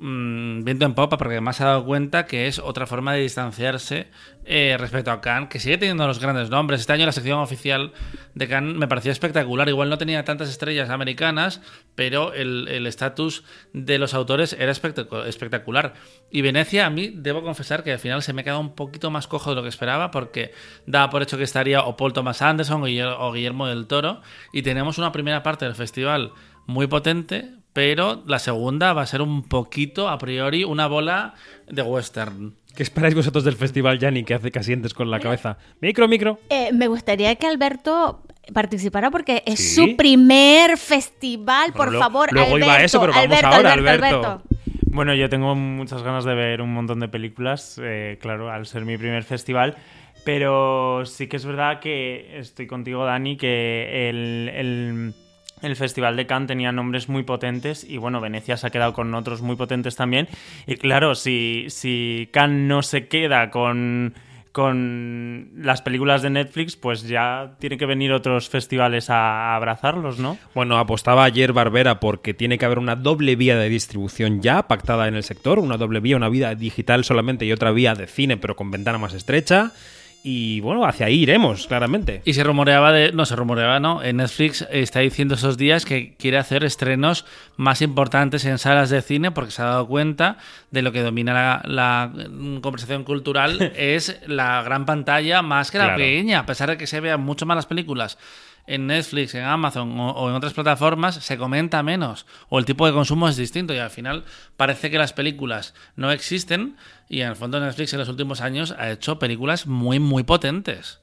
Mm, 0.00 0.62
viento 0.62 0.86
en 0.86 0.94
popa, 0.94 1.18
porque 1.18 1.34
además 1.34 1.56
se 1.56 1.64
ha 1.64 1.66
dado 1.66 1.84
cuenta 1.84 2.26
que 2.26 2.46
es 2.46 2.60
otra 2.60 2.86
forma 2.86 3.14
de 3.14 3.22
distanciarse 3.22 4.06
eh, 4.44 4.76
respecto 4.78 5.10
a 5.10 5.20
Cannes, 5.20 5.48
que 5.48 5.58
sigue 5.58 5.76
teniendo 5.76 6.06
los 6.06 6.20
grandes 6.20 6.50
nombres. 6.50 6.80
Este 6.80 6.92
año 6.92 7.04
la 7.04 7.10
sección 7.10 7.40
oficial 7.40 7.92
de 8.34 8.46
Cannes 8.46 8.76
me 8.76 8.86
parecía 8.86 9.10
espectacular. 9.10 9.68
Igual 9.68 9.90
no 9.90 9.98
tenía 9.98 10.24
tantas 10.24 10.50
estrellas 10.50 10.88
americanas, 10.88 11.62
pero 11.96 12.32
el 12.32 12.86
estatus 12.86 13.42
de 13.72 13.98
los 13.98 14.14
autores 14.14 14.52
era 14.52 14.70
espectacu- 14.70 15.26
espectacular. 15.26 15.94
Y 16.30 16.42
Venecia, 16.42 16.86
a 16.86 16.90
mí 16.90 17.10
debo 17.16 17.42
confesar 17.42 17.82
que 17.82 17.90
al 17.90 17.98
final 17.98 18.22
se 18.22 18.32
me 18.32 18.42
ha 18.42 18.44
quedado 18.44 18.60
un 18.60 18.76
poquito 18.76 19.10
más 19.10 19.26
cojo 19.26 19.50
de 19.50 19.56
lo 19.56 19.62
que 19.64 19.68
esperaba, 19.68 20.12
porque 20.12 20.52
daba 20.86 21.10
por 21.10 21.22
hecho 21.22 21.38
que 21.38 21.42
estaría 21.42 21.82
o 21.82 21.96
Paul 21.96 22.12
Thomas 22.12 22.40
Anderson 22.40 22.82
o 22.84 23.32
Guillermo 23.32 23.66
del 23.66 23.88
Toro, 23.88 24.20
y 24.52 24.62
tenemos 24.62 24.96
una 24.98 25.10
primera 25.10 25.42
parte 25.42 25.64
del 25.64 25.74
festival 25.74 26.32
muy 26.66 26.86
potente, 26.86 27.57
pero 27.78 28.24
la 28.26 28.40
segunda 28.40 28.92
va 28.92 29.02
a 29.02 29.06
ser 29.06 29.22
un 29.22 29.44
poquito, 29.44 30.08
a 30.08 30.18
priori, 30.18 30.64
una 30.64 30.88
bola 30.88 31.34
de 31.68 31.80
western. 31.82 32.52
¿Qué 32.74 32.82
esperáis 32.82 33.14
vosotros 33.14 33.44
del 33.44 33.54
festival, 33.54 34.00
Yanni, 34.00 34.24
que 34.24 34.34
hace 34.34 34.50
que 34.50 34.58
asientes 34.58 34.92
con 34.94 35.12
la 35.12 35.20
cabeza? 35.20 35.58
Micro, 35.80 36.08
micro. 36.08 36.40
Eh, 36.50 36.70
me 36.72 36.88
gustaría 36.88 37.36
que 37.36 37.46
Alberto 37.46 38.24
participara 38.52 39.12
porque 39.12 39.44
es 39.46 39.60
Sí. 39.60 39.74
su 39.92 39.96
primer 39.96 40.76
festival, 40.76 41.72
por 41.72 41.92
lo- 41.92 42.00
favor. 42.00 42.32
luego 42.32 42.56
Alberto, 42.56 42.66
iba 42.66 42.74
a 42.74 42.82
eso, 42.82 43.00
pero 43.00 43.12
vamos 43.12 43.26
Alberto, 43.26 43.46
ahora, 43.46 43.72
Alberto, 43.74 44.04
Alberto. 44.06 44.42
Bueno, 44.90 45.14
yo 45.14 45.28
tengo 45.28 45.54
muchas 45.54 46.02
ganas 46.02 46.24
de 46.24 46.34
ver 46.34 46.60
un 46.60 46.74
montón 46.74 46.98
de 46.98 47.06
películas, 47.06 47.80
eh, 47.80 48.18
claro, 48.20 48.50
al 48.50 48.66
ser 48.66 48.84
mi 48.84 48.98
primer 48.98 49.22
festival. 49.22 49.76
Pero 50.24 51.06
sí 51.06 51.28
que 51.28 51.36
es 51.36 51.44
verdad 51.46 51.78
que 51.78 52.38
estoy 52.40 52.66
contigo, 52.66 53.04
Dani, 53.04 53.36
que 53.36 54.08
el, 54.10 54.50
el- 54.52 55.14
el 55.62 55.76
Festival 55.76 56.16
de 56.16 56.26
Cannes 56.26 56.48
tenía 56.48 56.72
nombres 56.72 57.08
muy 57.08 57.22
potentes 57.22 57.84
y 57.84 57.96
bueno, 57.98 58.20
Venecia 58.20 58.56
se 58.56 58.66
ha 58.66 58.70
quedado 58.70 58.92
con 58.92 59.14
otros 59.14 59.42
muy 59.42 59.56
potentes 59.56 59.96
también. 59.96 60.28
Y 60.66 60.76
claro, 60.76 61.14
si, 61.14 61.66
si 61.68 62.28
Cannes 62.32 62.68
no 62.68 62.82
se 62.82 63.08
queda 63.08 63.50
con, 63.50 64.14
con 64.52 65.50
las 65.56 65.82
películas 65.82 66.22
de 66.22 66.30
Netflix, 66.30 66.76
pues 66.76 67.06
ya 67.06 67.56
tiene 67.58 67.78
que 67.78 67.86
venir 67.86 68.12
otros 68.12 68.48
festivales 68.48 69.10
a, 69.10 69.54
abrazarlos, 69.54 70.18
¿no? 70.18 70.38
Bueno, 70.54 70.78
apostaba 70.78 71.24
ayer 71.24 71.52
Barbera 71.52 72.00
porque 72.00 72.34
tiene 72.34 72.58
que 72.58 72.64
haber 72.64 72.78
una 72.78 72.96
doble 72.96 73.36
vía 73.36 73.56
de 73.56 73.68
distribución 73.68 74.42
ya 74.42 74.66
pactada 74.66 75.06
en 75.06 75.14
el 75.14 75.22
sector, 75.22 75.58
una 75.58 75.76
doble 75.76 76.00
vía, 76.00 76.16
una 76.16 76.28
vía 76.28 76.54
digital 76.54 77.04
solamente 77.04 77.44
y 77.44 77.52
otra 77.52 77.70
vía 77.70 77.94
de 77.94 78.06
cine 78.06 78.36
pero 78.36 78.56
con 78.56 78.70
ventana 78.70 78.98
más 78.98 79.14
estrecha. 79.14 79.72
Y 80.24 80.60
bueno, 80.60 80.84
hacia 80.84 81.06
ahí 81.06 81.20
iremos, 81.22 81.66
claramente. 81.68 82.22
Y 82.24 82.34
se 82.34 82.42
rumoreaba 82.42 82.92
de. 82.92 83.12
No, 83.12 83.24
se 83.24 83.36
rumoreaba, 83.36 83.78
¿no? 83.80 84.02
En 84.02 84.16
Netflix 84.16 84.66
está 84.70 85.00
diciendo 85.00 85.36
esos 85.36 85.56
días 85.56 85.84
que 85.84 86.14
quiere 86.18 86.38
hacer 86.38 86.64
estrenos 86.64 87.24
más 87.56 87.82
importantes 87.82 88.44
en 88.44 88.58
salas 88.58 88.90
de 88.90 89.00
cine 89.00 89.30
porque 89.30 89.52
se 89.52 89.62
ha 89.62 89.66
dado 89.66 89.86
cuenta 89.86 90.36
de 90.70 90.82
lo 90.82 90.90
que 90.92 91.02
domina 91.02 91.32
la, 91.32 91.62
la, 91.64 92.10
mm, 92.30 92.58
conversación 92.58 93.04
cultural 93.04 93.72
es 93.76 94.20
la 94.26 94.62
gran 94.62 94.86
pantalla 94.86 95.40
más 95.42 95.70
que 95.70 95.78
la 95.78 95.84
Claro. 95.84 95.98
pequeña. 95.98 96.40
A 96.40 96.46
pesar 96.46 96.68
de 96.70 96.76
que 96.76 96.86
se 96.88 97.00
vean 97.00 97.20
mucho 97.20 97.46
más 97.46 97.54
las 97.56 97.66
películas 97.66 98.18
en 98.68 98.86
Netflix, 98.86 99.34
en 99.34 99.44
Amazon 99.44 99.98
o, 99.98 100.28
en 100.28 100.34
otras 100.34 100.52
plataformas, 100.52 101.16
se 101.16 101.38
comenta 101.38 101.82
menos. 101.82 102.26
O 102.48 102.58
el 102.58 102.66
tipo 102.66 102.86
de 102.86 102.92
consumo 102.92 103.28
es 103.28 103.36
distinto 103.36 103.74
y 103.74 103.78
al 103.78 103.90
final 103.90 104.24
parece 104.56 104.90
que 104.90 104.98
las 104.98 105.12
películas 105.12 105.74
no 105.96 106.12
existen 106.12 106.76
y 107.08 107.22
en 107.22 107.28
el 107.28 107.36
fondo 107.36 107.58
Netflix 107.58 107.94
en 107.94 108.00
los 108.00 108.08
últimos 108.08 108.40
años 108.40 108.74
ha 108.78 108.90
hecho 108.90 109.18
películas 109.18 109.66
muy, 109.66 109.98
muy 109.98 110.22
potentes. 110.22 111.00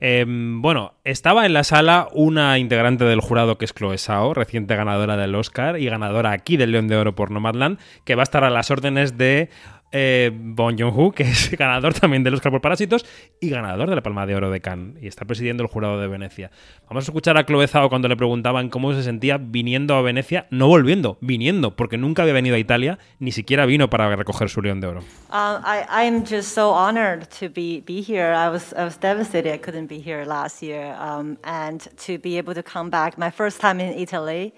Eh, 0.00 0.24
bueno, 0.28 0.94
estaba 1.02 1.44
en 1.44 1.54
la 1.54 1.64
sala 1.64 2.08
una 2.12 2.58
integrante 2.58 3.04
del 3.04 3.20
jurado 3.20 3.58
que 3.58 3.64
es 3.64 3.74
Chloe 3.74 3.98
Sao, 3.98 4.32
reciente 4.32 4.76
ganadora 4.76 5.16
del 5.16 5.34
Oscar 5.34 5.80
y 5.80 5.86
ganadora 5.86 6.30
aquí 6.30 6.56
del 6.56 6.70
León 6.70 6.86
de 6.86 6.96
Oro 6.96 7.16
por 7.16 7.32
Nomadland, 7.32 7.80
que 8.04 8.14
va 8.14 8.22
a 8.22 8.24
estar 8.24 8.44
a 8.44 8.50
las 8.50 8.70
órdenes 8.70 9.18
de 9.18 9.50
eh, 9.92 10.30
Bong 10.34 10.76
Joon-ho, 10.78 11.12
que 11.12 11.24
es 11.24 11.50
ganador 11.58 11.94
también 11.94 12.22
del 12.22 12.34
Oscar 12.34 12.52
por 12.52 12.60
Parásitos 12.60 13.06
y 13.40 13.48
ganador 13.48 13.88
de 13.88 13.96
la 13.96 14.02
Palma 14.02 14.26
de 14.26 14.34
Oro 14.34 14.50
de 14.50 14.60
Cannes 14.60 15.02
y 15.02 15.06
está 15.06 15.24
presidiendo 15.24 15.62
el 15.62 15.68
jurado 15.68 16.00
de 16.00 16.08
Venecia. 16.08 16.50
Vamos 16.88 17.04
a 17.04 17.10
escuchar 17.10 17.36
a 17.38 17.44
Chloe 17.44 17.66
Zhao 17.66 17.88
cuando 17.88 18.08
le 18.08 18.16
preguntaban 18.16 18.68
cómo 18.68 18.92
se 18.94 19.02
sentía 19.02 19.38
viniendo 19.38 19.94
a 19.94 20.02
Venecia, 20.02 20.46
no 20.50 20.68
volviendo, 20.68 21.18
viniendo, 21.20 21.74
porque 21.76 21.96
nunca 21.96 22.22
había 22.22 22.34
venido 22.34 22.56
a 22.56 22.58
Italia, 22.58 22.98
ni 23.18 23.32
siquiera 23.32 23.66
vino 23.66 23.88
para 23.90 24.14
recoger 24.14 24.48
su 24.48 24.62
León 24.62 24.80
de 24.80 24.88
Oro. 24.88 25.00
Um, 25.30 25.62
I, 25.64 25.84
I'm 25.90 26.24
just 26.24 26.54
so 26.54 26.70
honored 26.70 27.28
to 27.38 27.48
be, 27.48 27.82
be 27.86 28.02
here. 28.02 28.32
I 28.32 28.48
was, 28.50 28.72
I 28.74 28.84
was 28.84 28.98
devastated 28.98 29.52
I 29.52 29.58
couldn't 29.58 29.88
be 29.88 30.00
here 30.00 30.24
last 30.24 30.62
year. 30.62 30.94
Um, 30.98 31.38
and 31.44 31.80
to 32.06 32.18
be 32.18 32.38
able 32.38 32.54
to 32.54 32.62
come 32.62 32.90
back, 32.90 33.18
my 33.18 33.30
first 33.30 33.60
time 33.60 33.80
in 33.80 33.92
Italy. 33.92 34.52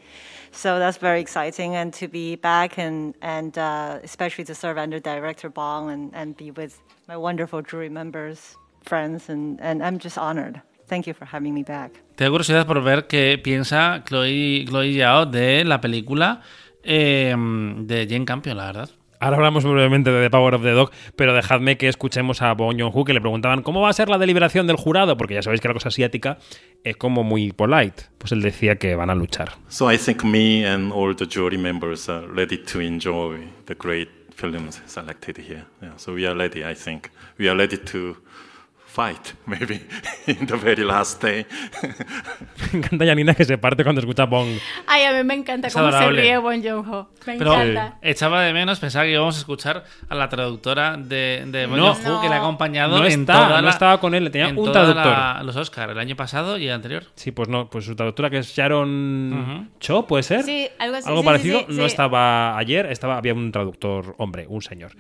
So 0.53 0.79
that's 0.79 0.99
very 0.99 1.21
exciting. 1.21 1.77
And 1.77 1.93
to 1.95 2.09
be 2.09 2.37
back 2.37 2.79
and, 2.79 3.15
and 3.23 3.57
uh, 3.57 3.99
especially 4.03 4.45
to 4.45 4.55
serve 4.55 4.79
under 4.79 4.99
Director 4.99 5.49
Bong 5.49 5.91
and, 5.91 6.11
and 6.15 6.37
be 6.37 6.51
with 6.51 6.81
my 7.09 7.17
wonderful 7.17 7.63
jury 7.63 7.89
members, 7.89 8.57
friends. 8.83 9.29
And, 9.29 9.61
and 9.61 9.83
I'm 9.83 9.99
just 9.99 10.19
honored. 10.19 10.61
Thank 10.87 11.07
you 11.07 11.15
for 11.15 11.25
having 11.25 11.55
me 11.55 11.63
back. 11.63 11.93
Tengo 12.17 12.33
curiosidad 12.33 12.67
por 12.67 12.83
ver 12.83 13.07
qué 13.07 13.39
piensa 13.39 14.03
Chloe, 14.05 14.65
Chloe 14.67 14.95
Zhao 14.95 15.25
de 15.25 15.65
la 15.65 15.81
película 15.81 16.43
eh, 16.83 17.35
de 17.37 18.07
Jane 18.09 18.25
Campion, 18.25 18.57
la 18.57 18.67
verdad. 18.67 18.91
Ahora 19.23 19.37
hablamos 19.37 19.65
brevemente 19.65 20.11
de 20.11 20.23
The 20.23 20.31
Power 20.31 20.55
of 20.55 20.63
the 20.63 20.71
Dog, 20.71 20.91
pero 21.15 21.35
dejadme 21.35 21.77
que 21.77 21.89
escuchemos 21.89 22.41
a 22.41 22.55
Bong 22.55 22.81
Joon-ho 22.81 23.05
que 23.05 23.13
le 23.13 23.21
preguntaban 23.21 23.63
cómo 23.63 23.83
va 23.83 23.91
a 23.91 23.93
ser 23.93 24.09
la 24.09 24.17
deliberación 24.17 24.67
del 24.67 24.77
jurado, 24.77 25.19
porque 25.19 25.35
ya 25.35 25.43
sabéis 25.43 25.61
que 25.61 25.69
la 25.69 25.75
cosa 25.75 25.91
asiática 25.91 26.39
es 26.85 26.97
como 26.97 27.23
muy 27.23 27.53
polite. 27.53 28.05
Pues 28.17 28.33
él 28.33 28.41
decía 28.41 28.77
que 28.77 28.95
van 28.95 29.11
a 29.11 29.15
luchar. 29.15 29.51
So 29.69 29.93
I 29.93 29.99
think 29.99 30.25
me 30.25 30.67
and 30.67 30.91
all 30.91 31.15
the 31.15 31.27
jury 31.27 31.59
members 31.59 32.09
are 32.09 32.27
ready 32.27 32.57
to 32.57 32.81
enjoy 32.81 33.47
the 33.67 33.75
great 33.75 34.09
films 34.35 34.81
selected 34.87 35.37
here. 35.37 35.67
Yeah, 35.83 35.93
so 35.99 36.15
we 36.15 36.27
are 36.27 36.35
ready, 36.35 36.65
I 36.65 36.75
think. 36.75 37.11
We 37.39 37.51
are 37.51 37.59
ready 37.59 37.77
to 37.77 38.17
fight, 38.93 39.35
maybe, 39.47 39.81
in 40.27 40.47
the 40.47 40.57
very 40.57 40.83
last 40.85 41.23
day. 41.23 41.47
Me 42.73 42.79
encanta 42.81 43.07
Janina 43.07 43.35
que 43.35 43.45
se 43.45 43.57
parte 43.59 43.83
cuando 43.85 44.01
escucha 44.01 44.27
Bong. 44.27 44.49
Ay, 44.87 45.05
a 45.05 45.13
mí 45.13 45.23
me 45.25 45.35
encanta 45.35 45.69
Es 45.69 45.75
cómo 45.75 45.91
se 45.91 45.97
adorable. 45.97 46.23
ríe 46.23 46.39
Bon 46.39 46.63
Joon-ho. 46.63 47.09
Me 47.27 47.37
Pero 47.39 47.55
encanta. 47.55 47.99
echaba 48.03 48.43
de 48.43 48.53
menos 48.53 48.81
pensar 48.81 49.05
que 49.07 49.13
íbamos 49.13 49.37
a 49.37 49.39
escuchar 49.39 49.85
a 50.09 50.15
la 50.15 50.29
traductora 50.29 50.97
de, 50.97 51.45
de 51.47 51.67
Bong 51.67 51.79
No. 51.79 51.95
Joon-ho, 51.95 52.21
que 52.21 52.29
le 52.29 52.35
ha 52.35 52.39
acompañado 52.39 52.99
No 52.99 53.07
en 53.07 53.21
está, 53.21 53.33
toda 53.33 53.57
no 53.61 53.63
la- 53.67 53.71
estaba 53.71 54.01
con 54.01 54.15
él, 54.15 54.25
le 54.25 54.31
tenía 54.31 54.49
en 54.49 54.59
un 54.59 54.73
traductor. 54.73 55.07
la- 55.07 55.43
los 55.45 55.57
Oscars, 55.57 55.93
el 55.93 55.99
año 55.99 56.17
pasado 56.17 56.59
y 56.59 56.67
el 56.67 56.73
anterior. 56.75 57.05
Sí, 57.15 57.31
pues 57.31 57.49
no, 57.49 57.71
pues 57.71 57.85
su 57.85 57.95
traductora 57.95 58.29
que 58.31 58.39
es 58.39 58.49
Sharon 58.55 59.33
Ujú. 59.33 59.67
Cho, 59.79 60.07
¿puede 60.07 60.23
ser? 60.25 60.43
Sí, 60.43 60.69
algo 60.79 60.97
así, 60.97 61.09
sí, 61.09 61.17
sí, 61.17 61.23
parecido. 61.25 61.59
sí, 61.61 61.65
no 61.69 61.75
sí. 61.75 61.83
estaba 61.85 62.59
ayer, 62.59 62.87
estaba, 62.87 63.17
había 63.19 63.35
un 63.35 63.53
traductor 63.53 64.15
hombre, 64.19 64.47
un 64.49 64.63
señor. 64.63 64.93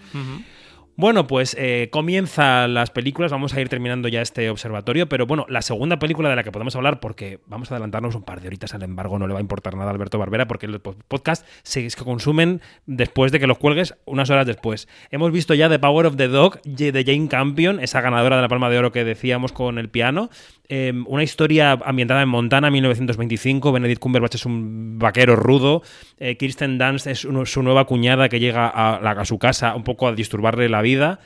Bueno, 1.01 1.27
pues 1.27 1.57
eh, 1.59 1.89
comienzan 1.91 2.75
las 2.75 2.91
películas, 2.91 3.33
vamos 3.33 3.55
a 3.55 3.61
ir 3.63 3.71
terminando 3.71 4.07
ya 4.09 4.21
este 4.21 4.51
observatorio, 4.51 5.09
pero 5.09 5.27
bueno, 5.27 5.47
la 5.49 5.63
segunda 5.63 5.99
película 5.99 6.29
de 6.29 6.37
la 6.37 6.45
que 6.45 6.53
podemos 6.53 6.77
hablar, 6.77 7.01
porque 7.01 7.41
vamos 7.47 7.71
a 7.71 7.75
adelantarnos 7.75 8.15
un 8.15 8.23
par 8.23 8.43
de 8.43 8.49
horitas 8.49 8.75
al 8.75 8.83
embargo, 8.83 9.19
no 9.19 9.27
le 9.27 9.33
va 9.33 9.39
a 9.39 9.41
importar 9.41 9.77
nada 9.77 9.89
a 9.89 9.95
Alberto 9.95 10.19
Barbera, 10.19 10.47
porque 10.47 10.69
los 10.69 10.83
po- 10.83 10.95
podcast 11.09 11.47
se 11.63 11.89
se 11.89 12.05
consumen 12.05 12.61
después 12.85 13.33
de 13.33 13.41
que 13.41 13.47
los 13.47 13.57
cuelgues, 13.57 13.95
unas 14.05 14.29
horas 14.29 14.47
después. 14.47 14.89
Hemos 15.11 15.33
visto 15.33 15.55
ya 15.55 15.71
The 15.71 15.79
Power 15.79 16.05
of 16.05 16.17
the 16.17 16.29
Dog 16.29 16.61
de 16.65 17.03
Jane 17.03 17.29
Campion, 17.29 17.81
esa 17.81 18.03
ganadora 18.03 18.37
de 18.37 18.43
la 18.43 18.49
Palma 18.49 18.69
de 18.69 18.77
Oro 18.77 18.93
que 18.93 19.03
decíamos 19.03 19.53
con 19.53 19.79
el 19.79 19.89
piano, 19.89 20.29
eh, 20.73 20.93
una 21.07 21.25
historia 21.25 21.73
ambientada 21.73 22.23
en 22.23 22.29
Montana, 22.29 22.71
1925, 22.71 23.73
Benedict 23.73 24.01
Cumberbatch 24.01 24.37
es 24.37 24.47
un 24.47 25.01
vaquero 25.01 25.35
rudo, 25.35 25.83
eh, 26.17 26.37
Kirsten 26.37 26.79
Dunst 26.79 27.09
es 27.09 27.27
su 27.45 27.63
nueva 27.65 27.87
cuñada 27.87 28.29
que 28.29 28.39
llega 28.39 28.69
a, 28.69 29.25
su 29.25 29.37
casa 29.41 29.75
un 29.75 29.83
poco 29.83 30.07
a 30.07 30.13
disturbarle 30.13 30.69
la 30.69 30.81
vida. 30.81 31.19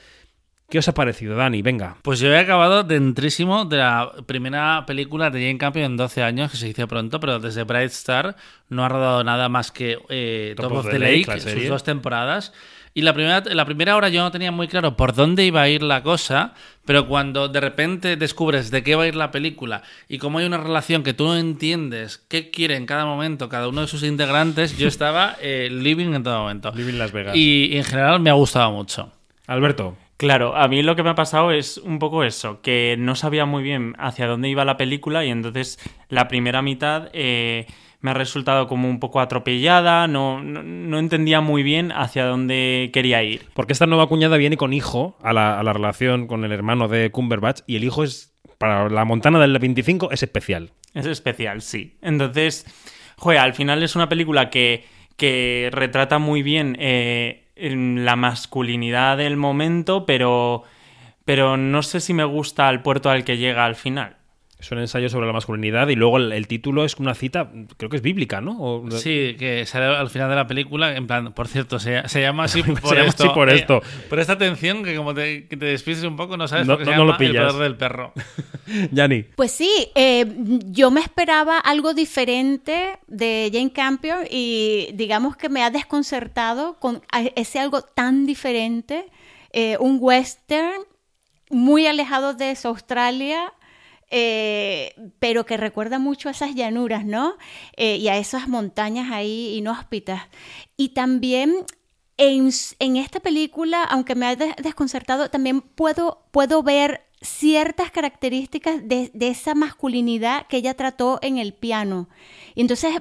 ¿Qué 0.71 0.79
os 0.79 0.89
ha 0.89 0.95
parecido, 0.95 1.37
Dani? 1.37 1.61
Venga. 1.61 1.99
Pues 2.01 2.21
yo 2.21 2.33
he 2.33 2.39
acabado 2.39 2.85
dentrísimo 2.85 3.67
de 3.67 3.77
la 3.77 4.13
primera 4.25 4.87
película 4.87 5.29
de 5.29 5.41
Jane 5.41 5.59
Campion 5.59 5.85
en 5.85 5.97
12 5.99 6.23
años, 6.23 6.51
que 6.51 6.57
se 6.57 6.67
dice 6.67 6.87
pronto, 6.87 7.21
pero 7.21 7.39
desde 7.39 7.65
Bright 7.65 7.91
Star 7.91 8.37
no 8.71 8.83
ha 8.83 8.89
rodado 8.89 9.23
nada 9.25 9.51
más 9.51 9.71
que 9.71 9.99
eh, 10.09 10.55
Top, 10.57 10.73
of, 10.73 10.89
the 10.89 10.99
Lake, 10.99 11.27
la 11.27 11.39
sus 11.39 11.69
dos 11.69 11.85
temporadas. 11.85 12.55
Y 12.97 13.03
la 13.03 13.13
primera, 13.13 13.43
la 13.45 13.65
primera 13.65 13.97
hora 13.97 14.09
yo 14.09 14.23
no 14.23 14.31
tenía 14.31 14.53
muy 14.53 14.69
claro 14.69 14.97
por 14.97 15.15
dónde 15.15 15.45
iba 15.45 15.61
a 15.61 15.69
ir 15.69 15.83
la 15.83 16.05
cosa, 16.05 16.55
pero 16.85 17.09
cuando 17.09 17.49
de 17.49 17.61
repente 17.61 18.17
descubres 18.17 18.71
de 18.71 18.85
qué 18.85 18.95
va 18.95 19.03
a 19.03 19.09
ir 19.09 19.17
la 19.17 19.33
película 19.33 19.83
y 20.09 20.19
cómo 20.19 20.39
hay 20.39 20.47
una 20.47 20.59
relación 20.59 21.03
que 21.03 21.13
tú 21.13 21.25
no 21.25 21.37
entiendes 21.37 22.19
qué 22.29 22.53
quiere 22.53 22.77
en 22.77 22.87
cada 22.87 23.05
momento 23.05 23.49
cada 23.49 23.69
uno 23.69 23.81
de 23.81 23.89
sus 23.89 24.05
integrantes, 24.05 24.79
yo 24.79 24.87
estaba 24.95 25.37
eh, 25.41 25.69
living 25.73 26.15
en 26.15 26.23
todo 26.23 26.39
momento. 26.39 26.73
Living 26.73 26.97
Las 26.97 27.11
Vegas. 27.11 27.35
Y 27.35 27.77
en 27.77 27.83
general 27.83 28.21
me 28.21 28.31
ha 28.31 28.35
gustado 28.35 28.71
mucho. 28.71 29.11
Alberto. 29.49 29.97
Claro, 30.17 30.57
a 30.57 30.69
mí 30.69 30.83
lo 30.85 30.95
que 30.95 31.03
me 31.03 31.11
ha 31.11 31.15
pasado 31.17 31.51
es 31.51 31.79
un 31.79 31.99
poco 31.99 32.23
eso, 32.23 32.61
que 32.63 32.95
no 32.97 33.17
sabía 33.17 33.45
muy 33.45 33.65
bien 33.65 33.97
hacia 33.99 34.29
dónde 34.29 34.49
iba 34.49 34.65
la 34.65 34.77
película 34.77 35.25
y 35.25 35.31
entonces 35.31 35.81
la 36.09 36.29
primera 36.29 36.63
mitad 36.63 37.09
eh, 37.13 37.67
me 38.05 38.11
ha 38.11 38.15
resultado 38.15 38.67
como 38.67 38.87
un 38.91 39.01
poco 39.01 39.19
atropellada, 39.19 40.07
no, 40.09 40.43
no, 40.43 40.63
no 40.63 40.99
entendía 40.99 41.41
muy 41.41 41.63
bien 41.63 41.91
hacia 41.91 42.27
dónde 42.27 42.91
quería 42.93 43.23
ir. 43.23 43.47
Porque 43.55 43.73
esta 43.73 43.87
nueva 43.87 44.09
cuñada 44.09 44.37
viene 44.37 44.59
con 44.59 44.75
hijo 44.75 45.17
a 45.23 45.33
la, 45.33 45.59
a 45.59 45.63
la 45.63 45.73
relación 45.73 46.27
con 46.27 46.45
el 46.45 46.53
hermano 46.53 46.87
de 46.87 47.11
Cumberbatch 47.11 47.63
y 47.67 47.77
el 47.77 47.85
hijo 47.85 48.05
es, 48.05 48.37
para 48.59 48.91
la 48.91 49.07
Montana 49.07 49.41
del 49.41 49.59
25, 49.59 50.11
es 50.11 50.23
especial. 50.23 50.73
Es 50.93 51.07
especial, 51.07 51.63
sí. 51.63 51.97
Entonces, 52.03 52.67
joder, 53.17 53.39
al 53.39 53.55
final 53.55 53.83
es 53.83 53.97
una 53.97 54.11
película 54.11 54.51
que, 54.51 54.85
que 55.17 55.71
retrata 55.73 56.19
muy 56.19 56.43
bien 56.43 56.77
eh, 56.79 57.47
la 57.57 58.17
masculinidad 58.17 59.17
del 59.17 59.39
momento, 59.39 60.05
pero, 60.05 60.65
pero 61.25 61.57
no 61.57 61.83
sé 61.83 62.01
si 62.01 62.13
me 62.13 62.25
gusta 62.25 62.69
el 62.69 62.83
puerto 62.83 63.09
al 63.09 63.25
que 63.25 63.39
llega 63.39 63.65
al 63.65 63.77
final. 63.77 64.19
Es 64.65 64.73
un 64.73 64.79
ensayo 64.79 65.11
sobre 65.11 65.27
la 65.27 65.35
masculinidad 65.35 65.89
y 65.89 65.95
luego 65.95 66.17
el, 66.17 66.33
el 66.33 66.47
título 66.49 66.87
es 66.87 66.97
una 66.97 67.15
cita, 67.15 67.51
creo 67.77 67.91
que 67.91 67.97
es 67.97 68.03
bíblica, 68.03 68.41
¿no? 68.41 68.57
O- 68.59 68.91
Sí, 68.93 69.37
que 69.39 69.67
sale 69.67 69.85
al 69.85 70.09
final 70.09 70.31
de 70.31 70.37
la 70.37 70.47
película, 70.47 70.97
en 70.97 71.07
plan, 71.07 71.35
por 71.35 71.49
cierto, 71.49 71.79
se, 71.79 72.09
se 72.09 72.23
llama 72.23 72.45
así 72.45 72.63
por 72.63 72.81
Se 72.81 72.95
llama 72.95 73.09
esto. 73.09 73.25
así 73.25 73.35
por 73.35 73.51
eh, 73.51 73.57
esto. 73.57 73.83
por 74.09 74.19
esta 74.21 74.33
atención 74.33 74.83
que 74.83 74.97
como 74.97 75.13
te, 75.13 75.47
que 75.49 75.57
te 75.59 75.67
despistes 75.67 76.05
un 76.07 76.17
poco, 76.17 76.39
no 76.39 76.49
sabes 76.49 76.67
No- 76.67 76.75
por 76.77 76.79
qué 76.79 76.85
no- 76.87 76.91
se 76.93 76.97
no 76.97 77.05
lo 77.05 77.13
llama 77.13 77.25
El 77.25 77.31
pillas. 77.31 77.53
poder 77.53 77.63
del 77.69 77.77
perro. 77.77 78.13
Yanni. 78.93 79.25
Pues 79.37 79.51
sí, 79.53 79.71
eh, 79.95 80.25
yo 80.65 80.91
me 80.91 81.01
esperaba 81.03 81.59
algo 81.59 81.93
diferente 81.93 82.99
de 83.07 83.51
Jane 83.53 83.73
Campion 83.73 84.21
y 84.31 84.89
digamos 84.95 85.37
que 85.37 85.51
me 85.51 85.63
ha 85.63 85.71
desconcertado 85.71 86.79
con 86.81 87.03
ese 87.37 87.59
algo 87.61 87.83
tan 87.83 88.25
diferente, 88.25 89.05
eh, 89.53 89.77
un 89.79 89.99
western 90.01 90.81
muy 91.51 91.87
alejado 91.87 92.33
de 92.33 92.57
Australia, 92.65 93.53
eh, 94.17 94.95
pero 95.19 95.45
que 95.45 95.57
recuerda 95.57 95.99
mucho 95.99 96.29
a 96.29 96.33
esas 96.33 96.55
llanuras, 96.55 97.05
¿no? 97.05 97.35
Eh, 97.77 97.97
y 97.97 98.07
a 98.09 98.17
esas 98.17 98.47
montañas 98.49 99.11
ahí 99.11 99.57
inhóspitas. 99.59 100.23
Y 100.77 100.91
también 100.91 101.57
en, 102.17 102.51
esta 102.97 103.19
película, 103.21 103.83
aunque 103.85 104.15
me 104.15 104.27
ha 104.27 104.37
des- 104.37 104.55
desconcertado, 104.63 105.31
también 105.31 105.61
puedo, 105.61 106.23
puedo 106.31 106.63
ver 106.63 107.03
ciertas 107.21 107.91
características 107.91 108.87
de, 108.87 109.11
de 109.15 109.29
esa 109.29 109.55
masculinidad 109.55 110.47
que 110.47 110.59
ella 110.59 110.75
trató 110.75 111.19
en 111.23 111.39
el 111.39 111.53
piano. 111.55 112.09
Y 112.55 112.61
entonces, 112.61 112.95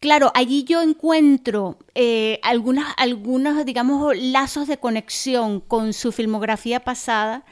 claro, 0.00 0.32
allí 0.34 0.64
yo 0.64 0.82
encuentro 0.82 1.78
eh, 1.94 2.40
algunas, 2.42 2.92
algunos, 2.98 3.64
digamos, 3.64 4.14
lazos 4.18 4.66
de 4.68 4.78
conexión 4.78 5.60
con 5.60 5.92
su 5.94 6.12
filmografía 6.12 6.80
pasada. 6.80 7.44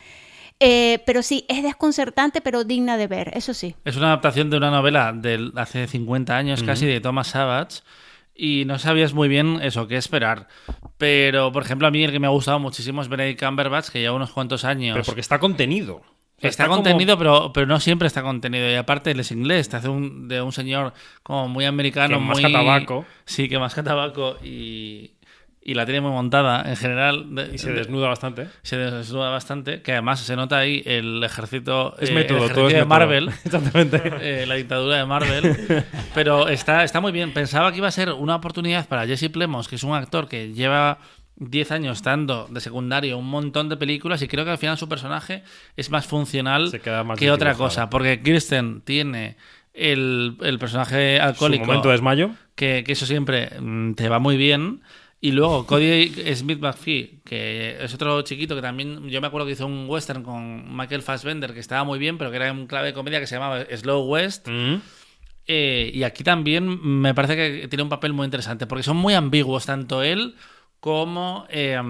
Eh, 0.58 1.02
pero 1.04 1.22
sí, 1.22 1.44
es 1.48 1.62
desconcertante, 1.62 2.40
pero 2.40 2.64
digna 2.64 2.96
de 2.96 3.06
ver, 3.06 3.30
eso 3.36 3.52
sí. 3.52 3.74
Es 3.84 3.96
una 3.96 4.06
adaptación 4.08 4.48
de 4.48 4.56
una 4.56 4.70
novela 4.70 5.12
de 5.12 5.50
hace 5.56 5.86
50 5.86 6.36
años 6.36 6.62
casi 6.62 6.86
de 6.86 7.00
Thomas 7.00 7.28
Savage 7.28 7.80
y 8.34 8.64
no 8.66 8.78
sabías 8.78 9.12
muy 9.12 9.28
bien 9.28 9.58
eso, 9.62 9.86
qué 9.86 9.96
esperar. 9.96 10.48
Pero, 10.98 11.52
por 11.52 11.62
ejemplo, 11.62 11.86
a 11.86 11.90
mí 11.90 12.02
el 12.04 12.10
que 12.12 12.18
me 12.20 12.26
ha 12.26 12.30
gustado 12.30 12.58
muchísimo 12.58 13.02
es 13.02 13.08
Benedict 13.08 13.42
Cumberbatch, 13.44 13.88
que 13.90 14.00
lleva 14.00 14.14
unos 14.16 14.30
cuantos 14.32 14.64
años. 14.64 14.94
Pero 14.94 15.04
porque 15.04 15.20
está 15.20 15.38
contenido. 15.38 16.00
Está, 16.36 16.48
Está 16.48 16.64
como- 16.64 16.76
contenido, 16.76 17.16
pero, 17.16 17.50
pero 17.52 17.66
no 17.66 17.80
siempre 17.80 18.06
está 18.08 18.22
contenido. 18.22 18.70
Y 18.70 18.74
aparte, 18.74 19.10
él 19.10 19.20
es 19.20 19.32
inglés, 19.32 19.70
te 19.70 19.76
hace 19.76 19.88
un, 19.88 20.28
de 20.28 20.42
un 20.42 20.52
señor 20.52 20.92
como 21.22 21.48
muy 21.48 21.64
americano. 21.64 22.18
Que 22.18 22.22
muy, 22.24 22.42
masca 22.42 22.52
tabaco. 22.52 23.06
Sí, 23.24 23.48
que 23.48 23.58
masca 23.58 23.82
tabaco 23.82 24.36
y, 24.44 25.12
y 25.68 25.74
la 25.74 25.84
tiene 25.84 26.00
muy 26.00 26.12
montada 26.12 26.62
en 26.68 26.76
general. 26.76 27.34
De- 27.34 27.50
Y 27.54 27.58
se 27.58 27.70
de- 27.72 27.78
desnuda 27.80 28.06
bastante. 28.08 28.46
Se 28.62 28.76
desnuda 28.76 29.30
bastante. 29.30 29.82
Que 29.82 29.92
además 29.92 30.20
se 30.20 30.36
nota 30.36 30.58
ahí 30.58 30.82
el 30.86 31.22
ejército, 31.24 31.96
Es 31.98 32.10
eh, 32.10 32.14
método, 32.14 32.44
el 32.46 32.52
todo 32.52 32.68
ejército 32.68 32.68
es 32.68 32.72
de 32.72 32.78
método. 32.78 32.88
Marvel. 32.88 33.28
Exactamente. 33.44 34.02
Eh, 34.20 34.46
la 34.46 34.54
dictadura 34.54 34.96
de 34.98 35.04
Marvel. 35.06 35.56
Pero 36.14 36.48
está, 36.48 36.84
está 36.84 37.00
muy 37.00 37.10
bien. 37.10 37.32
Pensaba 37.32 37.72
que 37.72 37.78
iba 37.78 37.88
a 37.88 37.90
ser 37.90 38.12
una 38.12 38.36
oportunidad 38.36 38.86
para 38.86 39.06
Jesse 39.06 39.28
Plemons, 39.28 39.66
que 39.68 39.74
es 39.74 39.82
un 39.82 39.94
actor 39.94 40.28
que 40.28 40.52
lleva 40.52 40.98
10 41.38 41.70
años 41.72 41.98
estando 41.98 42.46
de 42.48 42.60
secundario 42.60 43.18
un 43.18 43.28
montón 43.28 43.68
de 43.68 43.76
películas 43.76 44.22
y 44.22 44.28
creo 44.28 44.44
que 44.44 44.52
al 44.52 44.58
final 44.58 44.78
su 44.78 44.88
personaje 44.88 45.42
es 45.76 45.90
más 45.90 46.06
funcional 46.06 46.70
Se 46.70 46.80
queda 46.80 47.02
más 47.04 47.18
que 47.18 47.30
otra 47.30 47.54
cosa. 47.54 47.90
Porque 47.90 48.22
Kirsten 48.22 48.80
tiene 48.82 49.36
el, 49.74 50.36
el 50.42 50.58
personaje 50.58 51.20
alcohólico. 51.20 51.66
momento 51.66 51.88
de 51.88 51.92
desmayo. 51.92 52.30
Que, 52.54 52.84
que 52.86 52.92
eso 52.92 53.04
siempre 53.04 53.50
mm, 53.60 53.92
te 53.94 54.08
va 54.08 54.18
muy 54.18 54.36
bien. 54.38 54.80
Y 55.20 55.32
luego 55.32 55.66
Cody 55.66 56.12
Smith 56.34 56.60
McPhee, 56.60 57.22
que 57.24 57.82
es 57.82 57.94
otro 57.94 58.20
chiquito 58.22 58.54
que 58.54 58.62
también, 58.62 59.08
yo 59.08 59.20
me 59.20 59.26
acuerdo 59.26 59.46
que 59.46 59.54
hizo 59.54 59.66
un 59.66 59.86
western 59.88 60.22
con 60.22 60.76
Michael 60.76 61.02
Fassbender 61.02 61.54
que 61.54 61.60
estaba 61.60 61.84
muy 61.84 61.98
bien, 61.98 62.18
pero 62.18 62.30
que 62.30 62.36
era 62.36 62.52
un 62.52 62.66
clave 62.66 62.88
de 62.88 62.92
comedia 62.92 63.18
que 63.18 63.26
se 63.26 63.36
llamaba 63.36 63.64
Slow 63.64 64.04
West. 64.04 64.46
Mm. 64.48 64.76
Eh, 65.46 65.90
y 65.94 66.02
aquí 66.02 66.22
también 66.22 66.80
me 66.82 67.14
parece 67.14 67.36
que 67.36 67.68
tiene 67.68 67.82
un 67.82 67.88
papel 67.88 68.12
muy 68.12 68.24
interesante, 68.24 68.66
porque 68.66 68.82
son 68.82 68.96
muy 68.96 69.14
ambiguos, 69.14 69.64
tanto 69.66 70.02
él 70.02 70.34
como 70.80 71.46
eh, 71.48 71.80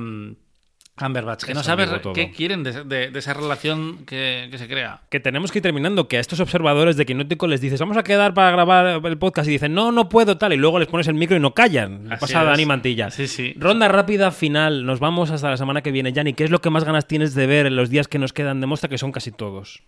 Cumberbatch, 0.98 1.44
que 1.44 1.52
no 1.54 1.62
sabes 1.62 1.90
qué 2.14 2.30
quieren 2.30 2.62
de, 2.62 2.84
de- 2.84 3.10
de 3.10 3.18
esa 3.18 3.34
relación 3.34 4.04
que, 4.06 4.48
que 4.50 4.58
se 4.58 4.66
crea. 4.66 5.02
Que 5.10 5.20
tenemos 5.20 5.52
que 5.52 5.58
ir 5.58 5.62
terminando, 5.62 6.08
que 6.08 6.16
a 6.16 6.20
estos 6.20 6.40
observadores 6.40 6.96
de 6.96 7.04
Quinótico 7.04 7.46
les 7.46 7.60
dices, 7.60 7.78
vamos 7.80 7.96
a 7.96 8.02
quedar 8.02 8.32
para 8.34 8.50
grabar 8.50 9.00
el 9.04 9.18
podcast 9.18 9.48
y 9.48 9.52
dicen, 9.52 9.74
no, 9.74 9.92
no 9.92 10.08
puedo, 10.08 10.38
tal, 10.38 10.52
y 10.52 10.56
luego 10.56 10.78
les 10.78 10.88
pones 10.88 11.06
el 11.08 11.14
micro 11.14 11.36
y 11.36 11.40
no 11.40 11.52
callan. 11.54 12.10
Así 12.12 12.20
pasa 12.22 12.40
a 12.40 12.42
es. 12.44 12.48
Dani 12.50 12.66
Mantilla. 12.66 13.10
Sí, 13.10 13.26
sí. 13.28 13.54
Ronda 13.58 13.88
rápida 13.88 14.30
final, 14.30 14.86
nos 14.86 14.98
vamos 15.00 15.30
hasta 15.30 15.50
la 15.50 15.56
semana 15.56 15.82
que 15.82 15.92
viene. 15.92 16.12
Yanni, 16.12 16.32
¿qué 16.32 16.44
es 16.44 16.50
lo 16.50 16.60
que 16.60 16.70
más 16.70 16.84
ganas 16.84 17.06
tienes 17.06 17.34
de 17.34 17.46
ver 17.46 17.66
en 17.66 17.76
los 17.76 17.90
días 17.90 18.08
que 18.08 18.18
nos 18.18 18.32
quedan? 18.32 18.60
Demuestra 18.60 18.88
que 18.88 18.98
son 18.98 19.12
casi 19.12 19.32
todos. 19.32 19.82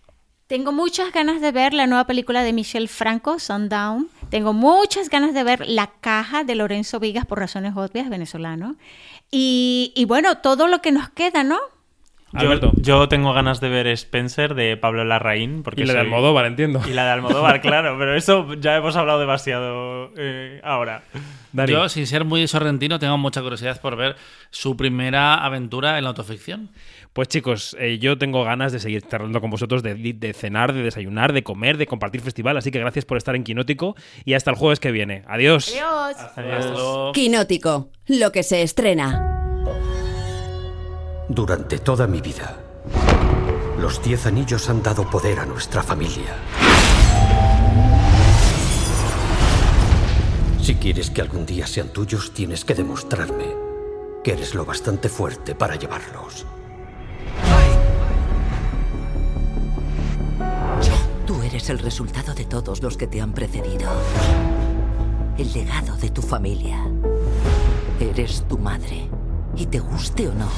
Tengo 0.49 0.71
muchas 0.71 1.13
ganas 1.13 1.41
de 1.41 1.51
ver 1.51 1.75
la 1.75 1.85
nueva 1.85 2.07
película 2.07 2.41
de 2.41 2.53
Michelle 2.53 2.87
Franco, 2.87 3.37
Sundown. 3.37 4.07
Tengo 4.31 4.51
muchas 4.51 5.07
ganas 5.11 5.35
de 5.35 5.43
ver 5.43 5.67
La 5.67 5.91
Caja 6.01 6.43
de 6.43 6.55
Lorenzo 6.55 6.99
Vigas, 6.99 7.27
por 7.27 7.37
razones 7.37 7.73
obvias, 7.75 8.09
venezolano. 8.09 8.75
Y, 9.29 9.93
y 9.95 10.05
bueno, 10.05 10.39
todo 10.39 10.67
lo 10.67 10.81
que 10.81 10.91
nos 10.91 11.07
queda, 11.09 11.43
¿no? 11.43 11.59
Yo, 12.33 12.71
yo 12.77 13.07
tengo 13.07 13.31
ganas 13.33 13.59
de 13.59 13.69
ver 13.69 13.85
Spencer 13.87 14.53
de 14.55 14.75
Pablo 14.75 15.03
Larraín. 15.03 15.61
Porque 15.61 15.83
Y 15.83 15.85
la 15.85 15.93
de 15.93 15.99
Almodóvar, 15.99 16.45
entiendo. 16.45 16.81
Y 16.87 16.93
la 16.93 17.05
de 17.05 17.11
Almodóvar, 17.11 17.61
claro, 17.61 17.95
pero 17.99 18.15
eso 18.15 18.53
ya 18.55 18.75
hemos 18.75 18.95
hablado 18.95 19.19
demasiado 19.19 20.11
eh, 20.17 20.61
ahora. 20.63 21.03
Yo, 21.67 21.89
sin 21.89 22.05
ser 22.05 22.25
muy 22.25 22.47
sorrentino, 22.47 22.99
tengo 22.99 23.17
mucha 23.17 23.41
curiosidad 23.41 23.81
por 23.81 23.95
ver 23.95 24.15
su 24.51 24.77
primera 24.77 25.35
aventura 25.43 25.97
en 25.97 26.03
la 26.03 26.09
autoficción. 26.09 26.69
Pues 27.13 27.27
chicos, 27.27 27.75
eh, 27.79 27.97
yo 27.97 28.17
tengo 28.17 28.43
ganas 28.43 28.71
de 28.71 28.79
seguir 28.79 29.01
charlando 29.01 29.41
con 29.41 29.49
vosotros, 29.49 29.81
de, 29.81 29.95
de 29.95 30.33
cenar, 30.33 30.73
de 30.73 30.83
desayunar, 30.83 31.33
de 31.33 31.43
comer, 31.43 31.77
de 31.77 31.87
compartir 31.87 32.21
festival, 32.21 32.55
así 32.57 32.69
que 32.69 32.79
gracias 32.79 33.05
por 33.05 33.17
estar 33.17 33.35
en 33.35 33.43
Quinótico 33.43 33.95
y 34.25 34.35
hasta 34.35 34.51
el 34.51 34.57
jueves 34.57 34.79
que 34.79 34.91
viene. 34.91 35.23
Adiós. 35.27 35.75
Hasta 36.15 36.41
luego. 36.41 37.11
Quinótico, 37.11 37.89
lo 38.07 38.31
que 38.31 38.43
se 38.43 38.61
estrena. 38.61 39.25
Durante 41.27 41.79
toda 41.79 42.07
mi 42.07 42.21
vida, 42.21 42.57
los 43.79 44.03
diez 44.03 44.25
anillos 44.25 44.69
han 44.69 44.83
dado 44.83 45.09
poder 45.09 45.39
a 45.39 45.45
nuestra 45.45 45.81
familia. 45.81 46.35
Si 50.61 50.75
quieres 50.75 51.09
que 51.09 51.21
algún 51.21 51.47
día 51.47 51.65
sean 51.65 51.89
tuyos, 51.89 52.33
tienes 52.33 52.63
que 52.63 52.75
demostrarme 52.75 53.45
que 54.23 54.33
eres 54.33 54.53
lo 54.53 54.65
bastante 54.65 55.09
fuerte 55.09 55.55
para 55.55 55.75
llevarlos. 55.75 56.45
El 61.69 61.77
resultado 61.77 62.33
de 62.33 62.45
todos 62.45 62.81
los 62.81 62.97
que 62.97 63.05
te 63.05 63.21
han 63.21 63.31
precedido. 63.31 63.91
El 65.37 65.53
legado 65.53 65.95
de 65.97 66.09
tu 66.09 66.23
familia. 66.23 66.83
Eres 67.99 68.43
tu 68.47 68.57
madre. 68.57 69.07
Y 69.55 69.67
te 69.67 69.77
guste 69.77 70.27
o 70.27 70.33
no, 70.33 70.49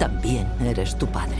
también 0.00 0.48
eres 0.60 0.98
tu 0.98 1.06
padre. 1.06 1.38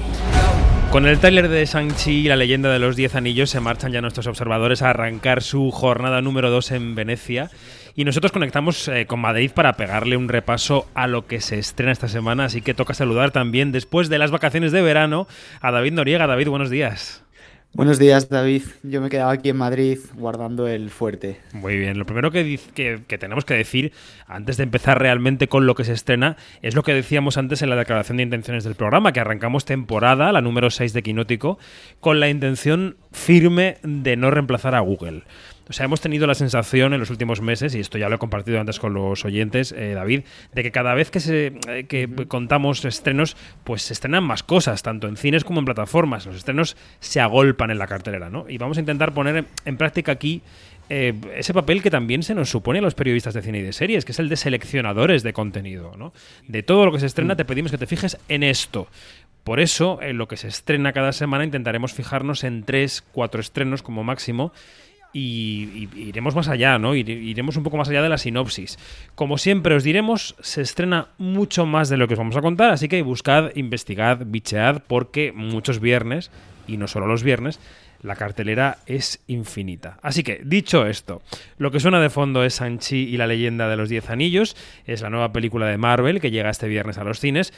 Con 0.93 1.07
el 1.07 1.19
tráiler 1.19 1.49
de 1.49 1.67
Shang-Chi 1.67 2.12
y 2.12 2.29
la 2.29 2.37
leyenda 2.37 2.71
de 2.71 2.79
los 2.79 2.95
Diez 2.95 3.17
Anillos 3.17 3.51
se 3.51 3.59
marchan 3.59 3.91
ya 3.91 4.01
nuestros 4.01 4.29
observadores 4.29 4.83
a 4.83 4.91
arrancar 4.91 5.43
su 5.43 5.73
jornada 5.73 6.23
número 6.23 6.51
2 6.51 6.71
en 6.71 6.95
Venecia. 6.95 7.51
Y 7.97 8.05
nosotros 8.05 8.31
conectamos 8.31 8.87
eh, 8.87 9.07
con 9.07 9.19
Madrid 9.19 9.51
para 9.53 9.73
pegarle 9.73 10.17
un 10.17 10.29
repaso 10.29 10.87
a 10.95 11.09
lo 11.09 11.27
que 11.27 11.41
se 11.41 11.59
estrena 11.59 11.91
esta 11.91 12.07
semana. 12.07 12.45
Así 12.45 12.61
que 12.62 12.75
toca 12.75 12.95
saludar 12.95 13.33
también, 13.33 13.73
después 13.73 14.09
de 14.09 14.19
las 14.19 14.31
vacaciones 14.31 14.71
de 14.71 14.83
verano, 14.83 15.27
a 15.61 15.73
David 15.73 15.95
Noriega. 15.95 16.29
David, 16.29 16.49
buenos 16.49 16.71
días. 16.71 17.24
Buenos 17.75 17.99
días, 17.99 18.29
David. 18.29 18.62
Yo 18.85 19.01
me 19.01 19.11
quedaba 19.11 19.33
aquí 19.33 19.49
en 19.49 19.57
Madrid 19.57 19.99
guardando 20.14 20.68
el 20.68 20.91
fuerte. 20.91 21.41
Muy 21.53 21.77
bien, 21.77 21.99
lo 21.99 22.07
primero 22.07 22.31
que, 22.31 22.61
que 22.72 23.18
tenemos 23.18 23.45
que 23.45 23.55
decir 23.55 23.93
antes 24.29 24.57
de 24.57 24.62
empezar 24.62 25.01
realmente 25.01 25.49
con 25.49 25.66
lo 25.66 25.75
que 25.75 25.83
se 25.83 25.93
estrena 25.93 26.37
es 26.62 26.77
lo 26.77 26.85
que 26.85 26.95
decíamos 26.95 27.37
antes 27.37 27.62
en 27.62 27.70
la 27.70 27.77
declaración 27.77 28.18
de 28.18 28.22
intenciones 28.22 28.62
del 28.62 28.77
programa, 28.77 29.12
que 29.12 29.18
arrancamos 29.18 29.64
temporada, 29.64 30.31
la 30.31 30.41
número 30.41 30.70
6 30.70 30.93
de 30.93 31.03
Quinótico, 31.03 31.59
con 31.99 32.20
la 32.20 32.29
intención 32.29 32.97
firme 33.11 33.79
de 33.83 34.16
no 34.16 34.31
reemplazar 34.31 34.77
a 34.77 34.81
Google. 34.81 35.25
O 35.69 35.73
sea, 35.73 35.85
hemos 35.87 36.01
tenido 36.01 36.27
la 36.27 36.35
sensación 36.35 36.93
en 36.93 37.01
los 37.01 37.11
últimos 37.11 37.41
meses, 37.41 37.75
y 37.75 37.81
esto 37.81 37.97
ya 37.97 38.09
lo 38.09 38.17
he 38.17 38.19
compartido 38.19 38.61
antes 38.61 38.79
con 38.79 38.93
los 38.93 39.25
oyentes, 39.25 39.73
eh, 39.73 39.93
David, 39.95 40.23
de 40.53 40.62
que 40.62 40.71
cada 40.71 40.95
vez 40.95 41.11
que, 41.11 41.21
se, 41.21 41.55
eh, 41.69 41.85
que 41.89 42.09
contamos 42.29 42.85
estrenos, 42.85 43.37
pues 43.65 43.83
se 43.83 43.95
estrenan 43.95 44.25
más 44.25 44.43
cosas, 44.43 44.83
tanto 44.83 45.09
en 45.09 45.17
cines 45.17 45.43
como 45.45 45.61
en 45.61 45.65
plataformas. 45.65 46.27
Los 46.27 46.37
estrenos 46.37 46.77
se 47.01 47.21
agolpan 47.21 47.71
en 47.71 47.79
la 47.79 47.87
cartelera, 47.87 48.29
¿no? 48.29 48.45
Y 48.49 48.59
vamos 48.59 48.77
a 48.77 48.81
intentar 48.81 49.15
poner 49.15 49.47
en- 49.65 49.77
práctica 49.77 50.12
aquí 50.12 50.43
eh, 50.91 51.15
ese 51.35 51.55
papel 51.55 51.83
que 51.83 51.91
también 51.91 52.23
se 52.23 52.35
nos 52.35 52.51
supone 52.51 52.79
a 52.81 52.83
los 52.83 52.95
periodistas 52.95 53.33
de 53.33 53.41
cine 53.41 53.61
y 53.61 53.62
de 53.62 53.73
series, 53.73 54.05
que 54.05 54.12
es 54.12 54.19
el 54.19 54.29
de 54.29 54.37
seleccionadores 54.37 55.23
de 55.23 55.33
contenido. 55.33 55.95
¿no? 55.97 56.12
De 56.47 56.62
todo 56.62 56.85
lo 56.85 56.93
que 56.93 57.01
se 57.01 57.07
estrena 57.07 57.37
te 57.37 57.47
pedimos 57.47 57.71
que 57.71 57.79
te 57.79 57.87
fijes 57.87 58.19
en 58.29 58.43
esto. 58.43 58.87
Por 59.45 59.61
eso, 59.61 59.99
en 60.03 60.19
lo 60.19 60.29
que 60.29 60.37
se 60.37 60.49
estrena 60.49 60.93
cada 60.93 61.12
semana 61.12 61.45
intentaremos 61.45 61.95
fijarnos 61.95 62.45
en 62.45 62.65
tres, 62.65 63.03
cuatro 63.12 63.41
estrenos 63.41 63.83
como 63.83 64.05
máximo 64.05 64.53
y, 65.15 65.89
iremos 65.97 66.35
más 66.35 66.49
allá, 66.49 66.79
¿no? 66.79 66.95
Ire- 66.95 67.23
Iremos 67.23 67.57
un 67.57 67.62
poco 67.62 67.79
más 67.79 67.89
allá 67.89 68.03
de 68.03 68.09
la 68.11 68.19
sinopsis. 68.19 68.79
Como 69.15 69.39
siempre 69.39 69.75
os 69.75 69.85
diremos, 69.85 70.35
se 70.41 70.61
estrena 70.61 71.09
mucho 71.17 71.65
más 71.65 71.89
de 71.89 71.97
lo 71.97 72.07
que 72.09 72.15
os 72.15 72.19
vamos 72.19 72.37
a 72.37 72.43
contar, 72.43 72.71
así 72.73 72.89
que 72.89 73.01
buscad, 73.03 73.53
investigad, 73.55 74.21
bichead, 74.27 74.83
porque 74.87 75.33
muchos 75.33 75.81
viernes, 75.81 76.31
y 76.67 76.77
no 76.77 76.89
solo 76.89 77.07
los 77.07 77.23
viernes, 77.23 77.61
la 78.03 78.17
cartelera 78.17 78.79
es 78.87 79.23
infinita. 79.29 79.99
Así 80.03 80.23
que, 80.23 80.43
dicho 80.45 80.87
esto, 80.87 81.23
lo 81.57 81.71
que 81.71 81.81
suena 81.81 82.01
de 82.01 82.11
fondo 82.11 82.45
es 82.45 82.57
Sanchi 82.57 82.97
y 82.99 83.17
la 83.17 83.27
leyenda 83.27 83.67
de 83.69 83.77
los 83.77 83.89
Diez 83.89 84.11
Anillos, 84.11 84.57
es 84.87 85.01
la 85.01 85.09
nueva 85.09 85.33
película 85.33 85.67
de 85.69 85.79
Marvel 85.79 86.21
que 86.21 86.31
llega 86.31 86.51
este 86.51 86.69
viernes 86.69 86.99
a 86.99 87.05
los 87.05 87.19
cines. 87.19 87.55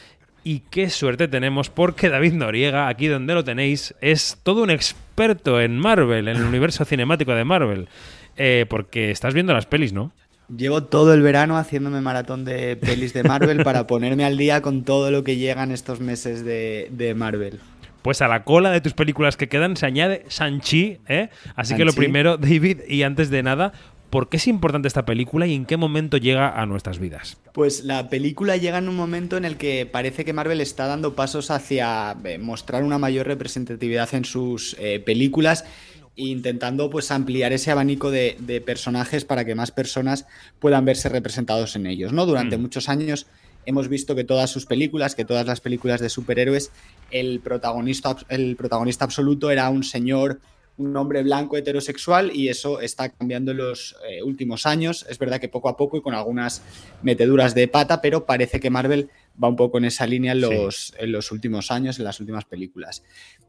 Y 0.48 0.60
qué 0.70 0.90
suerte 0.90 1.26
tenemos 1.26 1.70
porque 1.70 2.08
David 2.08 2.34
Noriega, 2.34 2.86
aquí 2.86 3.08
donde 3.08 3.34
lo 3.34 3.42
tenéis, 3.42 3.96
es 4.00 4.38
todo 4.44 4.62
un 4.62 4.70
experto 4.70 5.60
en 5.60 5.76
Marvel, 5.76 6.28
en 6.28 6.36
el 6.36 6.44
universo 6.44 6.84
cinemático 6.84 7.34
de 7.34 7.42
Marvel. 7.42 7.88
Eh, 8.36 8.64
porque 8.68 9.10
estás 9.10 9.34
viendo 9.34 9.52
las 9.52 9.66
pelis, 9.66 9.92
¿no? 9.92 10.12
Llevo 10.56 10.84
todo 10.84 11.12
el 11.14 11.22
verano 11.22 11.58
haciéndome 11.58 12.00
maratón 12.00 12.44
de 12.44 12.76
pelis 12.76 13.12
de 13.12 13.24
Marvel 13.24 13.64
para 13.64 13.88
ponerme 13.88 14.24
al 14.24 14.36
día 14.36 14.62
con 14.62 14.84
todo 14.84 15.10
lo 15.10 15.24
que 15.24 15.34
llega 15.34 15.64
en 15.64 15.72
estos 15.72 15.98
meses 15.98 16.44
de, 16.44 16.86
de 16.92 17.16
Marvel. 17.16 17.58
Pues 18.02 18.22
a 18.22 18.28
la 18.28 18.44
cola 18.44 18.70
de 18.70 18.80
tus 18.80 18.92
películas 18.94 19.36
que 19.36 19.48
quedan 19.48 19.76
se 19.76 19.84
añade 19.84 20.26
Sanchi, 20.28 20.98
¿eh? 21.08 21.28
Así 21.56 21.74
que 21.74 21.84
lo 21.84 21.92
primero, 21.92 22.36
David, 22.36 22.82
y 22.86 23.02
antes 23.02 23.30
de 23.30 23.42
nada, 23.42 23.72
¿por 24.16 24.30
qué 24.30 24.38
es 24.38 24.46
importante 24.46 24.88
esta 24.88 25.04
película 25.04 25.46
y 25.46 25.52
en 25.52 25.66
qué 25.66 25.76
momento 25.76 26.16
llega 26.16 26.58
a 26.58 26.64
nuestras 26.64 26.98
vidas? 26.98 27.36
Pues 27.52 27.84
la 27.84 28.08
película 28.08 28.56
llega 28.56 28.78
en 28.78 28.88
un 28.88 28.96
momento 28.96 29.36
en 29.36 29.44
el 29.44 29.58
que 29.58 29.84
parece 29.84 30.24
que 30.24 30.32
Marvel 30.32 30.62
está 30.62 30.86
dando 30.86 31.14
pasos 31.14 31.50
hacia 31.50 32.16
eh, 32.24 32.38
mostrar 32.38 32.82
una 32.82 32.96
mayor 32.96 33.26
representatividad 33.26 34.14
en 34.14 34.24
sus 34.24 34.74
eh, 34.78 35.00
películas 35.00 35.66
intentando 36.14 36.88
pues 36.88 37.10
ampliar 37.10 37.52
ese 37.52 37.70
abanico 37.70 38.10
de, 38.10 38.38
de, 38.40 38.62
personajes 38.62 39.26
para 39.26 39.44
que 39.44 39.54
más 39.54 39.70
personas 39.70 40.24
puedan 40.60 40.86
verse 40.86 41.10
representados 41.10 41.76
en 41.76 41.86
ellos. 41.86 42.14
¿no? 42.14 42.24
Durante 42.24 42.56
Mm. 42.56 42.62
muchos 42.62 42.88
años 42.88 43.26
hemos 43.66 43.88
visto 43.88 44.14
que 44.14 44.24
todas 44.24 44.48
sus 44.48 44.64
películas, 44.64 45.14
que 45.14 45.26
todas 45.26 45.46
las 45.46 45.60
películas 45.60 46.00
de 46.00 46.08
superhéroes, 46.08 46.70
el 47.10 47.40
protagonista, 47.40 48.16
el 48.30 48.56
protagonista 48.56 49.04
absoluto 49.04 49.50
era 49.50 49.68
un 49.68 49.84
señor, 49.84 50.40
un 50.78 50.96
hombre 50.96 51.22
blanco 51.22 51.56
heterosexual 51.56 52.30
y 52.34 52.48
eso 52.48 52.80
está 52.80 53.08
cambiando 53.08 53.52
en 53.52 53.58
los 53.58 53.96
eh, 54.08 54.22
últimos 54.22 54.66
años. 54.66 55.06
Es 55.08 55.18
verdad 55.18 55.40
que 55.40 55.48
poco 55.48 55.68
a 55.68 55.76
poco 55.76 55.96
y 55.96 56.02
con 56.02 56.14
algunas 56.14 56.62
meteduras 57.02 57.54
de 57.54 57.68
pata, 57.68 58.00
pero 58.00 58.26
parece 58.26 58.60
que 58.60 58.70
Marvel 58.70 59.08
va 59.42 59.48
un 59.48 59.56
poco 59.56 59.78
en 59.78 59.86
esa 59.86 60.06
línea 60.06 60.32
en 60.32 60.42
los, 60.42 60.94
en 60.98 61.12
los 61.12 61.32
últimos 61.32 61.70
años, 61.70 61.98
en 61.98 62.04
las 62.04 62.20
últimas 62.20 62.44
películas. 62.44 63.02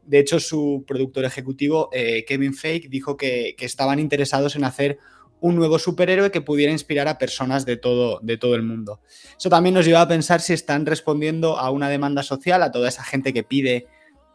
De 0.06 0.18
hecho, 0.18 0.40
su 0.40 0.84
productor 0.86 1.24
ejecutivo, 1.24 1.90
eh, 1.92 2.24
Kevin 2.26 2.54
Feige, 2.54 2.88
dijo 2.88 3.16
que, 3.16 3.54
que, 3.58 3.66
estaban 3.66 3.98
interesados 3.98 4.56
en 4.56 4.64
hacer 4.64 4.98
un 5.40 5.54
nuevo 5.54 5.78
superhéroe 5.78 6.30
que 6.30 6.40
pudiera 6.40 6.72
inspirar 6.72 7.08
a 7.08 7.18
personas 7.18 7.64
de 7.64 7.76
todo, 7.76 8.20
de 8.22 8.38
todo 8.38 8.54
el 8.54 8.62
mundo. 8.62 9.00
Eso 9.38 9.48
también 9.48 9.74
nos 9.74 9.86
lleva 9.86 10.00
a 10.00 10.08
pensar 10.08 10.40
si 10.40 10.52
están 10.52 10.86
respondiendo 10.86 11.58
a 11.58 11.70
una 11.70 11.88
demanda 11.88 12.22
social, 12.22 12.62
a 12.62 12.72
toda 12.72 12.88
esa 12.88 13.04
gente 13.04 13.32
que 13.32 13.42
pide 13.42 13.86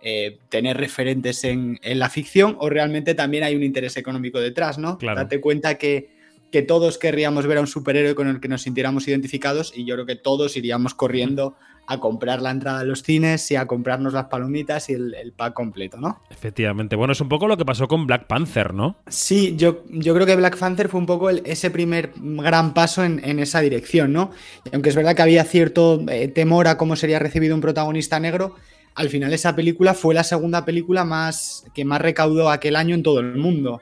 eh, 0.05 0.37
tener 0.49 0.75
referentes 0.77 1.45
en, 1.45 1.79
en, 1.81 1.97
la 1.97 2.09
ficción, 2.09 2.57
o 2.59 2.69
realmente 2.69 3.15
también 3.15 3.45
hay 3.45 3.55
un 3.55 3.63
interés 3.63 3.95
económico 3.95 4.39
detrás, 4.39 4.77
¿no? 4.77 4.97
Claro. 4.97 5.21
Date 5.21 5.39
cuenta 5.39 5.77
que, 5.77 6.09
que 6.51 6.61
todos 6.61 6.97
querríamos 6.97 7.47
ver 7.47 7.57
a 7.57 7.61
un 7.61 7.67
superhéroe 7.67 8.13
con 8.13 8.27
el 8.27 8.41
que 8.41 8.49
nos 8.49 8.63
sintiéramos 8.63 9.07
identificados 9.07 9.71
y 9.75 9.85
yo 9.85 9.95
creo 9.95 10.05
que 10.05 10.17
todos 10.17 10.57
iríamos 10.57 10.93
corriendo 10.93 11.55
a 11.87 11.99
comprar 11.99 12.41
la 12.41 12.51
entrada 12.51 12.81
a 12.81 12.83
los 12.83 13.03
cines 13.03 13.49
y 13.51 13.55
a 13.55 13.65
comprarnos 13.65 14.13
las 14.13 14.25
palomitas 14.25 14.89
y 14.89 14.93
el, 14.93 15.13
el, 15.15 15.31
pack 15.33 15.53
completo, 15.53 15.97
¿no? 15.99 16.21
Efectivamente. 16.29 16.95
Bueno, 16.95 17.13
es 17.13 17.21
un 17.21 17.29
poco 17.29 17.47
lo 17.47 17.57
que 17.57 17.65
pasó 17.65 17.87
con 17.87 18.05
Black 18.05 18.27
Panther, 18.27 18.73
¿no? 18.73 18.97
Sí, 19.07 19.55
yo, 19.57 19.83
yo 19.89 20.13
creo 20.13 20.25
que 20.25 20.35
Black 20.35 20.57
Panther 20.57 20.89
fue 20.89 20.99
un 20.99 21.05
poco 21.05 21.29
el, 21.29 21.41
ese 21.45 21.71
primer 21.71 22.11
gran 22.15 22.73
paso 22.73 23.03
en, 23.03 23.21
en, 23.23 23.39
esa 23.39 23.59
dirección, 23.59 24.13
¿no? 24.13 24.31
Y 24.65 24.73
aunque 24.73 24.89
es 24.89 24.95
verdad 24.95 25.15
que 25.15 25.21
había 25.21 25.43
cierto 25.43 26.03
eh, 26.09 26.27
temor 26.27 26.67
a 26.67 26.77
cómo 26.77 26.95
sería 26.95 27.19
recibido 27.19 27.55
un 27.55 27.61
protagonista 27.61 28.19
negro, 28.19 28.55
al 28.95 29.09
final 29.09 29.33
esa 29.33 29.55
película 29.55 29.93
fue 29.93 30.13
la 30.13 30.23
segunda 30.23 30.65
película 30.65 31.03
más 31.03 31.65
que 31.73 31.85
más 31.85 32.01
recaudó 32.01 32.49
aquel 32.49 32.75
año 32.75 32.95
en 32.95 33.03
todo 33.03 33.19
el 33.19 33.35
mundo. 33.35 33.81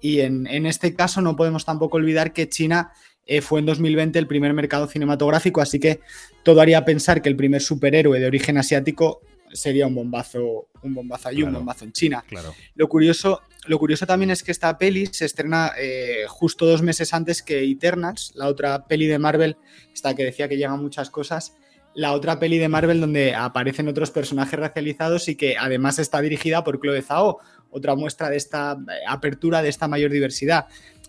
Y 0.00 0.20
en, 0.20 0.46
en 0.46 0.66
este 0.66 0.94
caso 0.94 1.20
no 1.20 1.36
podemos 1.36 1.64
tampoco 1.64 1.96
olvidar 1.96 2.32
que 2.32 2.48
China 2.48 2.92
eh, 3.28 3.42
fue 3.42 3.60
en 3.60 3.66
2020 3.66 4.18
el 4.18 4.26
primer 4.26 4.54
mercado 4.54 4.86
cinematográfico, 4.86 5.60
así 5.60 5.78
que 5.78 6.00
todo 6.42 6.62
haría 6.62 6.86
pensar 6.86 7.20
que 7.20 7.28
el 7.28 7.36
primer 7.36 7.60
superhéroe 7.60 8.18
de 8.18 8.26
origen 8.26 8.56
asiático 8.56 9.20
sería 9.52 9.86
un 9.86 9.94
bombazo, 9.94 10.68
un 10.82 10.94
bombazo 10.94 11.28
allí, 11.28 11.42
claro, 11.42 11.50
un 11.50 11.54
bombazo 11.56 11.84
en 11.84 11.92
China. 11.92 12.24
Claro. 12.26 12.54
Lo, 12.74 12.88
curioso, 12.88 13.42
lo 13.66 13.78
curioso 13.78 14.06
también 14.06 14.30
es 14.30 14.42
que 14.42 14.50
esta 14.50 14.78
peli 14.78 15.06
se 15.06 15.26
estrena 15.26 15.72
eh, 15.78 16.24
justo 16.26 16.64
dos 16.64 16.80
meses 16.80 17.12
antes 17.12 17.42
que 17.42 17.62
Eternals, 17.62 18.32
la 18.34 18.46
otra 18.46 18.86
peli 18.86 19.06
de 19.06 19.18
Marvel, 19.18 19.58
esta 19.92 20.14
que 20.14 20.24
decía 20.24 20.48
que 20.48 20.56
llegan 20.56 20.80
muchas 20.80 21.10
cosas, 21.10 21.54
la 21.94 22.12
otra 22.12 22.38
peli 22.38 22.58
de 22.58 22.68
Marvel 22.68 23.00
donde 23.00 23.34
aparecen 23.34 23.88
otros 23.88 24.10
personajes 24.10 24.58
racializados 24.58 25.28
y 25.28 25.36
que 25.36 25.56
además 25.56 25.98
está 25.98 26.20
dirigida 26.20 26.62
por 26.64 26.80
Chloe 26.80 27.02
Zhao, 27.02 27.38
otra 27.70 27.94
muestra 27.96 28.30
de 28.30 28.36
esta 28.36 28.72
eh, 28.72 29.04
apertura, 29.06 29.62
de 29.62 29.68
esta 29.68 29.88
mayor 29.88 30.10
diversidad 30.10 30.66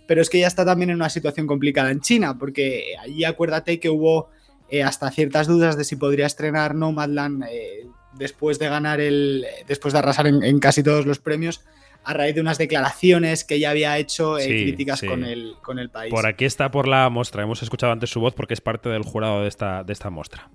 pero 0.09 0.23
es 0.23 0.29
que 0.31 0.39
ya 0.39 0.47
está 0.47 0.65
también 0.65 0.89
en 0.89 0.95
una 0.95 1.09
situación 1.11 1.45
complicada 1.45 1.91
en 1.91 2.01
China, 2.01 2.35
porque 2.39 2.95
allí 2.99 3.25
acuérdate 3.25 3.79
que 3.79 3.91
hubo 3.91 4.31
eh, 4.71 4.81
hasta 4.81 5.11
ciertas 5.11 5.45
dudas 5.45 5.77
de 5.77 5.83
si 5.83 5.97
podría 5.97 6.25
estrenar 6.25 6.73
Nomadland 6.73 7.43
eh, 7.43 7.85
después 8.13 8.57
de 8.57 8.69
ganar 8.69 9.01
el. 9.01 9.45
después 9.67 9.93
de 9.93 9.99
arrasar 9.99 10.25
en, 10.25 10.41
en, 10.41 10.59
casi 10.59 10.81
todos 10.81 11.05
los 11.05 11.19
premios. 11.19 11.63
A 12.03 12.13
raíz 12.13 12.33
de 12.33 12.41
unas 12.41 12.57
declaraciones 12.57 13.43
que 13.43 13.59
ya 13.59 13.69
había 13.69 13.99
hecho 13.99 14.39
eh, 14.39 14.45
sí, 14.45 14.49
críticas 14.49 15.01
sí. 15.01 15.05
Con, 15.05 15.23
el, 15.23 15.53
con 15.61 15.77
el 15.77 15.91
país. 15.91 16.11
Por 16.11 16.25
aquí 16.25 16.45
está 16.45 16.71
por 16.71 16.87
la 16.87 17.07
muestra. 17.09 17.43
Hemos 17.43 17.61
escuchado 17.61 17.93
antes 17.93 18.09
su 18.09 18.19
voz 18.19 18.33
porque 18.33 18.55
es 18.55 18.61
parte 18.61 18.89
del 18.89 19.03
jurado 19.03 19.43
de 19.43 19.47
esta, 19.47 19.83
de 19.83 19.93
esta 19.93 20.09
muestra. 20.09 20.49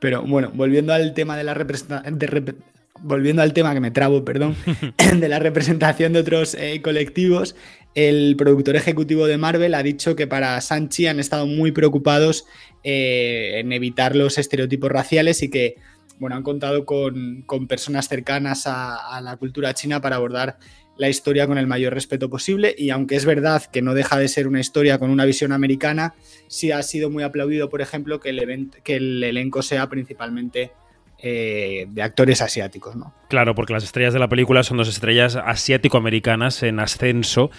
Pero 0.00 0.22
bueno, 0.22 0.50
volviendo 0.54 0.92
al 0.92 1.14
tema 1.14 1.36
de 1.36 1.44
la 1.44 1.54
representación. 1.54 2.20
Rep 2.20 2.56
volviendo 3.04 3.42
al 3.42 3.52
tema 3.52 3.74
que 3.74 3.80
me 3.80 3.90
trabo, 3.90 4.24
perdón, 4.24 4.56
de 5.20 5.28
la 5.28 5.38
representación 5.38 6.12
de 6.12 6.20
otros 6.20 6.54
eh, 6.54 6.80
colectivos, 6.82 7.54
el 7.94 8.34
productor 8.36 8.76
ejecutivo 8.76 9.26
de 9.26 9.38
Marvel 9.38 9.74
ha 9.74 9.82
dicho 9.82 10.16
que 10.16 10.26
para 10.26 10.60
Sanchi 10.60 11.06
han 11.06 11.20
estado 11.20 11.46
muy 11.46 11.70
preocupados 11.70 12.46
eh, 12.82 13.60
en 13.60 13.72
evitar 13.72 14.16
los 14.16 14.38
estereotipos 14.38 14.90
raciales 14.90 15.42
y 15.42 15.50
que 15.50 15.76
bueno, 16.18 16.36
han 16.36 16.42
contado 16.42 16.86
con, 16.86 17.42
con 17.42 17.66
personas 17.66 18.08
cercanas 18.08 18.66
a, 18.66 19.16
a, 19.16 19.20
la 19.20 19.36
cultura 19.36 19.74
china 19.74 20.00
para 20.00 20.16
abordar 20.16 20.58
la 20.96 21.08
historia 21.08 21.46
con 21.46 21.58
el 21.58 21.66
mayor 21.66 21.94
respeto 21.94 22.30
posible 22.30 22.74
y 22.76 22.90
aunque 22.90 23.16
es 23.16 23.24
verdad 23.24 23.64
que 23.64 23.82
no 23.82 23.94
deja 23.94 24.18
de 24.18 24.28
ser 24.28 24.46
una 24.46 24.60
historia 24.60 24.98
con 24.98 25.10
una 25.10 25.24
visión 25.24 25.52
americana, 25.52 26.14
sí 26.46 26.70
ha 26.72 26.82
sido 26.82 27.10
muy 27.10 27.22
aplaudido, 27.22 27.68
por 27.68 27.80
ejemplo, 27.80 28.20
que 28.20 28.30
el, 28.30 29.22
elenco 29.24 29.62
sea 29.62 29.88
principalmente 29.88 30.72
eh, 31.18 31.86
de 31.88 32.02
actores 32.02 32.42
asiáticos, 32.42 32.96
¿no? 32.96 33.14
Claro, 33.28 33.54
porque 33.54 33.72
las 33.72 33.84
estrellas 33.84 34.12
de 34.12 34.20
la 34.20 34.28
película 34.28 34.62
son 34.62 34.76
dos 34.76 34.88
estrellas 34.88 35.36
asiático-americanas 35.36 36.62
en 36.62 36.80
ascenso. 36.80 37.50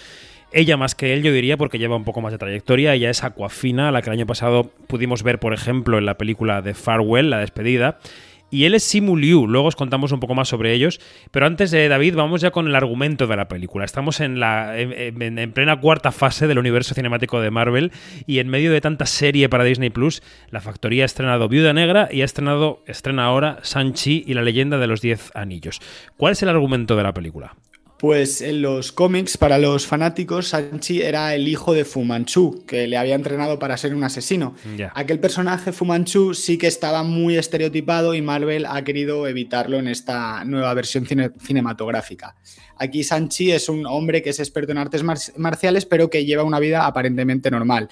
Ella 0.52 0.76
más 0.76 0.94
que 0.94 1.12
él, 1.12 1.22
yo 1.22 1.32
diría, 1.32 1.56
porque 1.56 1.78
lleva 1.78 1.96
un 1.96 2.04
poco 2.04 2.20
más 2.20 2.32
de 2.32 2.38
trayectoria. 2.38 2.94
Ella 2.94 3.10
es 3.10 3.24
Aquafina, 3.24 3.90
la 3.90 4.00
que 4.00 4.10
el 4.10 4.14
año 4.14 4.26
pasado 4.26 4.70
pudimos 4.86 5.22
ver, 5.22 5.40
por 5.40 5.52
ejemplo, 5.52 5.98
en 5.98 6.06
la 6.06 6.16
película 6.16 6.62
de 6.62 6.72
Farewell, 6.74 7.30
La 7.30 7.40
despedida. 7.40 7.98
Y 8.50 8.64
él 8.64 8.74
es 8.74 8.84
Simu 8.84 9.16
Liu, 9.16 9.46
luego 9.46 9.66
os 9.66 9.76
contamos 9.76 10.12
un 10.12 10.20
poco 10.20 10.34
más 10.34 10.48
sobre 10.48 10.72
ellos. 10.72 11.00
Pero 11.30 11.46
antes 11.46 11.70
de 11.70 11.88
David, 11.88 12.14
vamos 12.14 12.40
ya 12.40 12.50
con 12.50 12.68
el 12.68 12.74
argumento 12.74 13.26
de 13.26 13.36
la 13.36 13.48
película. 13.48 13.84
Estamos 13.84 14.20
en, 14.20 14.38
la, 14.38 14.78
en, 14.78 15.20
en, 15.20 15.38
en, 15.38 15.52
plena 15.52 15.80
cuarta 15.80 16.12
fase 16.12 16.46
del 16.46 16.58
universo 16.58 16.94
cinemático 16.94 17.40
de 17.40 17.50
Marvel 17.50 17.92
y 18.26 18.38
en 18.38 18.48
medio 18.48 18.72
de 18.72 18.80
tanta 18.80 19.06
serie 19.06 19.48
para 19.48 19.64
Disney 19.64 19.90
Plus, 19.90 20.22
la 20.50 20.60
factoría 20.60 21.02
ha 21.02 21.06
estrenado 21.06 21.48
Viuda 21.48 21.72
Negra 21.72 22.08
y 22.10 22.22
ha 22.22 22.24
estrenado, 22.24 22.82
estrena 22.86 23.24
ahora 23.24 23.58
Sanchi 23.62 24.24
y 24.26 24.34
la 24.34 24.42
leyenda 24.42 24.78
de 24.78 24.86
los 24.86 25.00
Diez 25.00 25.30
Anillos. 25.34 25.80
¿Cuál 26.16 26.32
es 26.32 26.42
el 26.42 26.48
argumento 26.48 26.96
de 26.96 27.02
la 27.02 27.12
película? 27.14 27.56
Pues 27.98 28.42
en 28.42 28.60
los 28.60 28.92
cómics, 28.92 29.38
para 29.38 29.58
los 29.58 29.86
fanáticos, 29.86 30.48
Sanchi 30.48 31.00
era 31.00 31.34
el 31.34 31.48
hijo 31.48 31.72
de 31.72 31.86
Fu 31.86 32.04
Manchu, 32.04 32.62
que 32.66 32.86
le 32.86 32.98
había 32.98 33.14
entrenado 33.14 33.58
para 33.58 33.78
ser 33.78 33.94
un 33.94 34.04
asesino. 34.04 34.54
Yeah. 34.76 34.92
Aquel 34.94 35.18
personaje, 35.18 35.72
Fu 35.72 35.86
Manchu, 35.86 36.34
sí 36.34 36.58
que 36.58 36.66
estaba 36.66 37.02
muy 37.02 37.38
estereotipado 37.38 38.14
y 38.14 38.20
Marvel 38.20 38.66
ha 38.66 38.84
querido 38.84 39.26
evitarlo 39.26 39.78
en 39.78 39.88
esta 39.88 40.44
nueva 40.44 40.74
versión 40.74 41.06
cine 41.06 41.30
cinematográfica. 41.40 42.36
Aquí 42.76 43.02
Sanchi 43.02 43.52
es 43.52 43.70
un 43.70 43.86
hombre 43.86 44.22
que 44.22 44.30
es 44.30 44.40
experto 44.40 44.72
en 44.72 44.78
artes 44.78 45.02
mar 45.02 45.16
marciales, 45.38 45.86
pero 45.86 46.10
que 46.10 46.26
lleva 46.26 46.44
una 46.44 46.60
vida 46.60 46.86
aparentemente 46.86 47.50
normal 47.50 47.88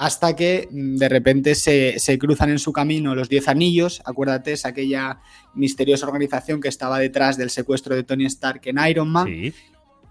hasta 0.00 0.34
que 0.34 0.66
mm, 0.70 0.96
de 0.96 1.08
repente 1.10 1.54
se, 1.54 1.98
se, 1.98 2.18
cruzan 2.18 2.48
en 2.48 2.58
su 2.58 2.72
camino 2.72 3.14
los 3.14 3.28
Diez 3.28 3.48
Anillos, 3.48 4.00
acuérdate, 4.06 4.52
es 4.52 4.64
aquella 4.64 5.20
misteriosa 5.54 6.06
organización 6.06 6.58
que 6.58 6.68
estaba 6.68 6.98
detrás 6.98 7.36
del 7.36 7.50
secuestro 7.50 7.94
de 7.94 8.02
Tony 8.02 8.24
Stark 8.24 8.62
en 8.64 8.78
Iron 8.88 9.10
Man, 9.10 9.26
sí. 9.26 9.52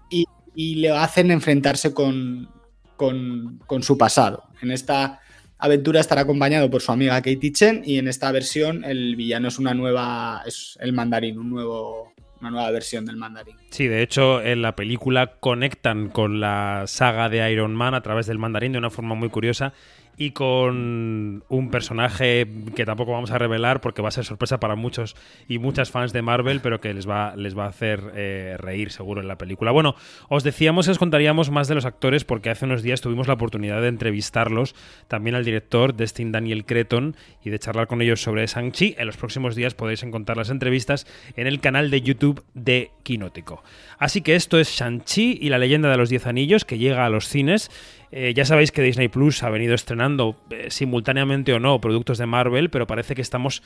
y, 0.08 0.26
y, 0.54 0.76
le 0.76 0.90
hacen 0.90 1.32
enfrentarse 1.32 1.92
con, 1.92 2.48
con, 2.94 3.60
con, 3.66 3.82
su 3.82 3.98
pasado. 3.98 4.44
En 4.62 4.70
esta 4.70 5.22
aventura 5.58 5.98
estará 5.98 6.20
acompañado 6.20 6.70
por 6.70 6.82
su 6.82 6.92
amiga 6.92 7.16
Katie 7.16 7.50
Chen 7.50 7.82
y 7.84 7.98
en 7.98 8.06
esta 8.06 8.30
versión 8.30 8.84
el 8.84 9.16
villano 9.16 9.48
es 9.48 9.58
una 9.58 9.74
nueva, 9.74 10.44
es 10.46 10.78
el 10.80 10.92
mandarín, 10.92 11.36
un 11.36 11.50
nuevo, 11.50 12.09
una 12.40 12.50
nueva 12.50 12.70
versión 12.70 13.04
del 13.04 13.16
mandarín. 13.16 13.56
Sí, 13.70 13.86
de 13.86 14.02
hecho, 14.02 14.42
en 14.42 14.62
la 14.62 14.76
película 14.76 15.34
conectan 15.40 16.08
con 16.08 16.40
la 16.40 16.84
saga 16.86 17.28
de 17.28 17.50
Iron 17.52 17.74
Man 17.74 17.94
a 17.94 18.02
través 18.02 18.26
del 18.26 18.38
mandarín 18.38 18.72
de 18.72 18.78
una 18.78 18.90
forma 18.90 19.14
muy 19.14 19.28
curiosa. 19.28 19.72
Y 20.20 20.32
con 20.32 21.44
un 21.48 21.70
personaje 21.70 22.46
que 22.76 22.84
tampoco 22.84 23.12
vamos 23.12 23.30
a 23.30 23.38
revelar 23.38 23.80
porque 23.80 24.02
va 24.02 24.08
a 24.08 24.12
ser 24.12 24.26
sorpresa 24.26 24.60
para 24.60 24.74
muchos 24.74 25.16
y 25.48 25.58
muchas 25.58 25.90
fans 25.90 26.12
de 26.12 26.20
Marvel, 26.20 26.60
pero 26.60 26.78
que 26.78 26.92
les 26.92 27.08
va, 27.08 27.34
les 27.36 27.56
va 27.56 27.64
a 27.64 27.68
hacer 27.68 28.12
eh, 28.14 28.56
reír 28.58 28.90
seguro 28.90 29.22
en 29.22 29.28
la 29.28 29.38
película. 29.38 29.70
Bueno, 29.70 29.94
os 30.28 30.44
decíamos 30.44 30.84
que 30.84 30.92
os 30.92 30.98
contaríamos 30.98 31.50
más 31.50 31.68
de 31.68 31.74
los 31.74 31.86
actores 31.86 32.24
porque 32.24 32.50
hace 32.50 32.66
unos 32.66 32.82
días 32.82 33.00
tuvimos 33.00 33.28
la 33.28 33.34
oportunidad 33.34 33.80
de 33.80 33.88
entrevistarlos, 33.88 34.74
también 35.08 35.36
al 35.36 35.44
director 35.46 35.94
Destin 35.94 36.32
Daniel 36.32 36.66
Creton 36.66 37.16
y 37.42 37.48
de 37.48 37.58
charlar 37.58 37.86
con 37.86 38.02
ellos 38.02 38.20
sobre 38.20 38.46
Shang-Chi. 38.46 38.96
En 38.98 39.06
los 39.06 39.16
próximos 39.16 39.56
días 39.56 39.72
podéis 39.72 40.02
encontrar 40.02 40.36
las 40.36 40.50
entrevistas 40.50 41.06
en 41.34 41.46
el 41.46 41.60
canal 41.60 41.90
de 41.90 42.02
YouTube 42.02 42.44
de 42.52 42.90
Quinótico. 43.04 43.64
Así 43.98 44.20
que 44.20 44.34
esto 44.34 44.58
es 44.58 44.68
Shang-Chi 44.68 45.38
y 45.40 45.48
la 45.48 45.56
leyenda 45.56 45.88
de 45.88 45.96
los 45.96 46.10
Diez 46.10 46.26
Anillos 46.26 46.66
que 46.66 46.76
llega 46.76 47.06
a 47.06 47.08
los 47.08 47.26
cines 47.26 47.70
eh, 48.12 48.34
ya 48.34 48.44
sabéis 48.44 48.72
que 48.72 48.82
Disney 48.82 49.08
Plus 49.08 49.42
ha 49.42 49.50
venido 49.50 49.74
estrenando 49.74 50.36
eh, 50.50 50.66
simultáneamente 50.70 51.52
o 51.52 51.60
no 51.60 51.80
productos 51.80 52.18
de 52.18 52.26
Marvel, 52.26 52.70
pero 52.70 52.86
parece 52.86 53.14
que 53.14 53.22
estamos 53.22 53.62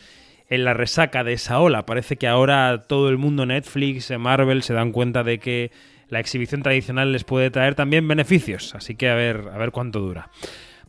en 0.48 0.64
la 0.64 0.74
resaca 0.74 1.24
de 1.24 1.32
esa 1.32 1.60
ola. 1.60 1.86
Parece 1.86 2.16
que 2.16 2.28
ahora 2.28 2.82
todo 2.86 3.08
el 3.08 3.16
mundo 3.16 3.46
Netflix, 3.46 4.10
eh, 4.10 4.18
Marvel 4.18 4.62
se 4.62 4.74
dan 4.74 4.92
cuenta 4.92 5.24
de 5.24 5.38
que 5.38 5.70
la 6.08 6.20
exhibición 6.20 6.62
tradicional 6.62 7.12
les 7.12 7.24
puede 7.24 7.50
traer 7.50 7.74
también 7.74 8.06
beneficios. 8.06 8.74
Así 8.74 8.94
que 8.94 9.08
a 9.08 9.14
ver, 9.14 9.48
a 9.52 9.56
ver 9.56 9.70
cuánto 9.70 10.00
dura. 10.00 10.28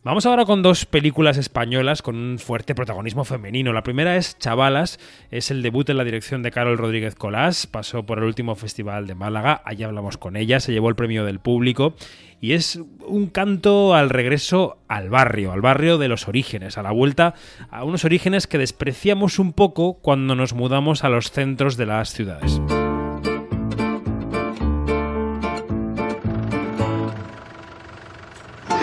Vamos 0.06 0.24
ahora 0.24 0.44
con 0.44 0.62
dos 0.62 0.86
películas 0.86 1.36
españolas 1.36 2.00
con 2.00 2.14
un 2.14 2.38
fuerte 2.38 2.76
protagonismo 2.76 3.24
femenino. 3.24 3.72
La 3.72 3.82
primera 3.82 4.14
es 4.14 4.38
Chavalas, 4.38 5.00
es 5.32 5.50
el 5.50 5.62
debut 5.62 5.90
en 5.90 5.96
la 5.96 6.04
dirección 6.04 6.44
de 6.44 6.52
Carol 6.52 6.78
Rodríguez 6.78 7.16
Colás, 7.16 7.66
pasó 7.66 8.06
por 8.06 8.18
el 8.18 8.24
último 8.24 8.54
festival 8.54 9.08
de 9.08 9.16
Málaga, 9.16 9.62
allí 9.64 9.82
hablamos 9.82 10.16
con 10.16 10.36
ella, 10.36 10.60
se 10.60 10.70
llevó 10.70 10.90
el 10.90 10.94
premio 10.94 11.24
del 11.24 11.40
público 11.40 11.96
y 12.40 12.52
es 12.52 12.78
un 13.04 13.26
canto 13.26 13.96
al 13.96 14.10
regreso 14.10 14.78
al 14.86 15.10
barrio, 15.10 15.50
al 15.50 15.60
barrio 15.60 15.98
de 15.98 16.06
los 16.06 16.28
orígenes, 16.28 16.78
a 16.78 16.84
la 16.84 16.92
vuelta 16.92 17.34
a 17.68 17.82
unos 17.82 18.04
orígenes 18.04 18.46
que 18.46 18.58
despreciamos 18.58 19.40
un 19.40 19.52
poco 19.52 19.94
cuando 19.94 20.36
nos 20.36 20.52
mudamos 20.52 21.02
a 21.02 21.08
los 21.08 21.32
centros 21.32 21.76
de 21.76 21.86
las 21.86 22.12
ciudades. 22.12 22.60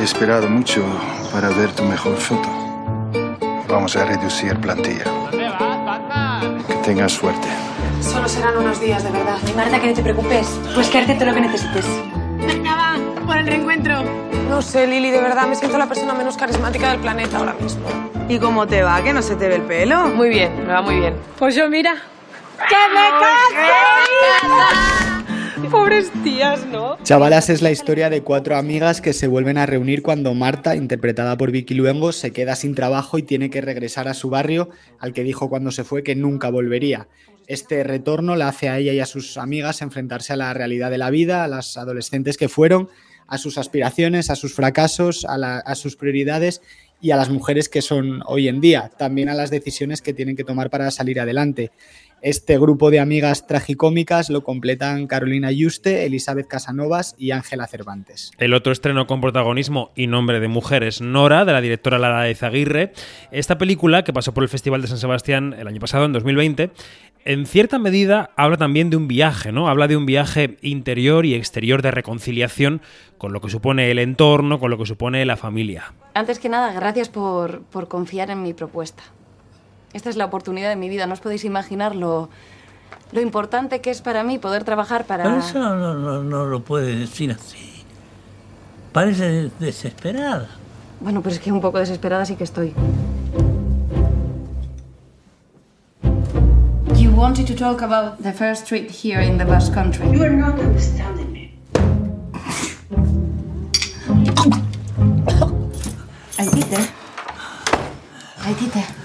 He 0.04 0.06
esperado 0.06 0.50
mucho 0.50 0.84
para 1.32 1.48
ver 1.48 1.72
tu 1.72 1.82
mejor 1.84 2.18
foto. 2.18 2.50
Vamos 3.70 3.96
a 3.96 4.04
reducir 4.04 4.54
plantilla. 4.58 5.06
Que 6.68 6.74
tengas 6.84 7.14
suerte. 7.14 7.48
Solo 8.02 8.28
serán 8.28 8.58
unos 8.58 8.82
días, 8.82 9.02
de 9.02 9.12
verdad. 9.12 9.38
Y 9.48 9.54
Marta, 9.54 9.80
que 9.80 9.88
no 9.88 9.94
te 9.94 10.04
preocupes. 10.04 10.60
Pues 10.76 10.90
quédate 10.90 11.14
todo 11.14 11.28
lo 11.28 11.36
que 11.36 11.40
necesites. 11.40 11.86
Venga, 12.46 12.76
va, 12.76 12.98
por 13.26 13.38
el 13.38 13.48
reencuentro. 13.48 14.04
No 14.50 14.62
sé, 14.62 14.88
Lili, 14.88 15.10
de 15.10 15.22
verdad 15.22 15.48
me 15.48 15.56
siento 15.56 15.78
la 15.78 15.88
persona 15.88 16.14
menos 16.14 16.36
carismática 16.36 16.92
del 16.92 17.00
planeta 17.00 17.38
ahora 17.38 17.54
mismo. 17.54 17.88
¿Y 18.28 18.40
cómo 18.40 18.68
te 18.68 18.84
va? 18.84 19.02
¿Que 19.02 19.14
no 19.14 19.22
se 19.22 19.38
te 19.38 19.48
ve 19.48 19.56
el 19.56 19.62
pelo? 19.62 20.08
Muy 20.08 20.28
bien, 20.28 20.68
me 20.68 20.74
va 20.74 20.82
muy 20.82 20.98
bien. 20.98 21.16
Pues 21.40 21.56
yo, 21.56 21.70
mira. 21.70 21.96
¡Que 22.68 22.76
me 22.94 23.10
case! 23.22 25.23
Pobres 25.72 26.12
tías, 26.24 26.66
¿no? 26.68 26.98
Chavalas 27.04 27.50
es 27.50 27.62
la 27.62 27.72
historia 27.72 28.10
de 28.10 28.22
cuatro 28.22 28.58
amigas 28.58 29.02
que 29.02 29.14
se 29.14 29.28
vuelven 29.28 29.58
a 29.58 29.66
reunir 29.66 30.02
cuando 30.02 30.34
Marta, 30.34 30.76
interpretada 30.76 31.38
por 31.38 31.52
Vicky 31.52 31.74
Luengo, 31.74 32.12
se 32.12 32.32
queda 32.32 32.56
sin 32.56 32.76
trabajo 32.76 33.18
y 33.18 33.24
tiene 33.24 33.50
que 33.50 33.62
regresar 33.62 34.08
a 34.08 34.14
su 34.14 34.30
barrio, 34.30 34.70
al 35.00 35.14
que 35.14 35.24
dijo 35.24 35.50
cuando 35.50 35.72
se 35.72 35.84
fue 35.84 36.04
que 36.04 36.16
nunca 36.16 36.50
volvería. 36.50 37.08
Este 37.48 37.84
retorno 37.84 38.36
la 38.36 38.50
hace 38.50 38.70
a 38.70 38.78
ella 38.78 38.94
y 38.94 39.00
a 39.00 39.06
sus 39.06 39.38
amigas 39.38 39.82
enfrentarse 39.82 40.34
a 40.34 40.38
la 40.38 40.54
realidad 40.54 40.92
de 40.92 40.98
la 40.98 41.10
vida, 41.10 41.44
a 41.44 41.48
las 41.48 41.78
adolescentes 41.78 42.38
que 42.38 42.50
fueron, 42.50 42.90
a 43.28 43.38
sus 43.38 43.58
aspiraciones, 43.58 44.30
a 44.30 44.36
sus 44.36 44.54
fracasos, 44.54 45.26
a, 45.26 45.36
a 45.60 45.76
sus 45.76 45.96
prioridades 45.96 46.62
y 47.02 47.12
a 47.12 47.18
las 47.18 47.30
mujeres 47.30 47.68
que 47.70 47.82
son 47.82 48.22
hoy 48.26 48.48
en 48.48 48.62
día, 48.62 48.92
también 48.98 49.30
a 49.30 49.34
las 49.34 49.50
decisiones 49.50 50.02
que 50.02 50.14
tienen 50.14 50.36
que 50.36 50.44
tomar 50.44 50.70
para 50.70 50.90
salir 50.92 51.20
adelante. 51.20 51.72
Este 52.24 52.58
grupo 52.58 52.90
de 52.90 53.02
amigas 53.02 53.48
tragicómicas 53.48 54.30
lo 54.30 54.46
completan 54.46 55.08
Carolina 55.08 55.52
Yuste, 55.52 56.06
Elizabeth 56.06 56.48
Casanovas 56.48 57.16
y 57.18 57.32
Ángela 57.32 57.68
Cervantes. 57.68 58.32
El 58.38 58.54
otro 58.54 58.72
estreno 58.72 59.08
con 59.08 59.20
protagonismo 59.20 59.92
y 59.94 60.08
nombre 60.08 60.40
de 60.40 60.48
mujer 60.48 60.84
es 60.84 61.02
Nora, 61.02 61.44
de 61.44 61.52
la 61.52 61.60
directora 61.60 62.00
Lara 62.00 62.22
de 62.22 62.34
Zaguirre. 62.34 62.94
Esta 63.32 63.58
película, 63.58 64.06
que 64.06 64.14
pasó 64.14 64.34
por 64.34 64.44
el 64.44 64.48
Festival 64.48 64.82
de 64.82 64.88
San 64.88 65.00
Sebastián 65.00 65.54
el 65.60 65.68
año 65.68 65.82
pasado, 65.82 66.06
en 66.06 66.14
2020, 66.14 66.72
en 67.26 67.46
cierta 67.46 67.78
medida 67.78 68.30
habla 68.38 68.56
también 68.56 68.90
de 68.90 68.96
un 68.96 69.10
viaje, 69.10 69.52
¿no? 69.52 69.68
Habla 69.68 69.90
de 69.90 69.98
un 69.98 70.06
viaje 70.06 70.56
interior 70.62 71.26
y 71.26 71.34
exterior 71.34 71.82
de 71.82 71.92
reconciliación 71.92 72.82
con 73.18 73.34
lo 73.34 73.42
que 73.42 73.50
supone 73.50 73.92
el 73.92 74.00
entorno, 74.00 74.62
con 74.62 74.72
lo 74.72 74.78
que 74.78 74.86
supone 74.86 75.26
la 75.26 75.36
familia. 75.36 75.92
Antes 76.14 76.40
que 76.40 76.48
nada, 76.48 76.72
gracias 76.72 77.10
por, 77.10 77.64
por 77.64 77.90
confiar 77.90 78.30
en 78.30 78.44
mi 78.44 78.54
propuesta. 78.54 79.04
Esta 79.94 80.10
es 80.10 80.18
la 80.18 80.26
oportunidad 80.26 80.70
de 80.70 80.76
mi 80.76 80.90
vida. 80.90 81.06
No 81.06 81.14
os 81.14 81.20
podéis 81.20 81.46
imaginar 81.46 81.96
lo, 81.96 82.30
lo 83.12 83.22
importante 83.22 83.80
que 83.82 83.92
es 83.92 84.02
para 84.02 84.24
mí 84.24 84.40
poder 84.40 84.64
trabajar 84.64 85.06
para... 85.06 85.24
Pero 85.24 85.38
eso 85.38 85.60
no, 85.60 85.94
no, 85.94 86.24
no 86.24 86.46
lo 86.46 86.62
puede 86.62 86.96
decir 86.96 87.32
así. 87.32 87.86
Parece 88.92 89.52
desesperada. 89.60 90.50
Bueno, 91.00 91.22
pero 91.22 91.36
es 91.36 91.42
que 91.42 91.52
un 91.52 91.62
poco 91.62 91.80
desesperada 91.80 92.26
sí 92.26 92.36
que 92.36 92.44
estoy. 92.44 92.74
You 96.96 97.12
wanted 97.12 97.46
to 97.48 97.56
talk 97.56 97.82
about 97.82 98.22
the 98.22 98.32
first 98.32 98.68
trip 98.68 98.90
here 98.90 99.22
in 99.22 99.38
the 99.38 99.46
Basque 99.46 99.74
Country. 99.74 100.06
You 100.12 100.24
are 100.24 100.36
not 100.36 100.60
understanding 100.60 101.32
me. 101.32 101.54
Aitite. 106.38 106.90
Aitite. 108.46 109.03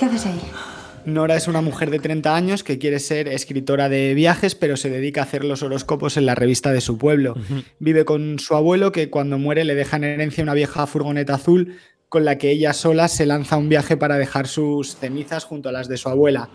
¿Qué 0.00 0.06
haces 0.06 0.24
ahí? 0.24 0.40
Nora 1.04 1.36
es 1.36 1.46
una 1.46 1.60
mujer 1.60 1.90
de 1.90 1.98
30 1.98 2.34
años 2.34 2.64
que 2.64 2.78
quiere 2.78 3.00
ser 3.00 3.28
escritora 3.28 3.90
de 3.90 4.14
viajes, 4.14 4.54
pero 4.54 4.78
se 4.78 4.88
dedica 4.88 5.20
a 5.20 5.24
hacer 5.24 5.44
los 5.44 5.62
horóscopos 5.62 6.16
en 6.16 6.24
la 6.24 6.34
revista 6.34 6.72
de 6.72 6.80
su 6.80 6.96
pueblo. 6.96 7.34
Vive 7.80 8.06
con 8.06 8.38
su 8.38 8.54
abuelo, 8.54 8.92
que 8.92 9.10
cuando 9.10 9.38
muere 9.38 9.62
le 9.64 9.74
deja 9.74 9.98
en 9.98 10.04
herencia 10.04 10.42
una 10.42 10.54
vieja 10.54 10.86
furgoneta 10.86 11.34
azul 11.34 11.76
con 12.08 12.24
la 12.24 12.38
que 12.38 12.50
ella 12.50 12.72
sola 12.72 13.08
se 13.08 13.26
lanza 13.26 13.56
a 13.56 13.58
un 13.58 13.68
viaje 13.68 13.98
para 13.98 14.16
dejar 14.16 14.48
sus 14.48 14.96
cenizas 14.96 15.44
junto 15.44 15.68
a 15.68 15.72
las 15.72 15.86
de 15.86 15.98
su 15.98 16.08
abuela. 16.08 16.48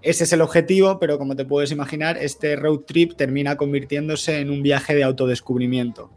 Ese 0.00 0.22
es 0.22 0.32
el 0.32 0.40
objetivo, 0.40 1.00
pero 1.00 1.18
como 1.18 1.34
te 1.34 1.44
puedes 1.44 1.72
imaginar, 1.72 2.18
este 2.18 2.54
road 2.54 2.82
trip 2.86 3.16
termina 3.16 3.56
convirtiéndose 3.56 4.38
en 4.38 4.48
un 4.48 4.62
viaje 4.62 4.94
de 4.94 5.02
autodescubrimiento. 5.02 6.12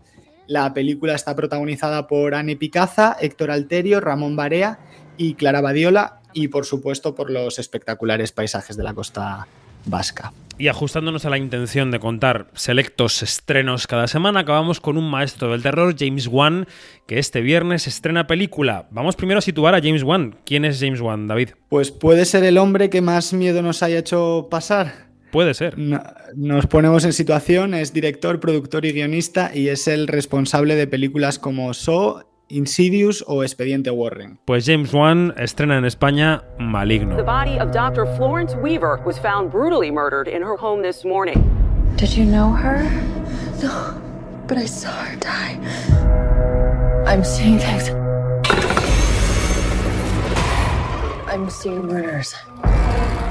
La 0.46 0.72
película 0.76 1.16
está 1.16 1.36
protagonizada 1.36 2.06
por 2.06 2.36
Anne 2.36 2.56
Picaza, 2.56 3.18
Héctor 3.20 3.50
Alterio, 3.50 4.02
Ramón 4.02 4.36
Barea 4.36 4.78
y 5.18 5.34
Clara 5.34 5.62
Badiola, 5.62 6.22
y 6.36 6.50
por 6.50 6.66
supuesto 6.66 7.16
por 7.16 7.32
los 7.32 7.58
espectaculares 7.58 8.32
paisajes 8.32 8.78
de 8.78 8.84
la 8.84 8.94
costa 8.94 9.48
vasca. 9.86 10.34
Y 10.58 10.68
ajustándonos 10.68 11.26
a 11.26 11.30
la 11.30 11.38
intención 11.38 11.92
de 11.92 12.00
contar 12.00 12.48
selectos 12.54 13.22
estrenos 13.22 13.88
cada 13.88 14.08
semana, 14.08 14.40
acabamos 14.42 14.80
con 14.80 14.98
un 14.98 15.10
maestro 15.10 15.52
del 15.52 15.62
terror, 15.64 15.96
James 15.98 16.28
Wan, 16.28 16.68
que 17.08 17.20
este 17.20 17.42
viernes 17.42 17.88
estrena 17.88 18.26
película. 18.26 18.88
Vamos 18.92 19.16
primero 19.16 19.40
a 19.40 19.42
situar 19.42 19.76
a 19.76 19.82
James 19.82 20.04
Wan. 20.04 20.38
¿Quién 20.46 20.64
es 20.66 20.80
James 20.80 21.02
Wan, 21.02 21.28
David? 21.28 21.50
Pues 21.70 21.92
puede 21.92 22.26
ser 22.26 22.44
el 22.46 22.58
hombre 22.58 22.90
que 22.90 23.02
más 23.02 23.34
miedo 23.34 23.62
nos 23.62 23.84
haya 23.84 24.00
hecho 24.00 24.48
pasar. 24.50 25.06
Puede 25.32 25.54
ser. 25.54 25.78
No- 25.78 26.02
nos 26.36 26.66
ponemos 26.68 27.04
en 27.04 27.12
situación, 27.14 27.74
es 27.74 27.92
director, 27.94 28.40
productor 28.40 28.86
y 28.86 28.94
guionista 28.94 29.52
y 29.54 29.68
es 29.68 29.88
el 29.90 30.08
responsable 30.08 30.76
de 30.76 30.88
películas 30.88 31.38
como 31.38 31.74
Saw, 31.74 32.24
Insidious 32.50 33.24
o 33.28 33.44
Expediente 33.44 33.90
Warren. 33.90 34.38
Pues 34.46 34.66
James 34.66 34.94
Wan 34.94 35.34
estrena 35.38 35.78
en 35.78 35.86
España 35.86 36.44
Maligno. 36.60 37.16
The 37.16 37.24
body 37.24 37.58
of 37.60 37.72
Dr. 37.72 38.06
Florence 38.18 38.56
Weaver 38.62 39.02
was 39.04 39.18
found 39.18 39.52
brutally 39.52 39.90
murdered 39.90 40.28
in 40.28 40.44
her 40.44 40.56
home 40.56 40.84
this 40.84 41.04
morning. 41.04 41.44
Did 41.98 42.16
you 42.16 42.26
know 42.26 42.52
her? 42.52 42.84
No, 43.64 44.00
but 44.48 44.58
I 44.58 44.66
saw 44.66 44.92
her 44.92 45.16
die. 45.16 45.58
I'm 47.08 47.24
seeing 47.24 47.58
things. 47.58 47.90
I'm 51.28 51.50
seeing 51.50 51.88
murders. 51.88 52.36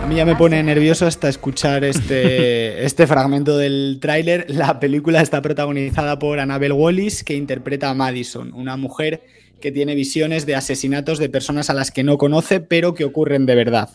A 0.04 0.06
mí 0.06 0.16
ya 0.16 0.26
me 0.26 0.36
pone 0.36 0.62
nervioso 0.62 1.06
hasta 1.06 1.30
escuchar 1.30 1.82
este, 1.82 2.84
este 2.84 3.06
fragmento 3.06 3.56
del 3.56 3.96
tráiler. 4.02 4.44
La 4.50 4.78
película 4.78 5.22
está 5.22 5.40
protagonizada 5.40 6.18
por 6.18 6.40
Annabelle 6.40 6.74
Wallis, 6.74 7.24
que 7.24 7.34
interpreta 7.36 7.88
a 7.88 7.94
Madison, 7.94 8.52
una 8.52 8.76
mujer 8.76 9.22
que 9.62 9.72
tiene 9.72 9.94
visiones 9.94 10.44
de 10.44 10.56
asesinatos 10.56 11.18
de 11.18 11.30
personas 11.30 11.70
a 11.70 11.74
las 11.74 11.90
que 11.90 12.02
no 12.02 12.18
conoce, 12.18 12.60
pero 12.60 12.92
que 12.92 13.06
ocurren 13.06 13.46
de 13.46 13.54
verdad. 13.54 13.88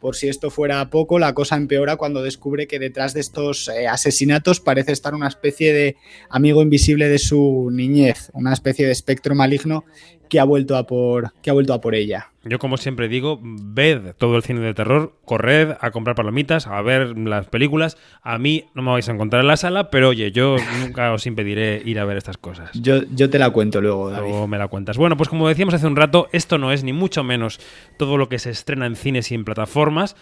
Por 0.00 0.16
si 0.16 0.28
esto 0.28 0.50
fuera 0.50 0.90
poco, 0.90 1.18
la 1.18 1.32
cosa 1.32 1.56
empeora 1.56 1.96
cuando 1.96 2.22
descubre 2.22 2.66
que 2.66 2.78
detrás 2.78 3.14
de 3.14 3.20
estos 3.20 3.68
eh, 3.68 3.88
asesinatos 3.88 4.60
parece 4.60 4.92
estar 4.92 5.14
una 5.14 5.28
especie 5.28 5.72
de 5.72 5.96
amigo 6.28 6.60
invisible 6.60 7.08
de 7.08 7.18
su 7.18 7.70
niñez, 7.72 8.30
una 8.34 8.52
especie 8.52 8.84
de 8.84 8.92
espectro 8.92 9.34
maligno 9.34 9.86
que 10.28 10.40
ha 10.40 10.44
vuelto 10.44 10.76
a 10.76 10.86
por, 10.86 11.32
que 11.40 11.48
ha 11.48 11.54
vuelto 11.54 11.72
a 11.72 11.80
por 11.80 11.94
ella. 11.94 12.33
Yo, 12.44 12.58
como 12.58 12.76
siempre 12.76 13.08
digo, 13.08 13.40
ved 13.42 14.14
todo 14.16 14.36
el 14.36 14.42
cine 14.42 14.60
de 14.60 14.74
terror, 14.74 15.14
corred 15.24 15.72
a 15.80 15.90
comprar 15.90 16.14
palomitas, 16.14 16.66
a 16.66 16.80
ver 16.82 17.16
las 17.16 17.46
películas. 17.46 17.96
A 18.22 18.38
mí 18.38 18.66
no 18.74 18.82
me 18.82 18.90
vais 18.90 19.08
a 19.08 19.12
encontrar 19.12 19.42
en 19.42 19.48
la 19.48 19.56
sala, 19.56 19.90
pero 19.90 20.10
oye, 20.10 20.30
yo 20.32 20.56
nunca 20.80 21.12
os 21.12 21.26
impediré 21.26 21.82
ir 21.84 21.98
a 21.98 22.04
ver 22.04 22.16
estas 22.16 22.36
cosas. 22.36 22.70
Yo, 22.74 23.02
yo 23.14 23.30
te 23.30 23.38
la 23.38 23.50
cuento 23.50 23.80
luego, 23.80 24.10
David. 24.10 24.28
Luego 24.28 24.46
me 24.46 24.58
la 24.58 24.68
cuentas. 24.68 24.96
Bueno, 24.96 25.16
pues 25.16 25.28
como 25.28 25.48
decíamos 25.48 25.74
hace 25.74 25.86
un 25.86 25.96
rato, 25.96 26.28
esto 26.32 26.58
no 26.58 26.72
es 26.72 26.84
ni 26.84 26.92
mucho 26.92 27.24
menos 27.24 27.60
todo 27.98 28.16
lo 28.16 28.28
que 28.28 28.38
se 28.38 28.50
estrena 28.50 28.86
en 28.86 28.96
cines 28.96 29.30
y 29.30 29.34
en 29.34 29.44
plataformas. 29.44 30.16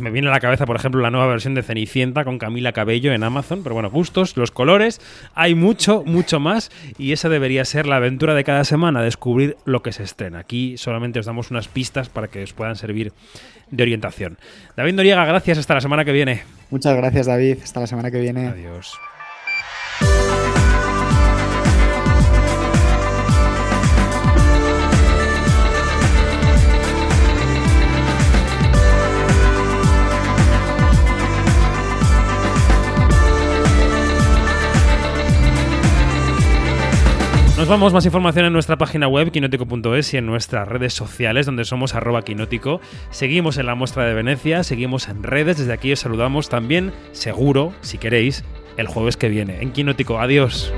Me 0.00 0.10
viene 0.10 0.28
a 0.28 0.30
la 0.30 0.40
cabeza, 0.40 0.64
por 0.64 0.76
ejemplo, 0.76 1.02
la 1.02 1.10
nueva 1.10 1.26
versión 1.26 1.54
de 1.54 1.62
Cenicienta 1.62 2.24
con 2.24 2.38
Camila 2.38 2.72
Cabello 2.72 3.12
en 3.12 3.22
Amazon, 3.22 3.62
pero 3.62 3.74
bueno, 3.74 3.90
gustos, 3.90 4.34
los 4.38 4.50
colores, 4.50 4.98
hay 5.34 5.54
mucho, 5.54 6.04
mucho 6.06 6.40
más 6.40 6.70
y 6.96 7.12
esa 7.12 7.28
debería 7.28 7.66
ser 7.66 7.86
la 7.86 7.96
aventura 7.96 8.34
de 8.34 8.44
cada 8.44 8.64
semana, 8.64 9.02
descubrir 9.02 9.58
lo 9.66 9.82
que 9.82 9.92
se 9.92 10.04
estrena. 10.04 10.38
Aquí 10.38 10.78
solamente 10.78 11.18
os 11.18 11.28
damos 11.48 11.50
unas 11.50 11.68
pistas 11.68 12.08
para 12.08 12.28
que 12.28 12.42
os 12.42 12.52
puedan 12.52 12.76
servir 12.76 13.12
de 13.70 13.82
orientación. 13.82 14.38
David 14.76 14.94
Noriega, 14.94 15.24
gracias, 15.24 15.58
hasta 15.58 15.74
la 15.74 15.80
semana 15.80 16.04
que 16.04 16.12
viene. 16.12 16.42
Muchas 16.70 16.96
gracias, 16.96 17.26
David, 17.26 17.58
hasta 17.62 17.80
la 17.80 17.86
semana 17.86 18.10
que 18.10 18.20
viene. 18.20 18.46
Adiós. 18.48 18.92
Nos 37.58 37.66
vamos, 37.66 37.92
más 37.92 38.06
información 38.06 38.46
en 38.46 38.52
nuestra 38.52 38.78
página 38.78 39.08
web 39.08 39.32
quinótico.es 39.32 40.14
y 40.14 40.16
en 40.16 40.26
nuestras 40.26 40.68
redes 40.68 40.94
sociales 40.94 41.44
donde 41.44 41.64
somos 41.64 41.96
arroba 41.96 42.22
quinótico. 42.22 42.80
Seguimos 43.10 43.58
en 43.58 43.66
la 43.66 43.74
muestra 43.74 44.04
de 44.04 44.14
Venecia, 44.14 44.62
seguimos 44.62 45.08
en 45.08 45.24
redes, 45.24 45.58
desde 45.58 45.72
aquí 45.72 45.92
os 45.92 45.98
saludamos 45.98 46.48
también, 46.48 46.92
seguro, 47.10 47.72
si 47.80 47.98
queréis, 47.98 48.44
el 48.76 48.86
jueves 48.86 49.16
que 49.16 49.28
viene 49.28 49.60
en 49.60 49.72
Quinótico. 49.72 50.20
Adiós. 50.20 50.72